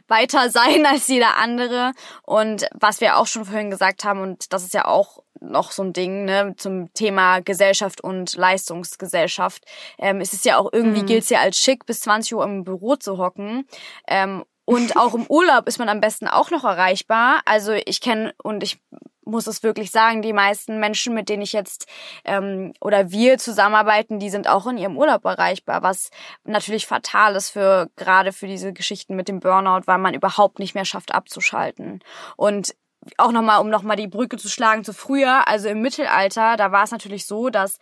weiter 0.07 0.49
sein 0.49 0.85
als 0.89 1.07
jeder 1.07 1.37
andere 1.37 1.91
und 2.23 2.67
was 2.73 3.01
wir 3.01 3.17
auch 3.17 3.27
schon 3.27 3.45
vorhin 3.45 3.69
gesagt 3.69 4.03
haben 4.03 4.21
und 4.21 4.53
das 4.53 4.63
ist 4.63 4.73
ja 4.73 4.85
auch 4.85 5.23
noch 5.43 5.71
so 5.71 5.83
ein 5.83 5.93
Ding 5.93 6.25
ne, 6.25 6.55
zum 6.57 6.93
Thema 6.93 7.41
Gesellschaft 7.41 8.01
und 8.01 8.35
Leistungsgesellschaft. 8.35 9.65
Ähm, 9.97 10.21
es 10.21 10.33
ist 10.33 10.45
ja 10.45 10.57
auch 10.57 10.69
irgendwie 10.71 11.01
mhm. 11.01 11.05
gilt 11.05 11.23
es 11.23 11.29
ja 11.29 11.41
als 11.41 11.57
schick, 11.57 11.85
bis 11.85 12.01
20 12.01 12.35
Uhr 12.35 12.43
im 12.43 12.63
Büro 12.63 12.95
zu 12.95 13.17
hocken. 13.17 13.67
Ähm, 14.07 14.43
und 14.65 14.95
auch 14.97 15.13
im 15.13 15.25
Urlaub 15.27 15.67
ist 15.67 15.79
man 15.79 15.89
am 15.89 16.01
besten 16.01 16.27
auch 16.27 16.49
noch 16.51 16.63
erreichbar. 16.63 17.41
Also 17.45 17.73
ich 17.73 17.99
kenne 18.01 18.33
und 18.41 18.63
ich 18.63 18.79
muss 19.25 19.47
es 19.47 19.63
wirklich 19.63 19.91
sagen, 19.91 20.21
die 20.21 20.33
meisten 20.33 20.79
Menschen, 20.79 21.13
mit 21.13 21.29
denen 21.29 21.43
ich 21.43 21.53
jetzt 21.53 21.87
ähm, 22.25 22.73
oder 22.81 23.11
wir 23.11 23.37
zusammenarbeiten, 23.37 24.19
die 24.19 24.29
sind 24.29 24.47
auch 24.47 24.67
in 24.67 24.77
ihrem 24.77 24.97
Urlaub 24.97 25.25
erreichbar, 25.25 25.81
was 25.81 26.09
natürlich 26.43 26.87
fatal 26.87 27.35
ist 27.35 27.49
für 27.49 27.89
gerade 27.95 28.31
für 28.33 28.47
diese 28.47 28.73
Geschichten 28.73 29.15
mit 29.15 29.27
dem 29.27 29.39
Burnout, 29.39 29.81
weil 29.85 29.97
man 29.97 30.13
überhaupt 30.13 30.59
nicht 30.59 30.75
mehr 30.75 30.85
schafft 30.85 31.13
abzuschalten. 31.13 32.01
Und 32.35 32.75
auch 33.17 33.31
nochmal, 33.31 33.59
um 33.59 33.69
nochmal 33.69 33.97
die 33.97 34.07
Brücke 34.07 34.37
zu 34.37 34.49
schlagen 34.49 34.83
zu 34.83 34.93
früher, 34.93 35.47
also 35.47 35.67
im 35.67 35.81
Mittelalter, 35.81 36.55
da 36.55 36.71
war 36.71 36.83
es 36.83 36.91
natürlich 36.91 37.25
so, 37.25 37.49
dass 37.49 37.77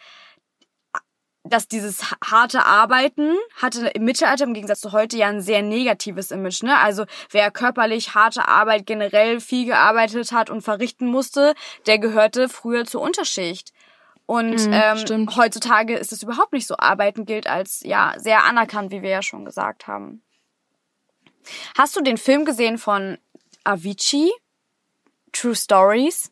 dass 1.43 1.67
dieses 1.67 2.03
harte 2.23 2.65
Arbeiten 2.65 3.35
hatte 3.55 3.87
im 3.87 4.05
Mittelalter 4.05 4.43
im 4.43 4.53
Gegensatz 4.53 4.81
zu 4.81 4.91
heute 4.91 5.17
ja 5.17 5.27
ein 5.27 5.41
sehr 5.41 5.61
negatives 5.61 6.31
Image. 6.31 6.63
Ne? 6.63 6.77
Also 6.77 7.05
wer 7.31 7.49
körperlich 7.49 8.13
harte 8.13 8.47
Arbeit 8.47 8.85
generell 8.85 9.39
viel 9.39 9.65
gearbeitet 9.65 10.31
hat 10.31 10.49
und 10.49 10.61
verrichten 10.61 11.07
musste, 11.07 11.55
der 11.87 11.97
gehörte 11.97 12.47
früher 12.47 12.85
zur 12.85 13.01
Unterschicht. 13.01 13.73
Und 14.27 14.65
mhm, 14.67 14.73
ähm, 14.73 15.35
heutzutage 15.35 15.97
ist 15.97 16.13
es 16.13 16.23
überhaupt 16.23 16.53
nicht 16.53 16.67
so. 16.67 16.75
Arbeiten 16.77 17.25
gilt 17.25 17.47
als 17.47 17.81
ja 17.83 18.13
sehr 18.17 18.43
anerkannt, 18.45 18.91
wie 18.91 19.01
wir 19.01 19.09
ja 19.09 19.21
schon 19.21 19.43
gesagt 19.43 19.87
haben. 19.87 20.23
Hast 21.77 21.95
du 21.95 22.01
den 22.01 22.17
Film 22.17 22.45
gesehen 22.45 22.77
von 22.77 23.17
Avicii? 23.63 24.31
True 25.33 25.55
Stories? 25.55 26.31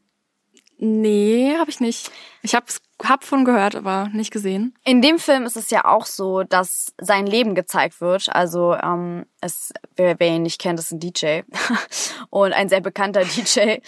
Nee, 0.82 1.58
habe 1.58 1.70
ich 1.70 1.82
nicht. 1.82 2.10
Ich 2.42 2.56
habe 2.56 2.66
hab 3.04 3.26
von 3.26 3.44
gehört, 3.44 3.76
aber 3.76 4.10
nicht 4.14 4.32
gesehen. 4.32 4.74
In 4.86 5.02
dem 5.02 5.20
Film 5.20 5.46
ist 5.46 5.58
es 5.58 5.70
ja 5.72 5.84
auch 5.84 6.06
so, 6.06 6.44
dass 6.44 6.94
sein 6.98 7.28
Leben 7.28 7.54
gezeigt 7.54 8.00
wird. 8.00 8.34
Also 8.34 8.76
ähm, 8.76 9.26
es, 9.42 9.74
wer, 9.98 10.18
wer 10.20 10.30
ihn 10.30 10.44
nicht 10.44 10.60
kennt, 10.60 10.80
ist 10.80 10.92
ein 10.92 11.02
DJ 11.02 11.42
und 12.30 12.54
ein 12.54 12.70
sehr 12.70 12.80
bekannter 12.80 13.24
DJ. 13.26 13.80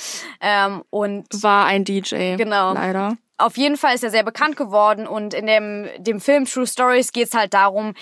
Ähm, 0.41 0.83
und 0.89 1.27
war 1.41 1.65
ein 1.65 1.85
DJ. 1.85 2.35
Genau. 2.35 2.73
Leider. 2.73 3.15
Auf 3.37 3.57
jeden 3.57 3.77
Fall 3.77 3.95
ist 3.95 4.03
er 4.03 4.11
sehr 4.11 4.23
bekannt 4.23 4.57
geworden 4.57 5.07
und 5.07 5.33
in 5.33 5.47
dem, 5.47 5.87
dem 5.97 6.19
Film 6.19 6.45
True 6.45 6.67
Stories 6.67 7.13
geht 7.13 7.29
es 7.29 7.33
halt 7.33 7.53
darum, 7.53 7.93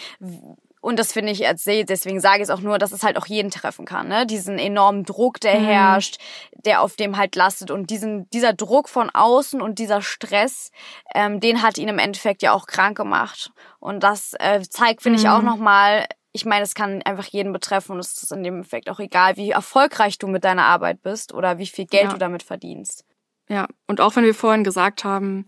und 0.81 0.97
das 0.97 1.11
finde 1.11 1.31
ich 1.31 1.39
deswegen 1.39 2.21
sage 2.21 2.37
ich 2.37 2.43
es 2.43 2.49
auch 2.49 2.61
nur, 2.61 2.77
dass 2.77 2.91
es 2.91 3.03
halt 3.03 3.17
auch 3.17 3.25
jeden 3.25 3.51
treffen 3.51 3.85
kann, 3.85 4.07
ne? 4.07 4.25
Diesen 4.25 4.57
enormen 4.57 5.03
Druck, 5.03 5.39
der 5.41 5.59
mhm. 5.59 5.65
herrscht, 5.65 6.17
der 6.53 6.81
auf 6.81 6.95
dem 6.95 7.17
halt 7.17 7.35
lastet 7.35 7.69
und 7.69 7.89
diesen 7.89 8.29
dieser 8.29 8.53
Druck 8.53 8.87
von 8.87 9.09
außen 9.09 9.61
und 9.61 9.79
dieser 9.79 10.01
Stress, 10.01 10.71
ähm, 11.13 11.39
den 11.39 11.61
hat 11.61 11.77
ihn 11.77 11.89
im 11.89 11.99
Endeffekt 11.99 12.41
ja 12.41 12.53
auch 12.53 12.65
krank 12.65 12.95
gemacht 12.95 13.51
und 13.79 14.03
das 14.03 14.33
äh, 14.39 14.61
zeigt, 14.61 15.01
finde 15.01 15.19
mhm. 15.19 15.25
ich 15.25 15.29
auch 15.29 15.41
noch 15.41 15.57
mal. 15.57 16.05
Ich 16.31 16.45
meine, 16.45 16.63
es 16.63 16.75
kann 16.75 17.01
einfach 17.01 17.25
jeden 17.25 17.51
betreffen 17.51 17.93
und 17.93 17.99
es 17.99 18.21
ist 18.21 18.31
in 18.31 18.43
dem 18.43 18.61
Effekt 18.61 18.87
auch 18.87 18.99
egal, 18.99 19.35
wie 19.35 19.49
erfolgreich 19.49 20.19
du 20.19 20.27
mit 20.27 20.43
deiner 20.43 20.65
Arbeit 20.65 21.01
bist 21.01 21.33
oder 21.33 21.57
wie 21.57 21.65
viel 21.65 21.87
Geld 21.87 22.03
ja. 22.03 22.09
du 22.11 22.17
damit 22.19 22.43
verdienst. 22.43 23.03
Ja, 23.49 23.67
und 23.87 23.99
auch 23.99 24.15
wenn 24.15 24.23
wir 24.23 24.35
vorhin 24.35 24.63
gesagt 24.63 25.03
haben, 25.03 25.47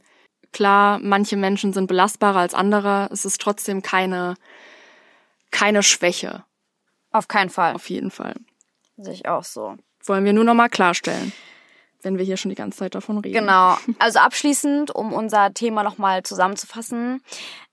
klar, 0.51 0.99
manche 0.99 1.37
Menschen 1.37 1.71
sind 1.71 1.85
belastbarer 1.85 2.39
als 2.39 2.55
andere, 2.55 3.09
es 3.11 3.25
ist 3.25 3.39
trotzdem 3.39 3.83
keine 3.83 4.33
keine 5.51 5.83
Schwäche. 5.83 6.43
Auf 7.11 7.27
keinen 7.27 7.49
Fall. 7.49 7.75
Auf 7.75 7.89
jeden 7.89 8.11
Fall. 8.11 8.35
Sehe 8.97 9.13
ich 9.13 9.27
auch 9.27 9.43
so. 9.43 9.75
Wollen 10.05 10.25
wir 10.25 10.33
nur 10.33 10.43
noch 10.43 10.53
mal 10.53 10.69
klarstellen. 10.69 11.31
wenn 12.03 12.17
wir 12.17 12.25
hier 12.25 12.37
schon 12.37 12.49
die 12.49 12.55
ganze 12.55 12.79
Zeit 12.79 12.95
davon 12.95 13.19
reden. 13.19 13.41
Genau. 13.41 13.77
Also 13.99 14.17
abschließend, 14.19 14.89
um 14.89 15.13
unser 15.13 15.53
Thema 15.53 15.83
nochmal 15.83 16.23
zusammenzufassen, 16.23 17.21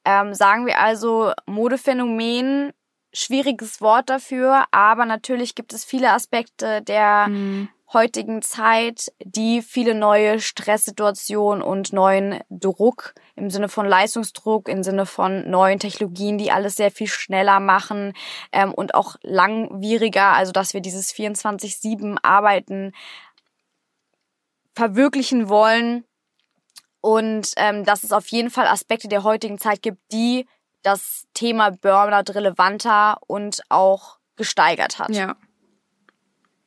ähm, 0.04 0.34
sagen 0.34 0.66
wir 0.66 0.80
also 0.80 1.32
Modephänomen, 1.46 2.74
schwieriges 3.14 3.80
Wort 3.80 4.10
dafür, 4.10 4.64
aber 4.70 5.06
natürlich 5.06 5.54
gibt 5.54 5.72
es 5.72 5.84
viele 5.84 6.12
Aspekte 6.12 6.82
der 6.82 7.28
mhm. 7.28 7.68
heutigen 7.92 8.42
Zeit, 8.42 9.12
die 9.24 9.62
viele 9.62 9.94
neue 9.94 10.40
Stresssituationen 10.40 11.62
und 11.62 11.94
neuen 11.94 12.40
Druck 12.50 13.14
im 13.38 13.50
Sinne 13.50 13.68
von 13.68 13.86
Leistungsdruck, 13.86 14.68
im 14.68 14.82
Sinne 14.82 15.06
von 15.06 15.48
neuen 15.48 15.78
Technologien, 15.78 16.38
die 16.38 16.50
alles 16.50 16.76
sehr 16.76 16.90
viel 16.90 17.06
schneller 17.06 17.60
machen 17.60 18.12
ähm, 18.52 18.74
und 18.74 18.94
auch 18.94 19.16
langwieriger, 19.22 20.32
also 20.32 20.52
dass 20.52 20.74
wir 20.74 20.80
dieses 20.80 21.12
24-7 21.14 22.18
Arbeiten 22.22 22.92
verwirklichen 24.74 25.48
wollen 25.48 26.04
und 27.00 27.52
ähm, 27.56 27.84
dass 27.84 28.04
es 28.04 28.12
auf 28.12 28.26
jeden 28.28 28.50
Fall 28.50 28.66
Aspekte 28.66 29.08
der 29.08 29.24
heutigen 29.24 29.58
Zeit 29.58 29.82
gibt, 29.82 30.00
die 30.12 30.46
das 30.82 31.26
Thema 31.34 31.70
Burnout 31.70 32.32
relevanter 32.32 33.18
und 33.26 33.62
auch 33.68 34.18
gesteigert 34.36 34.98
hat. 34.98 35.10
Ja. 35.10 35.36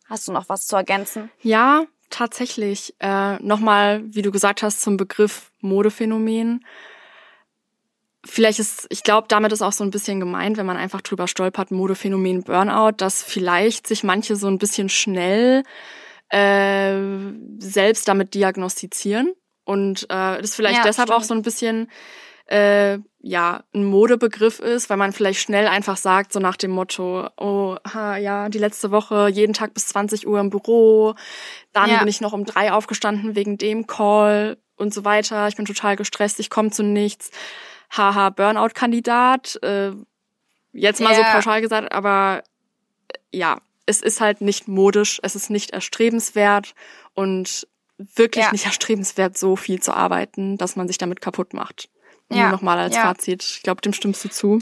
Hast 0.09 0.27
du 0.27 0.33
noch 0.33 0.49
was 0.49 0.67
zu 0.67 0.75
ergänzen? 0.75 1.31
Ja, 1.41 1.85
tatsächlich. 2.11 2.93
Äh, 2.99 3.37
Nochmal, 3.43 4.03
wie 4.05 4.21
du 4.21 4.31
gesagt 4.31 4.61
hast, 4.63 4.81
zum 4.81 4.97
Begriff 4.97 5.51
Modephänomen. 5.61 6.65
Vielleicht 8.23 8.59
ist, 8.59 8.85
ich 8.89 9.01
glaube, 9.03 9.27
damit 9.27 9.51
ist 9.51 9.63
auch 9.63 9.71
so 9.71 9.83
ein 9.83 9.89
bisschen 9.89 10.19
gemeint, 10.19 10.57
wenn 10.57 10.65
man 10.67 10.77
einfach 10.77 11.01
drüber 11.01 11.27
stolpert, 11.27 11.71
Modephänomen 11.71 12.43
Burnout, 12.43 12.93
dass 12.97 13.23
vielleicht 13.23 13.87
sich 13.87 14.03
manche 14.03 14.35
so 14.35 14.47
ein 14.47 14.59
bisschen 14.59 14.89
schnell 14.89 15.63
äh, 16.29 16.99
selbst 17.57 18.07
damit 18.07 18.35
diagnostizieren 18.35 19.33
und 19.63 20.03
äh, 20.03 20.41
das 20.41 20.55
vielleicht 20.55 20.77
ja, 20.77 20.83
deshalb 20.83 21.09
stimmt. 21.09 21.19
auch 21.19 21.23
so 21.23 21.33
ein 21.33 21.41
bisschen 21.41 21.89
äh, 22.51 22.99
ja 23.21 23.63
ein 23.73 23.85
Modebegriff 23.85 24.59
ist, 24.59 24.89
weil 24.89 24.97
man 24.97 25.13
vielleicht 25.13 25.39
schnell 25.39 25.67
einfach 25.67 25.95
sagt 25.95 26.33
so 26.33 26.39
nach 26.39 26.57
dem 26.57 26.71
Motto, 26.71 27.29
oh 27.37 27.77
ha, 27.93 28.17
ja 28.17 28.49
die 28.49 28.57
letzte 28.57 28.91
Woche 28.91 29.29
jeden 29.29 29.53
Tag 29.53 29.73
bis 29.73 29.87
20 29.87 30.27
Uhr 30.27 30.39
im 30.39 30.49
Büro, 30.49 31.15
dann 31.71 31.89
ja. 31.89 31.99
bin 31.99 32.07
ich 32.07 32.19
noch 32.19 32.33
um 32.33 32.45
drei 32.45 32.73
aufgestanden 32.73 33.35
wegen 33.35 33.57
dem 33.57 33.87
Call 33.87 34.57
und 34.75 34.93
so 34.93 35.05
weiter. 35.05 35.47
Ich 35.47 35.55
bin 35.55 35.65
total 35.65 35.95
gestresst, 35.95 36.39
ich 36.39 36.49
komme 36.49 36.71
zu 36.71 36.83
nichts. 36.83 37.31
Haha, 37.89 38.29
Burnout-Kandidat. 38.31 39.59
Äh, 39.63 39.91
jetzt 40.73 41.01
mal 41.01 41.13
yeah. 41.13 41.25
so 41.25 41.31
pauschal 41.31 41.61
gesagt, 41.61 41.91
aber 41.93 42.43
äh, 43.07 43.37
ja, 43.37 43.59
es 43.85 44.01
ist 44.01 44.19
halt 44.19 44.41
nicht 44.41 44.67
modisch, 44.67 45.19
es 45.23 45.35
ist 45.35 45.49
nicht 45.49 45.71
erstrebenswert 45.71 46.73
und 47.13 47.67
wirklich 47.97 48.45
ja. 48.45 48.51
nicht 48.51 48.65
erstrebenswert, 48.65 49.37
so 49.37 49.55
viel 49.55 49.81
zu 49.81 49.93
arbeiten, 49.93 50.57
dass 50.57 50.75
man 50.75 50.87
sich 50.87 50.97
damit 50.97 51.21
kaputt 51.21 51.53
macht. 51.53 51.89
Ja. 52.31 52.43
Nur 52.43 52.51
nochmal 52.51 52.79
als 52.79 52.95
ja. 52.95 53.03
Fazit. 53.03 53.43
Ich 53.43 53.63
glaube, 53.63 53.81
dem 53.81 53.93
stimmst 53.93 54.23
du 54.25 54.29
zu. 54.29 54.59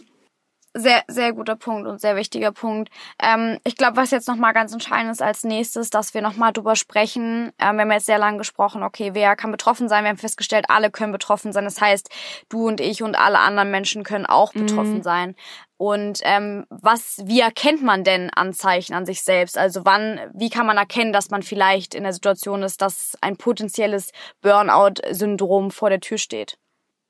Sehr, 0.76 1.03
sehr 1.07 1.34
guter 1.34 1.55
Punkt 1.55 1.88
und 1.88 1.99
sehr 1.99 2.15
wichtiger 2.15 2.51
Punkt. 2.51 2.91
Ähm, 3.20 3.57
ich 3.63 3.76
glaube, 3.76 3.97
was 3.97 4.11
jetzt 4.11 4.28
nochmal 4.28 4.53
ganz 4.53 4.72
entscheidend 4.72 5.11
ist 5.11 5.22
als 5.22 5.43
nächstes, 5.43 5.89
dass 5.89 6.13
wir 6.13 6.22
nochmal 6.22 6.53
drüber 6.53 6.76
sprechen. 6.76 7.51
Ähm, 7.57 7.78
wir 7.78 7.82
haben 7.82 7.91
jetzt 7.91 8.05
sehr 8.05 8.20
lange 8.20 8.38
gesprochen, 8.38 8.84
okay, 8.84 9.11
wer 9.13 9.36
kann 9.36 9.51
betroffen 9.51 9.89
sein? 9.89 10.03
Wir 10.03 10.09
haben 10.09 10.17
festgestellt, 10.17 10.65
alle 10.70 10.91
können 10.91 11.11
betroffen 11.11 11.53
sein. 11.53 11.63
Das 11.63 11.82
heißt, 11.82 12.09
du 12.49 12.67
und 12.67 12.82
ich 12.82 13.01
und 13.01 13.17
alle 13.17 13.39
anderen 13.39 13.72
Menschen 13.72 14.03
können 14.03 14.28
auch 14.28 14.53
mhm. 14.53 14.67
betroffen 14.67 15.01
sein. 15.01 15.36
Und 15.78 16.20
ähm, 16.22 16.67
was, 16.70 17.24
wie 17.26 17.39
erkennt 17.39 17.82
man 17.82 18.03
denn 18.03 18.30
Anzeichen 18.30 18.93
an 18.93 19.07
sich 19.07 19.24
selbst? 19.24 19.57
Also 19.57 19.86
wann, 19.86 20.20
wie 20.36 20.51
kann 20.51 20.67
man 20.67 20.78
erkennen, 20.78 21.13
dass 21.13 21.32
man 21.32 21.41
vielleicht 21.41 21.95
in 21.95 22.03
der 22.03 22.13
Situation 22.13 22.61
ist, 22.61 22.84
dass 22.84 23.17
ein 23.22 23.38
potenzielles 23.38 24.11
Burnout-Syndrom 24.41 25.72
vor 25.72 25.89
der 25.89 25.99
Tür 25.99 26.20
steht? 26.20 26.59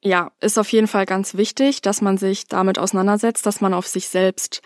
Ja, 0.01 0.31
ist 0.39 0.57
auf 0.57 0.71
jeden 0.71 0.87
Fall 0.87 1.05
ganz 1.05 1.35
wichtig, 1.35 1.81
dass 1.81 2.01
man 2.01 2.17
sich 2.17 2.47
damit 2.47 2.79
auseinandersetzt, 2.79 3.45
dass 3.45 3.59
man 3.59 3.73
auf 3.73 3.87
sich 3.87 4.07
selbst 4.07 4.61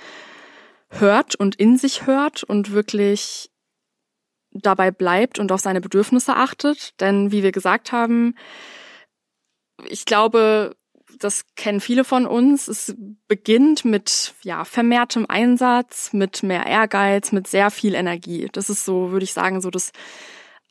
hört 0.90 1.36
und 1.36 1.56
in 1.56 1.78
sich 1.78 2.06
hört 2.06 2.44
und 2.44 2.72
wirklich 2.72 3.50
dabei 4.52 4.92
bleibt 4.92 5.40
und 5.40 5.52
auf 5.52 5.62
seine 5.62 5.82
Bedürfnisse 5.82 6.36
achtet. 6.36 7.00
Denn 7.02 7.32
wie 7.32 7.42
wir 7.42 7.52
gesagt 7.52 7.92
haben, 7.92 8.36
ich 9.90 10.06
glaube, 10.06 10.76
das 11.20 11.46
kennen 11.56 11.80
viele 11.80 12.04
von 12.04 12.26
uns. 12.26 12.68
Es 12.68 12.96
beginnt 13.28 13.86
mit 13.86 14.34
ja, 14.44 14.66
vermehrtem 14.66 15.26
Einsatz, 15.28 16.14
mit 16.14 16.44
mehr 16.44 16.66
Ehrgeiz, 16.66 17.32
mit 17.32 17.48
sehr 17.48 17.72
viel 17.72 17.96
Energie. 17.96 18.50
Das 18.52 18.70
ist 18.70 18.86
so, 18.86 19.12
würde 19.12 19.24
ich 19.24 19.34
sagen, 19.34 19.62
so 19.62 19.70
das 19.70 19.92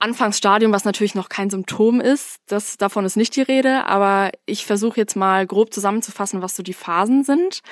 Anfangsstadium, 0.02 0.72
was 0.72 0.84
natürlich 0.84 1.14
noch 1.14 1.28
kein 1.28 1.48
Symptom 1.48 2.00
ist, 2.00 2.40
das, 2.48 2.76
davon 2.76 3.04
ist 3.04 3.16
nicht 3.16 3.36
die 3.36 3.42
Rede, 3.42 3.86
aber 3.86 4.32
ich 4.46 4.66
versuche 4.66 4.96
jetzt 4.96 5.14
mal 5.14 5.46
grob 5.46 5.72
zusammenzufassen, 5.72 6.42
was 6.42 6.56
so 6.56 6.64
die 6.64 6.72
Phasen 6.72 7.22
sind 7.22 7.62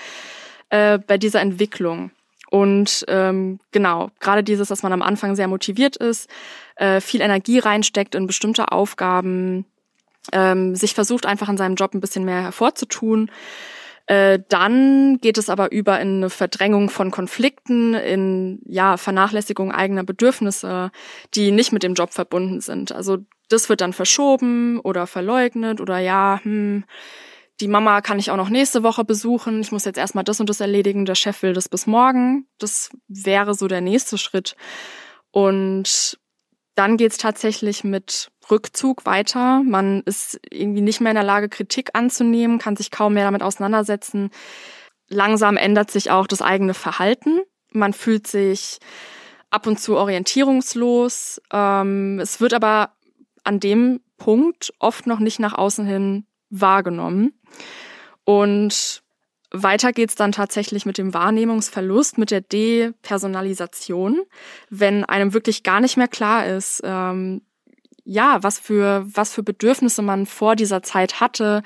äh, 0.69 0.99
bei 0.99 1.19
dieser 1.19 1.41
Entwicklung. 1.41 2.13
Und 2.51 3.05
ähm, 3.09 3.59
genau, 3.73 4.11
gerade 4.21 4.45
dieses, 4.45 4.69
dass 4.69 4.83
man 4.83 4.93
am 4.93 5.03
Anfang 5.03 5.35
sehr 5.35 5.49
motiviert 5.49 5.97
ist, 5.97 6.31
äh, 6.77 7.01
viel 7.01 7.21
Energie 7.21 7.59
reinsteckt 7.59 8.15
in 8.15 8.29
bestimmte 8.29 8.71
Aufgaben, 8.71 9.65
ähm, 10.33 10.77
sich 10.77 10.95
versucht 10.95 11.27
einfach 11.27 11.49
in 11.49 11.57
seinem 11.57 11.75
Job 11.75 11.95
ein 11.95 12.01
bisschen 12.01 12.25
mehr 12.25 12.43
hervorzutun, 12.43 13.31
äh, 14.11 14.43
dann 14.49 15.19
geht 15.21 15.39
es 15.39 15.49
aber 15.49 15.71
über 15.71 16.01
in 16.01 16.17
eine 16.17 16.31
Verdrängung 16.31 16.91
von 16.91 17.13
Konflikten, 17.13 17.95
in 17.95 18.61
ja 18.67 18.97
Vernachlässigung 18.97 19.71
eigener 19.71 20.03
Bedürfnisse, 20.03 20.91
die 21.35 21.53
nicht 21.53 21.71
mit 21.71 21.85
dem 21.85 21.95
Job 21.95 22.13
verbunden 22.13 22.61
sind. 22.61 22.91
Also 22.91 23.19
das 23.51 23.69
wird 23.69 23.81
dann 23.81 23.93
verschoben 23.93 24.81
oder 24.81 25.07
verleugnet 25.07 25.81
oder 25.81 25.99
ja, 25.99 26.41
hm, 26.43 26.83
die 27.61 27.69
Mama 27.69 28.01
kann 28.01 28.19
ich 28.19 28.33
auch 28.33 28.37
noch 28.37 28.49
nächste 28.49 28.83
Woche 28.83 29.05
besuchen. 29.05 29.61
Ich 29.61 29.71
muss 29.71 29.85
jetzt 29.85 29.99
erstmal 29.99 30.25
das 30.25 30.41
und 30.41 30.51
das 30.51 30.61
erledigen. 30.61 31.05
Der 31.05 31.15
Chef 31.15 31.41
will 31.45 31.53
das 31.53 31.69
bis 31.69 31.87
morgen. 31.87 32.49
Das 32.59 32.91
wäre 33.07 33.55
so 33.55 33.69
der 33.69 33.81
nächste 33.81 34.19
Schritt. 34.19 34.57
Und 35.31 36.19
dann 36.75 36.97
geht's 36.97 37.19
tatsächlich 37.19 37.85
mit 37.85 38.33
Rückzug 38.51 39.07
weiter. 39.07 39.63
Man 39.65 40.03
ist 40.05 40.41
irgendwie 40.51 40.81
nicht 40.81 41.01
mehr 41.01 41.13
in 41.13 41.17
der 41.17 41.25
Lage, 41.25 41.49
Kritik 41.49 41.91
anzunehmen, 41.95 42.59
kann 42.59 42.77
sich 42.77 42.91
kaum 42.91 43.15
mehr 43.15 43.25
damit 43.25 43.43
auseinandersetzen. 43.43 44.31
Langsam 45.09 45.57
ändert 45.57 45.91
sich 45.91 46.11
auch 46.11 46.27
das 46.27 46.43
eigene 46.43 46.75
Verhalten. 46.75 47.41
Man 47.73 47.93
fühlt 47.93 48.27
sich 48.27 48.79
ab 49.51 49.67
und 49.67 49.81
zu 49.81 49.97
orientierungslos. 49.97 51.41
Ähm, 51.53 52.21
es 52.21 52.41
wird 52.41 52.55
aber 52.55 52.93
an 53.45 53.61
dem 53.61 54.01
Punkt 54.17 54.73
oft 54.79 55.07
noch 55.07 55.19
nicht 55.19 55.41
nach 55.41 55.55
außen 55.55 55.87
hin 55.87 56.27
wahrgenommen. 56.51 57.33
Und 58.25 59.03
weiter 59.51 59.93
geht's 59.93 60.15
dann 60.15 60.31
tatsächlich 60.33 60.87
mit 60.87 60.99
dem 60.99 61.13
Wahrnehmungsverlust, 61.13 62.19
mit 62.19 62.31
der 62.31 62.41
Depersonalisation, 62.41 64.23
wenn 64.69 65.05
einem 65.05 65.35
wirklich 65.35 65.65
gar 65.65 65.81
nicht 65.81 65.97
mehr 65.97 66.09
klar 66.09 66.47
ist, 66.47 66.83
ähm, 66.85 67.43
ja, 68.05 68.43
was 68.43 68.59
für, 68.59 69.05
was 69.07 69.33
für 69.33 69.43
Bedürfnisse 69.43 70.03
man 70.03 70.27
vor 70.27 70.57
dieser 70.57 70.83
Zeit 70.83 71.21
hatte, 71.21 71.63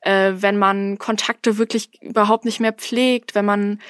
äh, 0.00 0.32
wenn 0.36 0.58
man 0.58 0.98
Kontakte 0.98 1.58
wirklich 1.58 2.02
überhaupt 2.02 2.44
nicht 2.44 2.60
mehr 2.60 2.72
pflegt, 2.72 3.34
wenn 3.34 3.44
man 3.44 3.80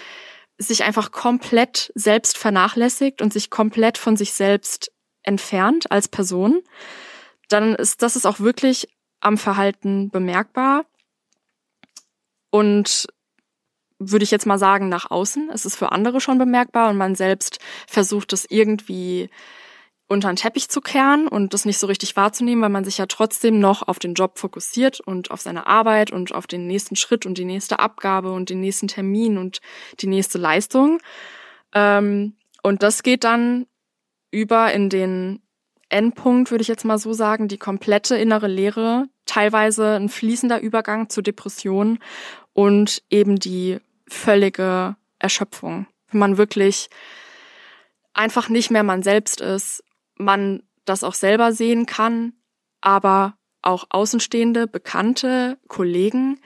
sich 0.59 0.85
einfach 0.85 1.11
komplett 1.13 1.93
selbst 1.95 2.39
vernachlässigt 2.39 3.23
und 3.23 3.33
sich 3.33 3.51
komplett 3.51 3.99
von 3.99 4.17
sich 4.17 4.33
selbst 4.33 4.93
entfernt 5.23 5.91
als 5.91 6.09
Person, 6.09 6.63
dann 7.49 7.75
ist 7.75 8.03
das 8.03 8.17
ist 8.17 8.27
auch 8.27 8.41
wirklich 8.41 8.89
am 9.21 9.39
Verhalten 9.39 10.11
bemerkbar. 10.11 10.85
Und 12.51 13.07
würde 14.11 14.25
ich 14.25 14.31
jetzt 14.31 14.47
mal 14.47 14.59
sagen, 14.59 14.89
nach 14.89 15.11
außen. 15.11 15.51
Es 15.53 15.65
ist 15.65 15.77
für 15.77 15.93
andere 15.93 16.21
schon 16.21 16.39
bemerkbar 16.39 16.91
und 16.91 16.97
man 16.97 17.15
selbst 17.15 17.59
versucht 17.87 18.33
es 18.33 18.47
irgendwie 18.49 19.31
unter 20.13 20.29
den 20.29 20.37
Teppich 20.37 20.69
zu 20.69 20.81
kehren 20.81 21.27
und 21.27 21.55
das 21.55 21.65
nicht 21.65 21.79
so 21.79 21.87
richtig 21.87 22.17
wahrzunehmen, 22.17 22.63
weil 22.63 22.71
man 22.71 22.85
sich 22.85 22.99
ja 22.99 23.07
trotzdem 23.07 23.59
noch 23.59 23.87
auf 23.87 23.99
den 23.99 24.15
Job 24.15 24.39
fokussiert 24.39 25.01
und 25.01 25.31
auf 25.31 25.41
seine 25.41 25.67
Arbeit 25.67 26.13
und 26.13 26.35
auf 26.35 26.47
den 26.47 26.67
nächsten 26.67 26.97
Schritt 26.97 27.27
und 27.27 27.39
die 27.39 27.45
nächste 27.45 27.79
Abgabe 27.79 28.33
und 28.33 28.51
den 28.51 28.61
nächsten 28.61 28.89
Termin 28.89 29.39
und 29.39 29.61
die 30.01 30.07
nächste 30.07 30.39
Leistung. 30.39 31.01
Ähm, 31.75 32.35
und 32.63 32.83
das 32.83 33.03
geht 33.03 33.25
dann 33.25 33.67
über 34.31 34.73
in 34.73 34.89
den 34.89 35.43
Endpunkt, 35.89 36.51
würde 36.51 36.63
ich 36.63 36.69
jetzt 36.69 36.85
mal 36.85 36.99
so 36.99 37.13
sagen, 37.13 37.49
die 37.49 37.59
komplette 37.59 38.17
innere 38.17 38.49
Leere, 38.49 39.07
teilweise 39.27 39.97
ein 39.97 40.09
fließender 40.09 40.61
Übergang 40.61 41.11
zur 41.11 41.23
Depression 41.23 41.99
und 42.55 43.03
eben 43.11 43.37
die 43.37 43.79
völlige 44.09 44.97
Erschöpfung. 45.19 45.87
Wenn 46.11 46.21
man 46.21 46.39
wirklich 46.39 46.89
einfach 48.15 48.49
nicht 48.49 48.71
mehr 48.71 48.83
man 48.83 49.03
selbst 49.03 49.41
ist, 49.41 49.83
man 50.23 50.63
das 50.85 51.05
auch 51.05 51.15
selber 51.15 51.53
sehen 51.53 51.87
kann, 51.87 52.33
aber 52.81 53.35
auch 53.63 53.85
Außenstehende, 53.91 54.67
Bekannte, 54.67 55.59
Kollegen 55.69 56.41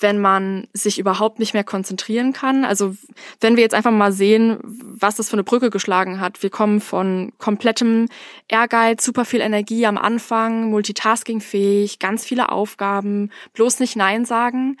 wenn 0.00 0.18
man 0.18 0.68
sich 0.72 0.98
überhaupt 0.98 1.38
nicht 1.38 1.54
mehr 1.54 1.64
konzentrieren 1.64 2.32
kann. 2.32 2.64
Also 2.64 2.94
wenn 3.40 3.56
wir 3.56 3.62
jetzt 3.62 3.74
einfach 3.74 3.90
mal 3.90 4.12
sehen, 4.12 4.58
was 4.62 5.16
das 5.16 5.28
für 5.28 5.34
eine 5.34 5.44
Brücke 5.44 5.70
geschlagen 5.70 6.20
hat. 6.20 6.42
Wir 6.42 6.50
kommen 6.50 6.80
von 6.80 7.32
komplettem 7.38 8.08
Ehrgeiz, 8.48 9.04
super 9.04 9.24
viel 9.24 9.40
Energie 9.40 9.86
am 9.86 9.98
Anfang, 9.98 10.70
multitaskingfähig, 10.70 11.98
ganz 11.98 12.24
viele 12.24 12.50
Aufgaben, 12.50 13.30
bloß 13.54 13.80
nicht 13.80 13.96
Nein 13.96 14.24
sagen. 14.24 14.76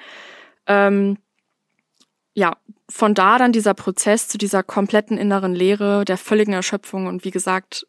Ähm, 0.66 1.18
ja, 2.34 2.56
von 2.88 3.14
da 3.14 3.38
dann 3.38 3.52
dieser 3.52 3.74
Prozess 3.74 4.28
zu 4.28 4.38
dieser 4.38 4.62
kompletten 4.62 5.18
inneren 5.18 5.54
Leere, 5.54 6.04
der 6.04 6.16
völligen 6.16 6.52
Erschöpfung 6.52 7.06
und 7.06 7.24
wie 7.24 7.32
gesagt, 7.32 7.86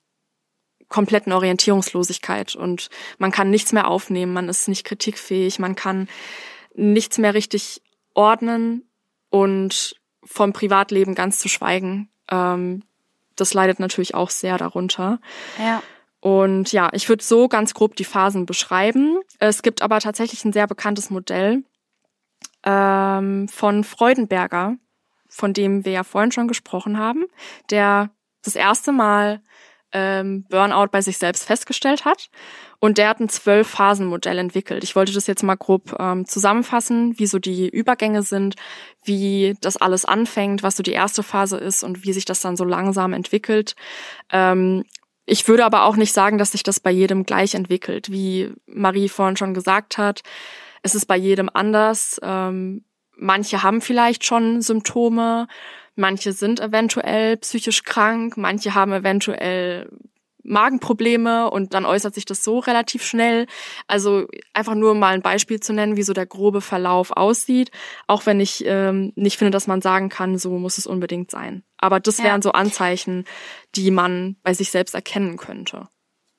kompletten 0.89 1.31
Orientierungslosigkeit 1.31 2.55
und 2.55 2.89
man 3.17 3.31
kann 3.31 3.49
nichts 3.49 3.71
mehr 3.71 3.87
aufnehmen, 3.87 4.33
man 4.33 4.49
ist 4.49 4.67
nicht 4.67 4.85
kritikfähig, 4.85 5.59
man 5.59 5.75
kann 5.75 6.09
nichts 6.73 7.17
mehr 7.17 7.33
richtig 7.33 7.81
ordnen 8.13 8.89
und 9.29 9.95
vom 10.23 10.53
Privatleben 10.53 11.15
ganz 11.15 11.39
zu 11.39 11.47
schweigen. 11.47 12.09
Ähm, 12.29 12.83
das 13.35 13.53
leidet 13.53 13.79
natürlich 13.79 14.15
auch 14.15 14.29
sehr 14.29 14.57
darunter. 14.57 15.19
Ja. 15.57 15.81
Und 16.19 16.73
ja, 16.73 16.89
ich 16.91 17.07
würde 17.07 17.23
so 17.23 17.47
ganz 17.47 17.73
grob 17.73 17.95
die 17.95 18.03
Phasen 18.03 18.45
beschreiben. 18.45 19.19
Es 19.39 19.61
gibt 19.61 19.81
aber 19.81 19.99
tatsächlich 19.99 20.43
ein 20.43 20.51
sehr 20.51 20.67
bekanntes 20.67 21.09
Modell 21.09 21.63
ähm, 22.63 23.47
von 23.47 23.83
Freudenberger, 23.83 24.75
von 25.29 25.53
dem 25.53 25.85
wir 25.85 25.93
ja 25.93 26.03
vorhin 26.03 26.31
schon 26.31 26.49
gesprochen 26.49 26.97
haben, 26.97 27.25
der 27.69 28.09
das 28.43 28.55
erste 28.55 28.91
Mal 28.91 29.41
ähm, 29.91 30.45
Burnout 30.49 30.87
bei 30.91 31.01
sich 31.01 31.17
selbst 31.17 31.45
festgestellt 31.45 32.05
hat. 32.05 32.29
Und 32.79 32.97
der 32.97 33.09
hat 33.09 33.19
ein 33.19 33.29
Zwölf-Phasen-Modell 33.29 34.37
entwickelt. 34.37 34.83
Ich 34.83 34.95
wollte 34.95 35.13
das 35.13 35.27
jetzt 35.27 35.43
mal 35.43 35.55
grob 35.55 35.95
ähm, 35.99 36.25
zusammenfassen, 36.25 37.17
wie 37.19 37.27
so 37.27 37.39
die 37.39 37.67
Übergänge 37.67 38.23
sind, 38.23 38.55
wie 39.03 39.55
das 39.61 39.77
alles 39.77 40.05
anfängt, 40.05 40.63
was 40.63 40.77
so 40.77 40.83
die 40.83 40.93
erste 40.93 41.23
Phase 41.23 41.57
ist 41.57 41.83
und 41.83 42.05
wie 42.05 42.13
sich 42.13 42.25
das 42.25 42.41
dann 42.41 42.55
so 42.55 42.63
langsam 42.63 43.13
entwickelt. 43.13 43.75
Ähm, 44.31 44.85
ich 45.25 45.47
würde 45.47 45.65
aber 45.65 45.83
auch 45.83 45.95
nicht 45.95 46.13
sagen, 46.13 46.37
dass 46.37 46.53
sich 46.53 46.63
das 46.63 46.79
bei 46.79 46.91
jedem 46.91 47.25
gleich 47.25 47.53
entwickelt. 47.53 48.09
Wie 48.11 48.51
Marie 48.65 49.09
vorhin 49.09 49.37
schon 49.37 49.53
gesagt 49.53 49.97
hat, 49.97 50.21
es 50.81 50.95
ist 50.95 51.05
bei 51.05 51.17
jedem 51.17 51.49
anders. 51.53 52.19
Ähm, 52.23 52.85
manche 53.15 53.61
haben 53.61 53.81
vielleicht 53.81 54.25
schon 54.25 54.61
Symptome, 54.61 55.47
Manche 55.99 56.31
sind 56.31 56.61
eventuell 56.61 57.35
psychisch 57.37 57.83
krank, 57.83 58.37
manche 58.37 58.73
haben 58.73 58.93
eventuell 58.93 59.89
Magenprobleme 60.43 61.51
und 61.51 61.73
dann 61.73 61.85
äußert 61.85 62.15
sich 62.15 62.23
das 62.23 62.41
so 62.41 62.59
relativ 62.59 63.03
schnell. 63.03 63.47
Also 63.87 64.25
einfach 64.53 64.75
nur 64.75 64.95
mal 64.95 65.13
ein 65.13 65.21
Beispiel 65.21 65.59
zu 65.59 65.73
nennen, 65.73 65.97
wie 65.97 66.03
so 66.03 66.13
der 66.13 66.25
grobe 66.25 66.61
Verlauf 66.61 67.11
aussieht, 67.11 67.71
auch 68.07 68.25
wenn 68.25 68.39
ich 68.39 68.63
ähm, 68.65 69.11
nicht 69.15 69.37
finde, 69.37 69.51
dass 69.51 69.67
man 69.67 69.81
sagen 69.81 70.07
kann, 70.07 70.37
so 70.37 70.57
muss 70.57 70.77
es 70.77 70.87
unbedingt 70.87 71.31
sein. 71.31 71.63
Aber 71.77 71.99
das 71.99 72.19
wären 72.19 72.39
ja. 72.39 72.41
so 72.41 72.53
Anzeichen, 72.53 73.25
die 73.75 73.91
man 73.91 74.37
bei 74.41 74.53
sich 74.53 74.71
selbst 74.71 74.95
erkennen 74.95 75.35
könnte. 75.35 75.89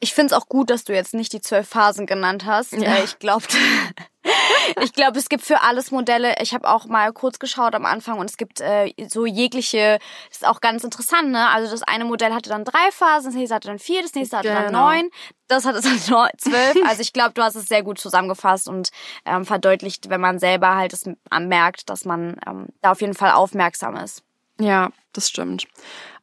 Ich 0.01 0.15
finde 0.15 0.35
es 0.35 0.41
auch 0.41 0.49
gut, 0.49 0.71
dass 0.71 0.85
du 0.85 0.95
jetzt 0.95 1.13
nicht 1.13 1.33
die 1.33 1.43
zwölf 1.43 1.69
Phasen 1.69 2.07
genannt 2.07 2.47
hast. 2.47 2.73
Ja. 2.73 3.05
Ich 3.05 3.19
glaube, 3.19 3.45
ich 4.83 4.95
glaube, 4.95 5.19
es 5.19 5.29
gibt 5.29 5.45
für 5.45 5.61
alles 5.61 5.91
Modelle. 5.91 6.37
Ich 6.41 6.55
habe 6.55 6.69
auch 6.69 6.87
mal 6.87 7.13
kurz 7.13 7.39
geschaut 7.39 7.75
am 7.75 7.85
Anfang 7.85 8.19
und 8.19 8.31
es 8.31 8.39
gibt 8.39 8.61
äh, 8.61 8.93
so 9.09 9.27
jegliche, 9.27 9.99
das 10.29 10.39
ist 10.39 10.47
auch 10.47 10.63
ganz 10.63 10.85
interessant, 10.85 11.31
ne? 11.31 11.49
Also 11.51 11.71
das 11.71 11.83
eine 11.83 12.07
Modell 12.07 12.33
hatte 12.33 12.49
dann 12.49 12.65
drei 12.65 12.91
Phasen, 12.91 13.31
das 13.31 13.35
nächste 13.35 13.55
hatte 13.55 13.69
dann 13.69 13.79
vier, 13.79 14.01
das 14.03 14.15
nächste 14.15 14.39
hatte 14.39 14.49
genau. 14.49 14.63
dann 14.63 14.73
neun, 14.73 15.11
das 15.49 15.67
hatte 15.67 15.81
dann 15.83 15.99
zwölf. 16.39 16.77
Also 16.87 17.03
ich 17.03 17.13
glaube, 17.13 17.33
du 17.35 17.43
hast 17.43 17.55
es 17.55 17.67
sehr 17.67 17.83
gut 17.83 17.99
zusammengefasst 17.99 18.69
und 18.69 18.91
ähm, 19.27 19.45
verdeutlicht, 19.45 20.09
wenn 20.09 20.21
man 20.21 20.39
selber 20.39 20.77
halt 20.77 20.93
es 20.95 21.05
merkt, 21.39 21.91
dass 21.91 22.05
man 22.05 22.37
ähm, 22.47 22.69
da 22.81 22.93
auf 22.93 23.01
jeden 23.01 23.15
Fall 23.15 23.33
aufmerksam 23.33 23.97
ist. 23.97 24.23
Ja, 24.59 24.91
das 25.13 25.29
stimmt. 25.29 25.67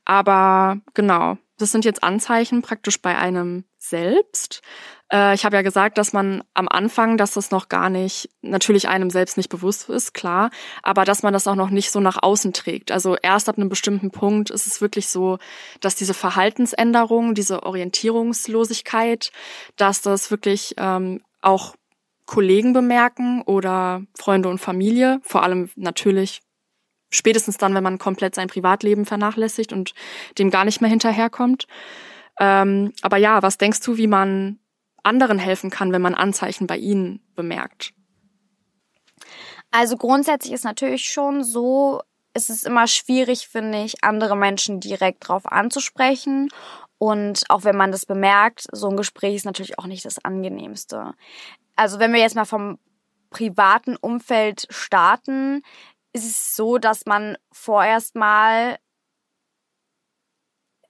Aber 0.05 0.77
genau, 0.93 1.37
das 1.57 1.71
sind 1.71 1.85
jetzt 1.85 2.03
Anzeichen 2.03 2.61
praktisch 2.61 3.01
bei 3.01 3.17
einem 3.17 3.65
selbst. 3.77 4.61
Äh, 5.11 5.33
ich 5.35 5.45
habe 5.45 5.55
ja 5.55 5.61
gesagt, 5.61 5.97
dass 5.97 6.13
man 6.13 6.43
am 6.53 6.67
Anfang, 6.67 7.17
dass 7.17 7.33
das 7.33 7.51
noch 7.51 7.69
gar 7.69 7.89
nicht, 7.89 8.29
natürlich 8.41 8.87
einem 8.87 9.09
selbst 9.09 9.37
nicht 9.37 9.49
bewusst 9.49 9.89
ist, 9.89 10.13
klar, 10.13 10.49
aber 10.83 11.05
dass 11.05 11.23
man 11.23 11.33
das 11.33 11.47
auch 11.47 11.55
noch 11.55 11.69
nicht 11.69 11.91
so 11.91 11.99
nach 11.99 12.21
außen 12.21 12.53
trägt. 12.53 12.91
Also 12.91 13.15
erst 13.21 13.49
ab 13.49 13.57
einem 13.57 13.69
bestimmten 13.69 14.11
Punkt 14.11 14.49
ist 14.49 14.67
es 14.67 14.81
wirklich 14.81 15.09
so, 15.09 15.39
dass 15.81 15.95
diese 15.95 16.13
Verhaltensänderung, 16.13 17.33
diese 17.33 17.63
Orientierungslosigkeit, 17.63 19.31
dass 19.75 20.01
das 20.01 20.31
wirklich 20.31 20.75
ähm, 20.77 21.21
auch 21.41 21.75
Kollegen 22.25 22.73
bemerken 22.73 23.41
oder 23.43 24.03
Freunde 24.15 24.49
und 24.49 24.59
Familie, 24.59 25.19
vor 25.23 25.43
allem 25.43 25.69
natürlich 25.75 26.41
spätestens 27.09 27.57
dann, 27.57 27.73
wenn 27.73 27.83
man 27.83 27.99
komplett 27.99 28.35
sein 28.35 28.47
Privatleben 28.47 29.05
vernachlässigt 29.05 29.73
und 29.73 29.93
dem 30.37 30.49
gar 30.49 30.65
nicht 30.65 30.81
mehr 30.81 30.89
hinterherkommt. 30.89 31.67
Ähm, 32.39 32.93
aber 33.01 33.17
ja, 33.17 33.41
was 33.41 33.57
denkst 33.57 33.81
du, 33.81 33.97
wie 33.97 34.07
man 34.07 34.59
anderen 35.03 35.39
helfen 35.39 35.69
kann, 35.69 35.91
wenn 35.91 36.01
man 36.01 36.15
Anzeichen 36.15 36.67
bei 36.67 36.77
ihnen 36.77 37.21
bemerkt? 37.35 37.93
Also 39.71 39.97
grundsätzlich 39.97 40.53
ist 40.53 40.63
natürlich 40.63 41.05
schon 41.05 41.43
so, 41.43 42.01
es 42.33 42.49
ist 42.49 42.65
immer 42.65 42.87
schwierig, 42.87 43.47
finde 43.47 43.83
ich, 43.83 44.03
andere 44.03 44.35
Menschen 44.35 44.79
direkt 44.79 45.27
drauf 45.27 45.45
anzusprechen. 45.45 46.49
Und 46.99 47.43
auch 47.49 47.63
wenn 47.63 47.75
man 47.75 47.91
das 47.91 48.05
bemerkt, 48.05 48.65
so 48.71 48.89
ein 48.89 48.97
Gespräch 48.97 49.35
ist 49.35 49.45
natürlich 49.45 49.77
auch 49.77 49.85
nicht 49.85 50.05
das 50.05 50.23
angenehmste. 50.23 51.13
Also 51.75 51.99
wenn 51.99 52.13
wir 52.13 52.19
jetzt 52.19 52.35
mal 52.35 52.45
vom 52.45 52.79
privaten 53.29 53.95
Umfeld 53.97 54.67
starten, 54.69 55.61
ist 56.13 56.25
es 56.25 56.55
so, 56.55 56.77
dass 56.77 57.05
man 57.05 57.37
vorerst 57.51 58.15
mal 58.15 58.77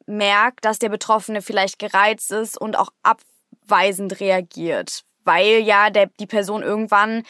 merkt, 0.06 0.66
dass 0.66 0.80
der 0.80 0.90
Betroffene 0.90 1.42
vielleicht 1.42 1.80
gereizt 1.80 2.32
ist 2.32 2.58
und 2.58 2.78
auch 2.78 2.90
abweisend 3.04 4.20
reagiert, 4.20 5.04
weil 5.24 5.60
ja 5.60 5.90
der, 5.90 6.08
die 6.20 6.28
Person 6.28 6.64
irgendwann 6.64 7.24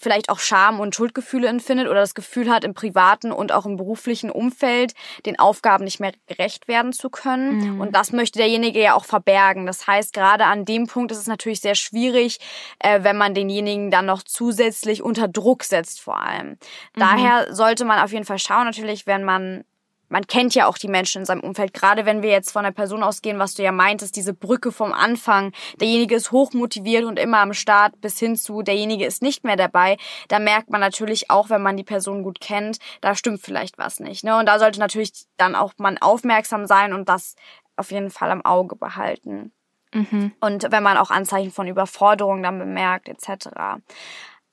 vielleicht 0.00 0.30
auch 0.30 0.38
Scham 0.38 0.80
und 0.80 0.94
Schuldgefühle 0.94 1.46
empfindet 1.46 1.88
oder 1.88 2.00
das 2.00 2.14
Gefühl 2.14 2.50
hat, 2.50 2.64
im 2.64 2.74
privaten 2.74 3.32
und 3.32 3.52
auch 3.52 3.66
im 3.66 3.76
beruflichen 3.76 4.30
Umfeld 4.30 4.94
den 5.26 5.38
Aufgaben 5.38 5.84
nicht 5.84 6.00
mehr 6.00 6.12
gerecht 6.26 6.66
werden 6.68 6.92
zu 6.92 7.10
können. 7.10 7.74
Mhm. 7.74 7.80
Und 7.80 7.94
das 7.94 8.12
möchte 8.12 8.38
derjenige 8.38 8.80
ja 8.80 8.94
auch 8.94 9.04
verbergen. 9.04 9.66
Das 9.66 9.86
heißt, 9.86 10.12
gerade 10.12 10.46
an 10.46 10.64
dem 10.64 10.86
Punkt 10.86 11.12
ist 11.12 11.18
es 11.18 11.26
natürlich 11.26 11.60
sehr 11.60 11.74
schwierig, 11.74 12.38
äh, 12.78 13.00
wenn 13.02 13.16
man 13.16 13.34
denjenigen 13.34 13.90
dann 13.90 14.06
noch 14.06 14.22
zusätzlich 14.22 15.02
unter 15.02 15.28
Druck 15.28 15.64
setzt 15.64 16.00
vor 16.00 16.18
allem. 16.18 16.50
Mhm. 16.50 16.56
Daher 16.96 17.54
sollte 17.54 17.84
man 17.84 18.00
auf 18.00 18.12
jeden 18.12 18.24
Fall 18.24 18.38
schauen, 18.38 18.64
natürlich, 18.64 19.06
wenn 19.06 19.24
man 19.24 19.64
man 20.10 20.26
kennt 20.26 20.54
ja 20.54 20.66
auch 20.66 20.76
die 20.76 20.88
Menschen 20.88 21.22
in 21.22 21.24
seinem 21.24 21.40
Umfeld, 21.40 21.72
gerade 21.72 22.04
wenn 22.04 22.22
wir 22.22 22.30
jetzt 22.30 22.50
von 22.50 22.64
der 22.64 22.72
Person 22.72 23.02
ausgehen, 23.02 23.38
was 23.38 23.54
du 23.54 23.62
ja 23.62 23.72
meintest, 23.72 24.16
diese 24.16 24.34
Brücke 24.34 24.72
vom 24.72 24.92
Anfang, 24.92 25.52
derjenige 25.80 26.16
ist 26.16 26.32
hochmotiviert 26.32 27.04
und 27.04 27.18
immer 27.18 27.38
am 27.38 27.54
Start 27.54 28.00
bis 28.00 28.18
hin 28.18 28.36
zu, 28.36 28.62
derjenige 28.62 29.06
ist 29.06 29.22
nicht 29.22 29.44
mehr 29.44 29.56
dabei, 29.56 29.96
da 30.28 30.38
merkt 30.38 30.68
man 30.68 30.80
natürlich 30.80 31.30
auch, 31.30 31.48
wenn 31.48 31.62
man 31.62 31.76
die 31.76 31.84
Person 31.84 32.22
gut 32.22 32.40
kennt, 32.40 32.78
da 33.00 33.14
stimmt 33.14 33.40
vielleicht 33.40 33.78
was 33.78 34.00
nicht. 34.00 34.24
Ne? 34.24 34.36
Und 34.38 34.46
da 34.46 34.58
sollte 34.58 34.80
natürlich 34.80 35.12
dann 35.36 35.54
auch 35.54 35.72
man 35.78 35.96
aufmerksam 35.98 36.66
sein 36.66 36.92
und 36.92 37.08
das 37.08 37.36
auf 37.76 37.90
jeden 37.92 38.10
Fall 38.10 38.30
am 38.30 38.44
Auge 38.44 38.76
behalten. 38.76 39.52
Mhm. 39.92 40.32
Und 40.40 40.70
wenn 40.70 40.82
man 40.82 40.96
auch 40.96 41.10
Anzeichen 41.10 41.50
von 41.50 41.66
Überforderung 41.66 42.42
dann 42.42 42.58
bemerkt, 42.58 43.08
etc. 43.08 43.48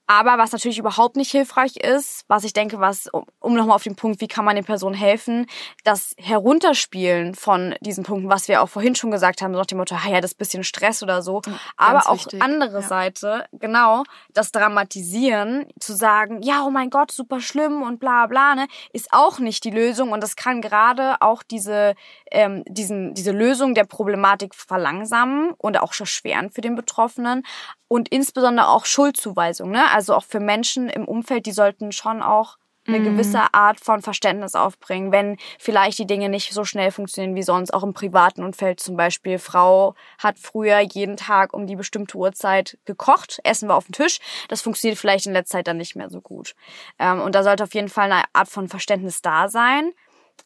Aber 0.08 0.38
was 0.38 0.54
natürlich 0.54 0.80
überhaupt 0.80 1.18
nicht 1.18 1.32
hilfreich 1.32 1.76
ist, 1.76 2.24
was 2.28 2.46
ich 2.46 2.54
denke, 2.54 2.80
was, 2.80 3.10
um 3.40 3.54
nochmal 3.54 3.76
auf 3.76 3.84
den 3.84 3.96
Punkt, 3.96 4.22
wie 4.22 4.28
kann 4.28 4.46
man 4.46 4.56
den 4.56 4.66
Personen 4.66 4.96
helfen, 4.96 5.48
das 5.84 6.16
Herunterspielen 6.18 7.36
von 7.36 7.76
diesen 7.82 8.06
Punkten, 8.06 8.30
was 8.30 8.48
wir 8.48 8.62
auch 8.62 8.70
vorhin 8.70 8.96
schon 8.96 9.12
gesagt 9.12 9.42
haben, 9.42 9.54
so 9.54 9.60
nach 9.60 9.66
dem 9.66 9.78
Motto, 9.78 9.96
ja, 10.10 10.22
das 10.22 10.34
bisschen 10.34 10.64
Stress 10.64 11.04
oder 11.04 11.22
so. 11.22 11.42
Ganz 11.42 11.58
aber 11.76 12.10
auch 12.10 12.16
wichtig. 12.16 12.42
andere 12.42 12.82
ja. 12.82 12.88
Seite, 12.88 13.46
genau, 13.52 14.04
das 14.34 14.52
Dramatisieren, 14.54 15.68
zu 15.80 15.94
sagen, 15.94 16.42
ja, 16.42 16.64
oh 16.66 16.70
mein 16.72 16.90
Gott, 16.90 17.12
super 17.12 17.42
schlimm 17.42 17.82
und 17.82 18.00
bla 18.00 18.28
bla, 18.28 18.56
ne, 18.56 18.68
ist 18.94 19.10
auch 19.12 19.40
nicht 19.40 19.66
die 19.66 19.72
Lösung 19.72 20.14
und 20.14 20.24
das 20.24 20.38
kann 20.38 20.62
gerade 20.62 21.22
auch 21.22 21.44
diese, 21.44 21.96
ähm, 22.32 22.64
diesen, 22.66 23.14
diese 23.14 23.32
Lösung 23.32 23.74
der 23.74 23.84
Problematik 23.84 24.56
verlangsamen 24.56 25.52
und 25.58 25.78
auch 25.80 25.94
erschweren 26.00 26.50
für 26.50 26.62
den 26.62 26.76
Betroffenen 26.76 27.44
und 27.88 28.10
insbesondere 28.10 28.68
auch 28.68 28.86
Schuldzuweisung, 28.86 29.72
ne? 29.72 29.92
Also 29.98 30.14
auch 30.14 30.26
für 30.26 30.40
Menschen 30.40 30.92
im 30.92 31.06
Umfeld, 31.06 31.48
die 31.48 31.52
sollten 31.52 31.92
schon 31.92 32.22
auch 32.22 32.60
eine 32.86 33.00
mhm. 33.00 33.06
gewisse 33.06 33.52
Art 33.52 33.80
von 33.80 34.04
Verständnis 34.04 34.54
aufbringen, 34.54 35.12
wenn 35.12 35.38
vielleicht 35.58 35.98
die 35.98 36.06
Dinge 36.06 36.30
nicht 36.30 36.54
so 36.54 36.66
schnell 36.66 36.92
funktionieren 36.92 37.34
wie 37.34 37.42
sonst, 37.42 37.74
auch 37.74 37.82
im 37.82 37.96
privaten 37.96 38.44
Umfeld 38.44 38.80
zum 38.80 38.96
Beispiel. 38.96 39.40
Frau 39.40 39.96
hat 40.20 40.38
früher 40.38 40.82
jeden 40.82 41.18
Tag 41.18 41.52
um 41.52 41.66
die 41.66 41.76
bestimmte 41.76 42.16
Uhrzeit 42.16 42.78
gekocht, 42.86 43.40
Essen 43.44 43.70
war 43.70 43.76
auf 43.76 43.86
dem 43.86 43.94
Tisch. 43.94 44.20
Das 44.50 44.62
funktioniert 44.62 45.00
vielleicht 45.00 45.26
in 45.26 45.34
letzter 45.34 45.58
Zeit 45.58 45.68
dann 45.68 45.78
nicht 45.78 45.96
mehr 45.96 46.12
so 46.12 46.22
gut. 46.22 46.54
Ähm, 47.00 47.20
und 47.22 47.34
da 47.34 47.42
sollte 47.42 47.64
auf 47.64 47.74
jeden 47.74 47.90
Fall 47.90 48.12
eine 48.12 48.24
Art 48.34 48.50
von 48.50 48.68
Verständnis 48.68 49.24
da 49.24 49.50
sein. 49.50 49.94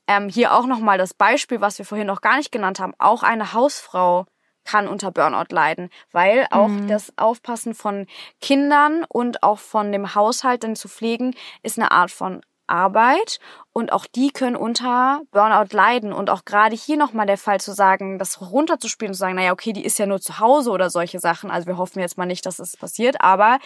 Ähm, 0.07 0.29
hier 0.29 0.53
auch 0.53 0.65
nochmal 0.65 0.97
das 0.97 1.13
Beispiel, 1.13 1.59
was 1.59 1.77
wir 1.77 1.85
vorhin 1.85 2.07
noch 2.07 2.21
gar 2.21 2.37
nicht 2.37 2.53
genannt 2.53 2.79
haben. 2.79 2.93
Auch 2.99 3.21
eine 3.21 3.51
Hausfrau 3.51 4.27
kann 4.63 4.87
unter 4.87 5.11
Burnout 5.11 5.53
leiden, 5.53 5.89
weil 6.11 6.47
auch 6.51 6.67
mhm. 6.67 6.87
das 6.87 7.13
Aufpassen 7.17 7.73
von 7.73 8.07
Kindern 8.41 9.05
und 9.07 9.43
auch 9.43 9.59
von 9.59 9.91
dem 9.91 10.15
Haushalt 10.15 10.63
dann 10.63 10.75
zu 10.75 10.87
pflegen 10.87 11.35
ist 11.63 11.77
eine 11.77 11.91
Art 11.91 12.11
von 12.11 12.41
Arbeit 12.71 13.39
und 13.73 13.91
auch 13.91 14.05
die 14.05 14.31
können 14.31 14.55
unter 14.55 15.21
Burnout 15.31 15.75
leiden 15.75 16.13
und 16.13 16.29
auch 16.29 16.45
gerade 16.45 16.75
hier 16.75 16.97
nochmal 16.97 17.25
der 17.25 17.37
Fall 17.37 17.59
zu 17.59 17.73
sagen, 17.73 18.17
das 18.17 18.39
runterzuspielen 18.39 19.09
und 19.09 19.15
zu 19.15 19.19
sagen, 19.19 19.35
naja, 19.35 19.51
okay, 19.51 19.73
die 19.73 19.83
ist 19.83 19.99
ja 19.99 20.05
nur 20.05 20.21
zu 20.21 20.39
Hause 20.39 20.71
oder 20.71 20.89
solche 20.89 21.19
Sachen. 21.19 21.51
Also 21.51 21.67
wir 21.67 21.77
hoffen 21.77 21.99
jetzt 21.99 22.17
mal 22.17 22.25
nicht, 22.25 22.45
dass 22.45 22.59
es 22.59 22.77
passiert, 22.77 23.21
aber 23.21 23.59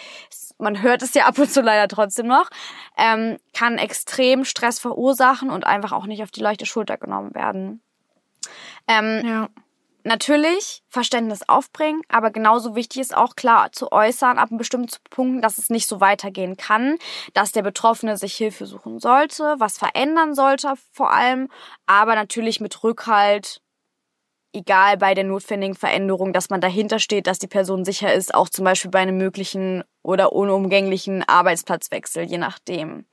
man 0.58 0.82
hört 0.82 1.02
es 1.02 1.14
ja 1.14 1.24
ab 1.26 1.38
und 1.38 1.50
zu 1.50 1.62
leider 1.62 1.88
trotzdem 1.88 2.26
noch, 2.26 2.50
ähm, 2.98 3.38
kann 3.54 3.78
extrem 3.78 4.44
Stress 4.44 4.80
verursachen 4.80 5.50
und 5.50 5.66
einfach 5.66 5.92
auch 5.92 6.06
nicht 6.06 6.22
auf 6.22 6.32
die 6.32 6.40
leichte 6.40 6.66
Schulter 6.66 6.96
genommen 6.96 7.34
werden. 7.34 7.80
Ähm, 8.88 9.22
ja 9.24 9.48
natürlich 10.06 10.82
Verständnis 10.88 11.46
aufbringen, 11.48 12.00
aber 12.08 12.30
genauso 12.30 12.74
wichtig 12.74 13.00
ist 13.02 13.16
auch 13.16 13.36
klar 13.36 13.72
zu 13.72 13.92
äußern 13.92 14.38
ab 14.38 14.50
einem 14.50 14.58
bestimmten 14.58 14.96
Punkt, 15.10 15.44
dass 15.44 15.58
es 15.58 15.68
nicht 15.68 15.88
so 15.88 16.00
weitergehen 16.00 16.56
kann, 16.56 16.96
dass 17.34 17.52
der 17.52 17.62
Betroffene 17.62 18.16
sich 18.16 18.34
Hilfe 18.34 18.66
suchen 18.66 18.98
sollte, 18.98 19.56
was 19.58 19.78
verändern 19.78 20.34
sollte 20.34 20.74
vor 20.92 21.12
allem, 21.12 21.48
aber 21.86 22.14
natürlich 22.14 22.60
mit 22.60 22.82
Rückhalt, 22.82 23.60
egal 24.52 24.96
bei 24.96 25.14
der 25.14 25.24
notwendigen 25.24 25.74
Veränderung, 25.74 26.32
dass 26.32 26.48
man 26.48 26.60
dahinter 26.60 26.98
steht, 26.98 27.26
dass 27.26 27.38
die 27.38 27.46
Person 27.48 27.84
sicher 27.84 28.14
ist, 28.14 28.34
auch 28.34 28.48
zum 28.48 28.64
Beispiel 28.64 28.90
bei 28.90 29.00
einem 29.00 29.18
möglichen 29.18 29.84
oder 30.02 30.32
unumgänglichen 30.32 31.22
Arbeitsplatzwechsel, 31.28 32.24
je 32.24 32.38
nachdem. 32.38 33.04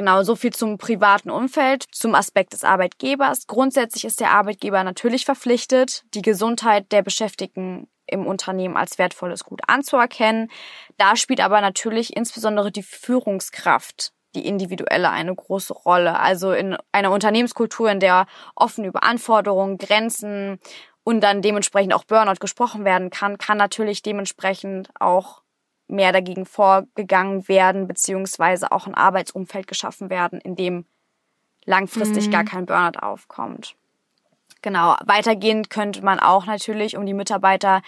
Genau, 0.00 0.22
so 0.22 0.34
viel 0.34 0.54
zum 0.54 0.78
privaten 0.78 1.28
Umfeld, 1.28 1.84
zum 1.92 2.14
Aspekt 2.14 2.54
des 2.54 2.64
Arbeitgebers. 2.64 3.46
Grundsätzlich 3.46 4.06
ist 4.06 4.18
der 4.20 4.30
Arbeitgeber 4.30 4.82
natürlich 4.82 5.26
verpflichtet, 5.26 6.04
die 6.14 6.22
Gesundheit 6.22 6.90
der 6.90 7.02
Beschäftigten 7.02 7.86
im 8.06 8.26
Unternehmen 8.26 8.78
als 8.78 8.96
wertvolles 8.96 9.44
Gut 9.44 9.60
anzuerkennen. 9.66 10.50
Da 10.96 11.16
spielt 11.16 11.42
aber 11.42 11.60
natürlich 11.60 12.16
insbesondere 12.16 12.72
die 12.72 12.82
Führungskraft, 12.82 14.14
die 14.34 14.46
individuelle, 14.46 15.10
eine 15.10 15.34
große 15.34 15.74
Rolle. 15.74 16.18
Also 16.18 16.52
in 16.52 16.78
einer 16.92 17.10
Unternehmenskultur, 17.12 17.90
in 17.90 18.00
der 18.00 18.24
offen 18.56 18.86
über 18.86 19.02
Anforderungen, 19.02 19.76
Grenzen 19.76 20.60
und 21.04 21.20
dann 21.20 21.42
dementsprechend 21.42 21.92
auch 21.92 22.04
Burnout 22.04 22.40
gesprochen 22.40 22.86
werden 22.86 23.10
kann, 23.10 23.36
kann 23.36 23.58
natürlich 23.58 24.00
dementsprechend 24.00 24.88
auch 24.98 25.42
mehr 25.90 26.12
dagegen 26.12 26.46
vorgegangen 26.46 27.48
werden, 27.48 27.86
beziehungsweise 27.86 28.72
auch 28.72 28.86
ein 28.86 28.94
Arbeitsumfeld 28.94 29.66
geschaffen 29.66 30.10
werden, 30.10 30.40
in 30.40 30.56
dem 30.56 30.84
langfristig 31.64 32.26
mhm. 32.26 32.30
gar 32.30 32.44
kein 32.44 32.66
Burnout 32.66 32.98
aufkommt. 32.98 33.74
Genau, 34.62 34.96
weitergehend 35.04 35.70
könnte 35.70 36.02
man 36.02 36.18
auch 36.18 36.46
natürlich, 36.46 36.96
um 36.96 37.06
die 37.06 37.14
Mitarbeiter 37.14 37.82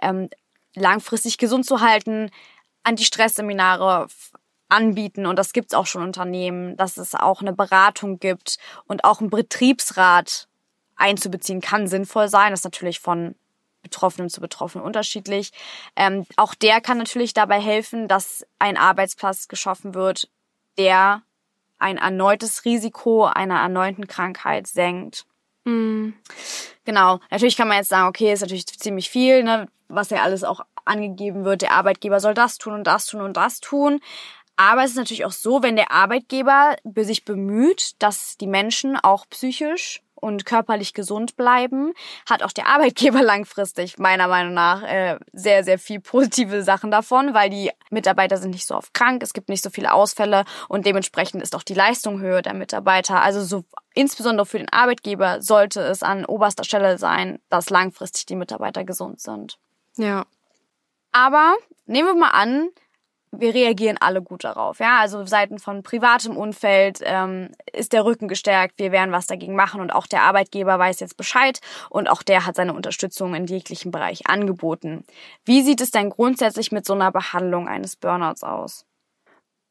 ähm, 0.00 0.28
langfristig 0.74 1.38
gesund 1.38 1.66
zu 1.66 1.80
halten, 1.80 2.30
Anti-Stress-Seminare 2.84 4.06
anbieten 4.68 5.26
und 5.26 5.36
das 5.36 5.52
gibt's 5.52 5.74
auch 5.74 5.86
schon 5.86 6.02
Unternehmen, 6.02 6.76
dass 6.76 6.96
es 6.96 7.14
auch 7.14 7.42
eine 7.42 7.52
Beratung 7.52 8.18
gibt 8.18 8.58
und 8.86 9.04
auch 9.04 9.20
ein 9.20 9.30
Betriebsrat 9.30 10.48
einzubeziehen 10.96 11.60
kann 11.60 11.88
sinnvoll 11.88 12.28
sein. 12.28 12.50
Das 12.50 12.60
ist 12.60 12.64
natürlich 12.64 13.00
von 13.00 13.34
Betroffenen 13.82 14.30
zu 14.30 14.40
Betroffenen 14.40 14.84
unterschiedlich. 14.84 15.52
Ähm, 15.96 16.26
auch 16.36 16.54
der 16.54 16.80
kann 16.80 16.98
natürlich 16.98 17.34
dabei 17.34 17.60
helfen, 17.60 18.08
dass 18.08 18.46
ein 18.58 18.76
Arbeitsplatz 18.76 19.48
geschaffen 19.48 19.94
wird, 19.94 20.28
der 20.78 21.22
ein 21.78 21.98
erneutes 21.98 22.64
Risiko 22.64 23.24
einer 23.24 23.60
erneuten 23.60 24.06
Krankheit 24.06 24.66
senkt. 24.66 25.26
Mhm. 25.64 26.14
Genau. 26.84 27.20
Natürlich 27.30 27.56
kann 27.56 27.68
man 27.68 27.78
jetzt 27.78 27.88
sagen, 27.88 28.08
okay, 28.08 28.32
ist 28.32 28.40
natürlich 28.40 28.66
ziemlich 28.66 29.10
viel, 29.10 29.42
ne, 29.42 29.68
was 29.88 30.10
ja 30.10 30.22
alles 30.22 30.44
auch 30.44 30.60
angegeben 30.84 31.44
wird. 31.44 31.62
Der 31.62 31.72
Arbeitgeber 31.72 32.20
soll 32.20 32.34
das 32.34 32.58
tun 32.58 32.72
und 32.72 32.86
das 32.86 33.06
tun 33.06 33.20
und 33.20 33.36
das 33.36 33.60
tun. 33.60 34.00
Aber 34.56 34.84
es 34.84 34.90
ist 34.90 34.96
natürlich 34.96 35.24
auch 35.24 35.32
so, 35.32 35.62
wenn 35.62 35.76
der 35.76 35.90
Arbeitgeber 35.90 36.76
sich 36.96 37.24
bemüht, 37.24 37.94
dass 38.00 38.36
die 38.36 38.46
Menschen 38.46 38.96
auch 38.96 39.26
psychisch 39.28 40.02
und 40.22 40.46
körperlich 40.46 40.94
gesund 40.94 41.36
bleiben, 41.36 41.92
hat 42.28 42.42
auch 42.42 42.52
der 42.52 42.68
Arbeitgeber 42.68 43.22
langfristig 43.22 43.98
meiner 43.98 44.28
Meinung 44.28 44.54
nach 44.54 44.82
äh, 44.82 45.18
sehr, 45.32 45.64
sehr 45.64 45.78
viel 45.78 46.00
positive 46.00 46.62
Sachen 46.62 46.90
davon, 46.90 47.34
weil 47.34 47.50
die 47.50 47.70
Mitarbeiter 47.90 48.38
sind 48.38 48.52
nicht 48.52 48.66
so 48.66 48.76
oft 48.76 48.94
krank, 48.94 49.22
es 49.22 49.32
gibt 49.32 49.48
nicht 49.48 49.62
so 49.62 49.70
viele 49.70 49.92
Ausfälle 49.92 50.44
und 50.68 50.86
dementsprechend 50.86 51.42
ist 51.42 51.54
auch 51.56 51.62
die 51.62 51.74
Leistung 51.74 52.20
höher 52.20 52.42
der 52.42 52.54
Mitarbeiter. 52.54 53.20
Also 53.22 53.42
so 53.42 53.64
insbesondere 53.94 54.46
für 54.46 54.58
den 54.58 54.72
Arbeitgeber 54.72 55.42
sollte 55.42 55.80
es 55.80 56.02
an 56.02 56.24
oberster 56.24 56.64
Stelle 56.64 56.98
sein, 56.98 57.40
dass 57.48 57.70
langfristig 57.70 58.26
die 58.26 58.36
Mitarbeiter 58.36 58.84
gesund 58.84 59.20
sind. 59.20 59.58
Ja. 59.96 60.24
Aber 61.10 61.56
nehmen 61.86 62.08
wir 62.08 62.14
mal 62.14 62.30
an, 62.30 62.68
wir 63.32 63.54
reagieren 63.54 63.96
alle 63.98 64.22
gut 64.22 64.44
darauf. 64.44 64.78
Ja, 64.78 65.00
also 65.00 65.24
Seiten 65.24 65.58
von 65.58 65.82
privatem 65.82 66.36
Umfeld 66.36 67.00
ähm, 67.02 67.48
ist 67.72 67.92
der 67.92 68.04
Rücken 68.04 68.28
gestärkt, 68.28 68.78
wir 68.78 68.92
werden 68.92 69.12
was 69.12 69.26
dagegen 69.26 69.56
machen 69.56 69.80
und 69.80 69.90
auch 69.90 70.06
der 70.06 70.22
Arbeitgeber 70.22 70.78
weiß 70.78 71.00
jetzt 71.00 71.16
Bescheid 71.16 71.60
und 71.88 72.08
auch 72.08 72.22
der 72.22 72.46
hat 72.46 72.56
seine 72.56 72.74
Unterstützung 72.74 73.34
in 73.34 73.46
jeglichen 73.46 73.90
Bereich 73.90 74.26
angeboten. 74.26 75.04
Wie 75.44 75.62
sieht 75.62 75.80
es 75.80 75.90
denn 75.90 76.10
grundsätzlich 76.10 76.72
mit 76.72 76.84
so 76.84 76.92
einer 76.92 77.10
Behandlung 77.10 77.68
eines 77.68 77.96
Burnouts 77.96 78.44
aus? 78.44 78.84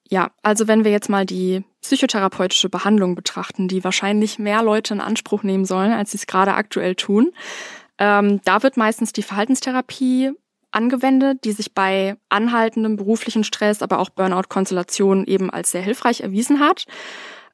Ja, 0.10 0.32
also 0.42 0.68
wenn 0.68 0.84
wir 0.84 0.92
jetzt 0.92 1.10
mal 1.10 1.26
die 1.26 1.64
psychotherapeutische 1.82 2.68
Behandlung 2.68 3.16
betrachten, 3.16 3.68
die 3.68 3.84
wahrscheinlich 3.84 4.40
mehr 4.40 4.62
Leute 4.62 4.94
in 4.96 5.02
Anspruch 5.02 5.44
nehmen 5.44 5.64
sollen, 5.64 5.94
als 5.94 6.12
sie 6.12 6.18
es 6.18 6.28
gerade 6.28 6.54
aktuell 6.56 6.96
tun, 6.96 7.32
ähm, 7.98 8.42
da 8.44 8.64
wird 8.64 8.76
meistens 8.76 9.14
die 9.14 9.24
Verhaltenstherapie 9.24 10.32
angewendet, 10.72 11.44
die 11.44 11.52
sich 11.52 11.74
bei 11.74 12.16
anhaltendem 12.30 12.96
beruflichen 12.96 13.44
Stress, 13.44 13.82
aber 13.82 14.00
auch 14.00 14.10
Burnout-Konstellationen 14.10 15.26
eben 15.26 15.50
als 15.50 15.72
sehr 15.72 15.82
hilfreich 15.82 16.22
erwiesen 16.22 16.60
hat. 16.60 16.86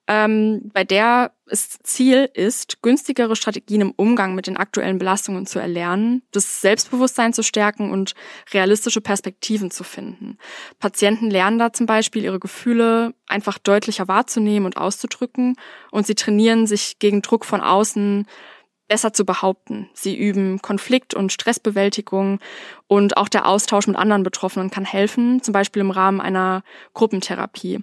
Ähm, 0.09 0.72
bei 0.74 0.86
der 0.86 1.34
es 1.47 1.80
Ziel 1.84 2.30
ist, 2.34 2.82
günstigere 2.82 3.36
Strategien 3.36 3.82
im 3.82 3.91
Umgang 3.91 4.36
mit 4.36 4.47
den 4.47 4.55
aktuellen 4.55 4.99
Belastungen 4.99 5.45
zu 5.45 5.59
erlernen, 5.59 6.24
das 6.32 6.61
Selbstbewusstsein 6.61 7.34
zu 7.34 7.43
stärken 7.43 7.91
und 7.91 8.13
realistische 8.53 9.01
Perspektiven 9.01 9.70
zu 9.70 9.84
finden. 9.84 10.38
Patienten 10.80 11.30
lernen 11.30 11.59
da 11.59 11.74
zum 11.74 11.88
Beispiel 11.88 12.24
ihre 12.24 12.39
Gefühle 12.39 13.13
einfach 13.28 13.57
deutlicher 13.57 14.07
wahrzunehmen 14.07 14.65
und 14.65 14.78
auszudrücken 14.78 15.57
und 15.91 16.07
sie 16.07 16.15
trainieren 16.15 16.68
sich 16.68 16.99
gegen 16.99 17.22
Druck 17.22 17.43
von 17.43 17.59
außen 17.59 18.28
besser 18.88 19.14
zu 19.14 19.26
behaupten. 19.26 19.90
Sie 19.94 20.18
üben 20.18 20.62
Konflikt- 20.62 21.14
und 21.14 21.32
Stressbewältigung 21.32 22.40
und 22.88 23.18
auch 23.18 23.30
der 23.30 23.46
Austausch 23.48 23.88
mit 23.88 23.96
anderen 23.96 24.24
Betroffenen 24.24 24.72
kann 24.72 24.86
helfen, 24.86 25.42
zum 25.44 25.52
Beispiel 25.52 25.82
im 25.82 25.92
Rahmen 25.92 26.22
einer 26.22 26.64
Gruppentherapie. 26.94 27.82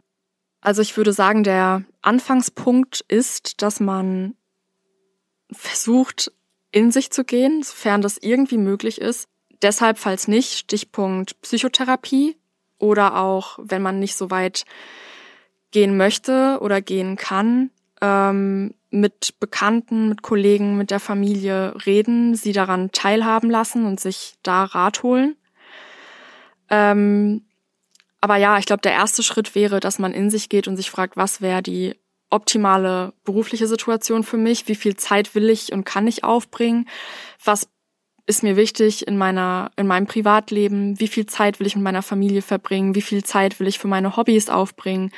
Also 0.60 0.80
ich 0.80 0.96
würde 0.96 1.12
sagen, 1.12 1.44
der 1.44 1.84
Anfangspunkt 2.00 3.04
ist, 3.08 3.60
dass 3.62 3.80
man 3.80 4.34
versucht, 5.52 6.32
in 6.72 6.90
sich 6.90 7.10
zu 7.10 7.24
gehen, 7.24 7.62
sofern 7.62 8.02
das 8.02 8.18
irgendwie 8.18 8.58
möglich 8.58 9.00
ist. 9.00 9.28
Deshalb, 9.62 9.98
falls 9.98 10.26
nicht, 10.26 10.58
Stichpunkt 10.58 11.40
Psychotherapie 11.42 12.36
oder 12.78 13.16
auch, 13.16 13.58
wenn 13.62 13.82
man 13.82 14.00
nicht 14.00 14.16
so 14.16 14.30
weit 14.30 14.64
gehen 15.70 15.96
möchte 15.96 16.58
oder 16.60 16.80
gehen 16.80 17.16
kann, 17.16 17.70
ähm, 18.04 18.74
mit 18.90 19.40
Bekannten, 19.40 20.10
mit 20.10 20.22
Kollegen, 20.22 20.76
mit 20.76 20.90
der 20.90 21.00
Familie 21.00 21.74
reden, 21.86 22.34
sie 22.34 22.52
daran 22.52 22.92
teilhaben 22.92 23.50
lassen 23.50 23.86
und 23.86 23.98
sich 23.98 24.34
da 24.42 24.64
Rat 24.64 25.02
holen. 25.02 25.36
Ähm, 26.68 27.46
aber 28.20 28.36
ja, 28.36 28.58
ich 28.58 28.66
glaube, 28.66 28.82
der 28.82 28.92
erste 28.92 29.22
Schritt 29.22 29.54
wäre, 29.54 29.80
dass 29.80 29.98
man 29.98 30.12
in 30.12 30.30
sich 30.30 30.48
geht 30.48 30.68
und 30.68 30.76
sich 30.76 30.90
fragt, 30.90 31.16
was 31.16 31.40
wäre 31.40 31.62
die 31.62 31.94
optimale 32.30 33.14
berufliche 33.24 33.66
Situation 33.66 34.22
für 34.22 34.36
mich? 34.36 34.68
Wie 34.68 34.74
viel 34.74 34.96
Zeit 34.96 35.34
will 35.34 35.48
ich 35.48 35.72
und 35.72 35.84
kann 35.84 36.06
ich 36.06 36.24
aufbringen? 36.24 36.88
Was 37.42 37.68
ist 38.26 38.42
mir 38.42 38.56
wichtig 38.56 39.06
in 39.06 39.16
meiner, 39.16 39.70
in 39.76 39.86
meinem 39.86 40.06
Privatleben? 40.06 40.98
Wie 41.00 41.08
viel 41.08 41.26
Zeit 41.26 41.58
will 41.60 41.66
ich 41.66 41.76
mit 41.76 41.84
meiner 41.84 42.02
Familie 42.02 42.42
verbringen? 42.42 42.94
Wie 42.94 43.02
viel 43.02 43.24
Zeit 43.24 43.60
will 43.60 43.68
ich 43.68 43.78
für 43.78 43.88
meine 43.88 44.16
Hobbys 44.16 44.48
aufbringen? 44.48 45.10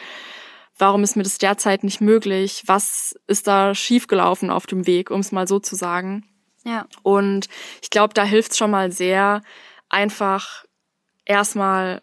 Warum 0.78 1.02
ist 1.02 1.16
mir 1.16 1.22
das 1.22 1.38
derzeit 1.38 1.84
nicht 1.84 2.00
möglich? 2.00 2.62
Was 2.66 3.14
ist 3.26 3.46
da 3.46 3.74
schiefgelaufen 3.74 4.50
auf 4.50 4.66
dem 4.66 4.86
Weg, 4.86 5.10
um 5.10 5.20
es 5.20 5.32
mal 5.32 5.48
so 5.48 5.58
zu 5.58 5.74
sagen? 5.74 6.24
Ja. 6.64 6.86
Und 7.02 7.48
ich 7.82 7.90
glaube, 7.90 8.14
da 8.14 8.24
hilft 8.24 8.52
es 8.52 8.58
schon 8.58 8.70
mal 8.70 8.90
sehr, 8.92 9.42
einfach 9.88 10.64
erstmal 11.24 12.02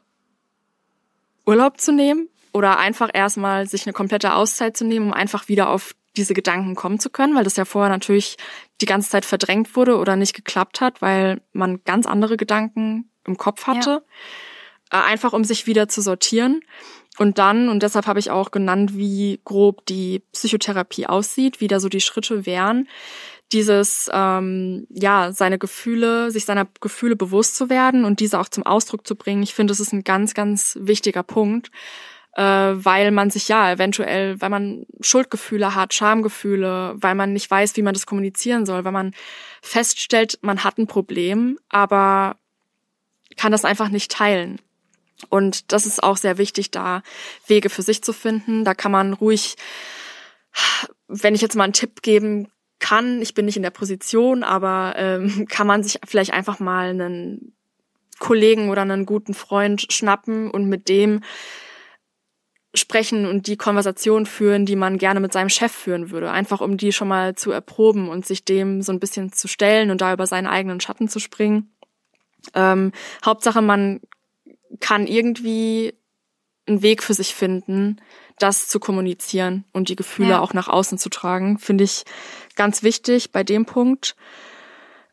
Urlaub 1.46 1.80
zu 1.80 1.92
nehmen 1.92 2.30
oder 2.54 2.80
einfach 2.80 3.10
erstmal 3.14 3.68
sich 3.68 3.86
eine 3.86 3.94
komplette 3.94 4.34
Auszeit 4.34 4.78
zu 4.78 4.86
nehmen, 4.86 5.08
um 5.08 5.14
einfach 5.14 5.48
wieder 5.48 5.70
auf 5.70 5.96
diese 6.16 6.34
Gedanken 6.34 6.76
kommen 6.76 7.00
zu 7.00 7.10
können, 7.10 7.36
weil 7.36 7.44
das 7.44 7.58
ja 7.58 7.66
vorher 7.66 7.90
natürlich 7.90 8.38
die 8.82 8.86
ganze 8.86 9.10
Zeit 9.10 9.26
verdrängt 9.26 9.76
wurde 9.76 9.98
oder 9.98 10.16
nicht 10.16 10.34
geklappt 10.34 10.80
hat, 10.80 11.02
weil 11.02 11.42
man 11.52 11.84
ganz 11.84 12.06
andere 12.06 12.38
Gedanken 12.38 13.10
im 13.26 13.38
Kopf 13.38 13.66
hatte. 13.66 13.90
Ja. 13.90 14.02
Äh, 14.94 14.98
einfach 14.98 15.34
um 15.34 15.44
sich 15.44 15.66
wieder 15.66 15.90
zu 15.90 16.02
sortieren. 16.02 16.62
Und 17.18 17.38
dann, 17.38 17.70
und 17.70 17.84
deshalb 17.84 18.08
habe 18.08 18.20
ich 18.20 18.32
auch 18.32 18.52
genannt, 18.52 18.96
wie 18.96 19.40
grob 19.44 19.86
die 19.88 20.24
Psychotherapie 20.34 21.08
aussieht, 21.08 21.62
wie 21.62 21.68
da 21.68 21.80
so 21.80 21.90
die 21.90 22.02
Schritte 22.02 22.46
wären. 22.46 22.88
dieses, 23.52 24.10
ähm, 24.12 24.88
ja, 24.90 25.32
seine 25.32 25.60
Gefühle, 25.60 26.32
sich 26.32 26.46
seiner 26.46 26.68
Gefühle 26.82 27.16
bewusst 27.16 27.56
zu 27.56 27.70
werden 27.70 28.04
und 28.04 28.20
diese 28.20 28.40
auch 28.40 28.50
zum 28.50 28.66
Ausdruck 28.66 29.06
zu 29.06 29.16
bringen. 29.16 29.44
Ich 29.44 29.54
finde, 29.54 29.72
das 29.72 29.80
ist 29.80 29.94
ein 29.94 30.04
ganz, 30.04 30.34
ganz 30.34 30.76
wichtiger 30.82 31.22
Punkt, 31.22 31.70
äh, 32.36 32.42
weil 32.42 33.12
man 33.12 33.30
sich 33.30 33.48
ja 33.50 33.72
eventuell, 33.72 34.42
weil 34.42 34.50
man 34.50 34.88
Schuldgefühle 35.02 35.76
hat, 35.76 35.94
Schamgefühle, 35.94 36.96
weil 36.96 37.14
man 37.14 37.34
nicht 37.34 37.52
weiß, 37.52 37.76
wie 37.78 37.84
man 37.84 37.94
das 37.94 38.08
kommunizieren 38.08 38.66
soll, 38.66 38.86
weil 38.86 38.92
man 38.92 39.14
feststellt, 39.62 40.40
man 40.42 40.64
hat 40.64 40.80
ein 40.80 40.88
Problem, 40.88 41.60
aber 41.70 42.38
kann 43.38 43.52
das 43.52 43.66
einfach 43.66 43.90
nicht 43.90 44.12
teilen. 44.12 44.60
Und 45.30 45.72
das 45.72 45.86
ist 45.86 46.04
auch 46.04 46.18
sehr 46.18 46.38
wichtig, 46.38 46.72
da 46.72 47.02
Wege 47.48 47.70
für 47.70 47.82
sich 47.82 48.04
zu 48.04 48.14
finden. 48.14 48.66
Da 48.66 48.74
kann 48.74 48.92
man 48.92 49.14
ruhig, 49.14 49.56
wenn 51.08 51.36
ich 51.36 51.42
jetzt 51.42 51.56
mal 51.56 51.66
einen 51.66 51.74
Tipp 51.74 52.02
geben 52.02 52.48
kann, 52.80 53.22
ich 53.22 53.34
bin 53.34 53.46
nicht 53.46 53.56
in 53.56 53.64
der 53.64 53.70
Position, 53.70 54.44
aber 54.44 54.96
ähm, 54.98 55.46
kann 55.50 55.68
man 55.68 55.84
sich 55.84 56.00
vielleicht 56.06 56.34
einfach 56.34 56.60
mal 56.60 56.90
einen 56.90 57.56
Kollegen 58.20 58.70
oder 58.70 58.82
einen 58.82 59.06
guten 59.06 59.34
Freund 59.34 59.86
schnappen 59.92 60.52
und 60.52 60.68
mit 60.68 60.90
dem 60.90 61.22
sprechen 62.76 63.28
und 63.28 63.48
die 63.48 63.58
Konversation 63.58 64.26
führen, 64.26 64.66
die 64.66 64.76
man 64.76 64.98
gerne 64.98 65.20
mit 65.20 65.32
seinem 65.32 65.50
Chef 65.50 65.72
führen 65.72 66.10
würde. 66.10 66.32
Einfach 66.32 66.60
um 66.60 66.78
die 66.78 66.92
schon 66.92 67.08
mal 67.08 67.36
zu 67.36 67.52
erproben 67.52 68.10
und 68.10 68.26
sich 68.26 68.46
dem 68.46 68.82
so 68.82 68.92
ein 68.92 69.00
bisschen 69.00 69.32
zu 69.32 69.48
stellen 69.48 69.92
und 69.92 70.02
da 70.02 70.12
über 70.12 70.26
seinen 70.26 70.48
eigenen 70.48 70.80
Schatten 70.80 71.08
zu 71.08 71.20
springen. 71.20 71.72
Ähm, 72.54 72.92
Hauptsache, 73.24 73.62
man 73.62 74.02
kann 74.80 75.08
irgendwie 75.08 75.94
einen 76.68 76.82
Weg 76.82 77.04
für 77.04 77.14
sich 77.14 77.36
finden, 77.36 78.02
das 78.40 78.68
zu 78.68 78.80
kommunizieren 78.80 79.66
und 79.74 79.90
die 79.90 79.96
Gefühle 79.96 80.32
ja. 80.32 80.40
auch 80.40 80.54
nach 80.54 80.68
außen 80.68 80.98
zu 80.98 81.10
tragen, 81.10 81.60
finde 81.60 81.84
ich 81.84 82.04
ganz 82.56 82.84
wichtig 82.84 83.32
bei 83.32 83.44
dem 83.44 83.66
Punkt. 83.66 84.16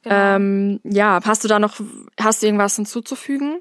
Genau. 0.03 0.17
Ähm, 0.17 0.81
ja, 0.85 1.21
hast 1.25 1.45
du 1.45 1.49
da 1.49 1.59
noch, 1.59 1.81
hast 2.19 2.43
du 2.43 2.47
irgendwas 2.47 2.77
hinzuzufügen? 2.77 3.61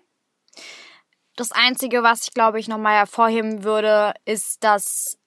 Das 1.35 1.51
Einzige, 1.51 2.03
was 2.03 2.23
ich 2.23 2.33
glaube 2.33 2.59
ich 2.59 2.67
nochmal 2.67 2.95
hervorheben 2.95 3.63
würde, 3.63 4.13
ist, 4.25 4.63
dass 4.63 5.18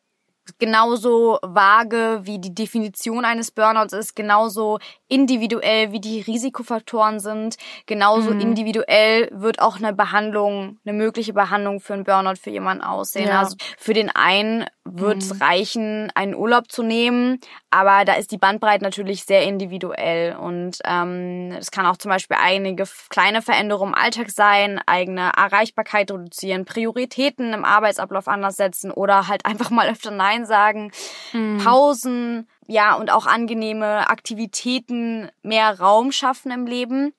genauso 0.58 1.38
vage 1.42 2.20
wie 2.24 2.38
die 2.38 2.54
Definition 2.54 3.24
eines 3.24 3.50
Burnouts 3.50 3.92
ist, 3.92 4.16
genauso 4.16 4.78
individuell 5.08 5.92
wie 5.92 6.00
die 6.00 6.20
Risikofaktoren 6.20 7.20
sind, 7.20 7.56
genauso 7.86 8.32
mhm. 8.32 8.40
individuell 8.40 9.28
wird 9.32 9.60
auch 9.60 9.76
eine 9.76 9.92
Behandlung, 9.92 10.78
eine 10.84 10.96
mögliche 10.96 11.32
Behandlung 11.32 11.80
für 11.80 11.94
einen 11.94 12.04
Burnout 12.04 12.36
für 12.40 12.50
jemanden 12.50 12.82
aussehen. 12.82 13.28
Ja. 13.28 13.40
Also 13.40 13.56
für 13.78 13.92
den 13.92 14.10
einen 14.10 14.66
wird 14.84 15.18
es 15.18 15.34
mhm. 15.34 15.42
reichen, 15.42 16.12
einen 16.14 16.34
Urlaub 16.34 16.72
zu 16.72 16.82
nehmen, 16.82 17.38
aber 17.70 18.04
da 18.04 18.14
ist 18.14 18.32
die 18.32 18.38
Bandbreite 18.38 18.82
natürlich 18.82 19.24
sehr 19.24 19.44
individuell 19.44 20.34
und 20.36 20.78
ähm, 20.84 21.54
es 21.56 21.70
kann 21.70 21.86
auch 21.86 21.96
zum 21.96 22.10
Beispiel 22.10 22.36
einige 22.40 22.84
kleine 23.08 23.42
Veränderungen 23.42 23.92
im 23.92 23.98
Alltag 23.98 24.30
sein, 24.30 24.80
eigene 24.86 25.32
Erreichbarkeit 25.36 26.10
reduzieren, 26.10 26.64
Prioritäten 26.64 27.52
im 27.52 27.64
Arbeitsablauf 27.64 28.28
anders 28.28 28.56
setzen 28.56 28.90
oder 28.90 29.28
halt 29.28 29.44
einfach 29.46 29.70
mal 29.70 29.88
öfter 29.88 30.10
Nein 30.32 30.46
sagen, 30.46 30.92
mhm. 31.32 31.58
Pausen, 31.58 32.48
ja, 32.66 32.94
und 32.94 33.10
auch 33.12 33.26
angenehme 33.26 34.08
Aktivitäten 34.08 35.30
mehr 35.42 35.78
Raum 35.78 36.12
schaffen 36.12 36.50
im 36.50 36.66
Leben. 36.66 37.12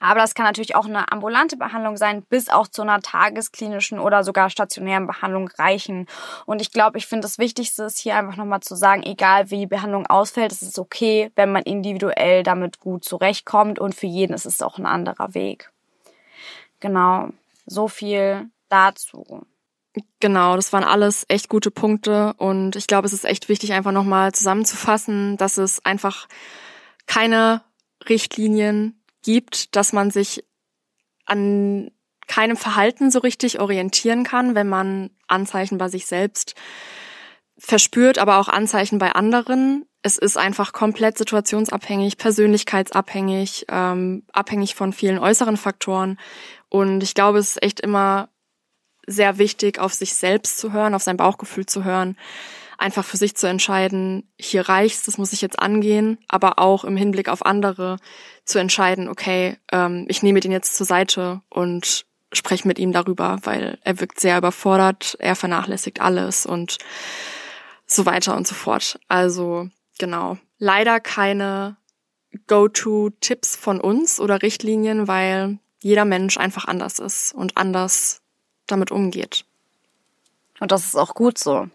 Aber 0.00 0.20
das 0.20 0.34
kann 0.34 0.44
natürlich 0.44 0.76
auch 0.76 0.86
eine 0.86 1.10
ambulante 1.12 1.56
Behandlung 1.56 1.96
sein, 1.96 2.22
bis 2.22 2.48
auch 2.48 2.68
zu 2.68 2.82
einer 2.82 3.00
tagesklinischen 3.00 3.98
oder 3.98 4.24
sogar 4.24 4.50
stationären 4.50 5.06
Behandlung 5.06 5.48
reichen. 5.58 6.06
Und 6.46 6.60
ich 6.60 6.72
glaube, 6.72 6.98
ich 6.98 7.06
finde 7.06 7.22
das 7.22 7.38
Wichtigste 7.38 7.84
ist 7.84 7.98
hier 7.98 8.16
einfach 8.16 8.36
nochmal 8.36 8.60
zu 8.60 8.74
sagen, 8.74 9.02
egal 9.02 9.50
wie 9.50 9.60
die 9.60 9.66
Behandlung 9.66 10.06
ausfällt, 10.06 10.52
es 10.52 10.62
ist 10.62 10.78
okay, 10.78 11.30
wenn 11.36 11.52
man 11.52 11.62
individuell 11.62 12.42
damit 12.42 12.80
gut 12.80 13.04
zurechtkommt 13.04 13.78
und 13.78 13.94
für 13.94 14.06
jeden 14.06 14.34
ist 14.34 14.46
es 14.46 14.60
auch 14.60 14.78
ein 14.78 14.86
anderer 14.86 15.32
Weg. 15.34 15.70
Genau, 16.80 17.30
so 17.66 17.88
viel 17.88 18.50
dazu. 18.68 19.46
Genau, 20.20 20.56
das 20.56 20.72
waren 20.72 20.84
alles 20.84 21.24
echt 21.28 21.48
gute 21.48 21.70
Punkte 21.70 22.34
und 22.38 22.74
ich 22.74 22.86
glaube, 22.86 23.06
es 23.06 23.12
ist 23.12 23.24
echt 23.24 23.48
wichtig, 23.48 23.72
einfach 23.72 23.92
nochmal 23.92 24.32
zusammenzufassen, 24.32 25.36
dass 25.36 25.56
es 25.56 25.84
einfach 25.84 26.26
keine 27.06 27.62
Richtlinien 28.08 29.04
gibt, 29.22 29.76
dass 29.76 29.92
man 29.92 30.10
sich 30.10 30.44
an 31.26 31.90
keinem 32.26 32.56
Verhalten 32.56 33.10
so 33.10 33.20
richtig 33.20 33.60
orientieren 33.60 34.24
kann, 34.24 34.54
wenn 34.54 34.68
man 34.68 35.10
Anzeichen 35.28 35.78
bei 35.78 35.88
sich 35.88 36.06
selbst 36.06 36.54
verspürt, 37.56 38.18
aber 38.18 38.38
auch 38.38 38.48
Anzeichen 38.48 38.98
bei 38.98 39.12
anderen. 39.12 39.86
Es 40.02 40.18
ist 40.18 40.36
einfach 40.36 40.72
komplett 40.72 41.18
situationsabhängig, 41.18 42.18
persönlichkeitsabhängig, 42.18 43.66
ähm, 43.68 44.24
abhängig 44.32 44.74
von 44.74 44.92
vielen 44.92 45.18
äußeren 45.18 45.56
Faktoren. 45.56 46.18
Und 46.68 47.02
ich 47.02 47.14
glaube, 47.14 47.38
es 47.38 47.50
ist 47.50 47.62
echt 47.62 47.80
immer 47.80 48.28
sehr 49.06 49.38
wichtig, 49.38 49.78
auf 49.78 49.94
sich 49.94 50.14
selbst 50.14 50.58
zu 50.58 50.72
hören, 50.72 50.94
auf 50.94 51.02
sein 51.02 51.16
Bauchgefühl 51.16 51.66
zu 51.66 51.84
hören, 51.84 52.16
einfach 52.78 53.04
für 53.04 53.16
sich 53.16 53.36
zu 53.36 53.46
entscheiden, 53.46 54.28
hier 54.38 54.68
reicht's, 54.68 55.04
das 55.04 55.18
muss 55.18 55.32
ich 55.32 55.40
jetzt 55.40 55.58
angehen, 55.58 56.18
aber 56.28 56.58
auch 56.58 56.84
im 56.84 56.96
Hinblick 56.96 57.28
auf 57.28 57.44
andere 57.44 57.98
zu 58.44 58.58
entscheiden, 58.58 59.08
okay, 59.08 59.56
ähm, 59.72 60.06
ich 60.08 60.22
nehme 60.22 60.40
den 60.40 60.52
jetzt 60.52 60.76
zur 60.76 60.86
Seite 60.86 61.40
und 61.48 62.06
spreche 62.32 62.66
mit 62.66 62.78
ihm 62.78 62.92
darüber, 62.92 63.38
weil 63.42 63.78
er 63.82 64.00
wirkt 64.00 64.20
sehr 64.20 64.38
überfordert, 64.38 65.16
er 65.20 65.36
vernachlässigt 65.36 66.00
alles 66.00 66.46
und 66.46 66.78
so 67.86 68.06
weiter 68.06 68.36
und 68.36 68.46
so 68.46 68.54
fort. 68.54 68.98
Also 69.08 69.68
genau, 69.98 70.36
leider 70.58 71.00
keine 71.00 71.76
Go-to-Tipps 72.46 73.56
von 73.56 73.80
uns 73.80 74.20
oder 74.20 74.42
Richtlinien, 74.42 75.06
weil 75.06 75.58
jeder 75.80 76.04
Mensch 76.04 76.36
einfach 76.38 76.64
anders 76.64 76.98
ist 76.98 77.34
und 77.34 77.56
anders 77.56 78.22
damit 78.66 78.90
umgeht. 78.90 79.44
Und 80.60 80.72
das 80.72 80.84
ist 80.84 80.96
auch 80.96 81.14
gut 81.14 81.38
so. 81.38 81.68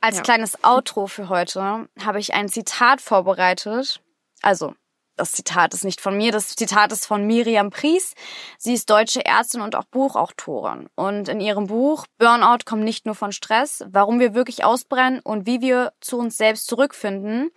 Als 0.00 0.16
ja. 0.16 0.22
kleines 0.22 0.64
Outro 0.64 1.06
für 1.06 1.28
heute 1.28 1.88
habe 2.04 2.18
ich 2.18 2.34
ein 2.34 2.48
Zitat 2.48 3.00
vorbereitet. 3.00 4.00
Also, 4.42 4.74
das 5.16 5.32
Zitat 5.32 5.74
ist 5.74 5.84
nicht 5.84 6.00
von 6.00 6.16
mir, 6.16 6.32
das 6.32 6.56
Zitat 6.56 6.90
ist 6.90 7.06
von 7.06 7.26
Miriam 7.26 7.70
Pries. 7.70 8.14
Sie 8.58 8.74
ist 8.74 8.90
deutsche 8.90 9.24
Ärztin 9.24 9.60
und 9.60 9.76
auch 9.76 9.84
Buchautorin. 9.84 10.88
Und 10.96 11.28
in 11.28 11.40
ihrem 11.40 11.66
Buch 11.66 12.06
Burnout 12.18 12.64
kommt 12.64 12.82
nicht 12.82 13.06
nur 13.06 13.14
von 13.14 13.30
Stress, 13.30 13.84
warum 13.86 14.18
wir 14.18 14.34
wirklich 14.34 14.64
ausbrennen 14.64 15.20
und 15.20 15.46
wie 15.46 15.60
wir 15.60 15.92
zu 16.00 16.18
uns 16.18 16.36
selbst 16.36 16.66
zurückfinden. 16.66 17.50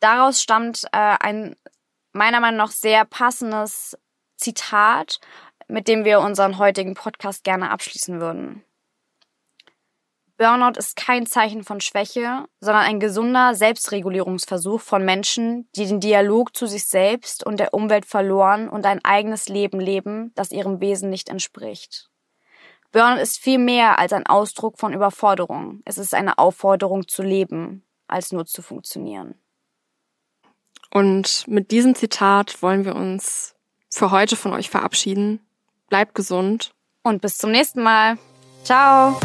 Daraus 0.00 0.42
stammt 0.42 0.84
äh, 0.92 1.16
ein 1.20 1.54
meiner 2.12 2.40
Meinung 2.40 2.58
nach 2.58 2.72
sehr 2.72 3.04
passendes 3.04 3.96
Zitat 4.36 5.20
mit 5.72 5.88
dem 5.88 6.04
wir 6.04 6.20
unseren 6.20 6.58
heutigen 6.58 6.94
Podcast 6.94 7.44
gerne 7.44 7.70
abschließen 7.70 8.20
würden. 8.20 8.62
Burnout 10.36 10.78
ist 10.78 10.96
kein 10.96 11.24
Zeichen 11.24 11.64
von 11.64 11.80
Schwäche, 11.80 12.44
sondern 12.60 12.84
ein 12.84 13.00
gesunder 13.00 13.54
Selbstregulierungsversuch 13.54 14.80
von 14.80 15.04
Menschen, 15.04 15.68
die 15.74 15.86
den 15.86 16.00
Dialog 16.00 16.54
zu 16.54 16.66
sich 16.66 16.84
selbst 16.86 17.44
und 17.44 17.58
der 17.58 17.74
Umwelt 17.74 18.06
verloren 18.06 18.68
und 18.68 18.84
ein 18.84 19.04
eigenes 19.04 19.48
Leben 19.48 19.80
leben, 19.80 20.32
das 20.34 20.50
ihrem 20.50 20.80
Wesen 20.80 21.10
nicht 21.10 21.28
entspricht. 21.28 22.10
Burnout 22.90 23.22
ist 23.22 23.38
viel 23.38 23.58
mehr 23.58 23.98
als 23.98 24.12
ein 24.12 24.26
Ausdruck 24.26 24.78
von 24.78 24.92
Überforderung. 24.92 25.80
Es 25.86 25.96
ist 25.96 26.14
eine 26.14 26.38
Aufforderung 26.38 27.08
zu 27.08 27.22
leben, 27.22 27.86
als 28.08 28.32
nur 28.32 28.44
zu 28.44 28.60
funktionieren. 28.60 29.36
Und 30.90 31.48
mit 31.48 31.70
diesem 31.70 31.94
Zitat 31.94 32.62
wollen 32.62 32.84
wir 32.84 32.94
uns 32.94 33.54
für 33.88 34.10
heute 34.10 34.36
von 34.36 34.52
euch 34.52 34.68
verabschieden. 34.68 35.40
Bleibt 35.92 36.14
gesund. 36.14 36.72
Und 37.02 37.20
bis 37.20 37.36
zum 37.36 37.50
nächsten 37.50 37.82
Mal. 37.82 38.16
Ciao. 38.64 39.20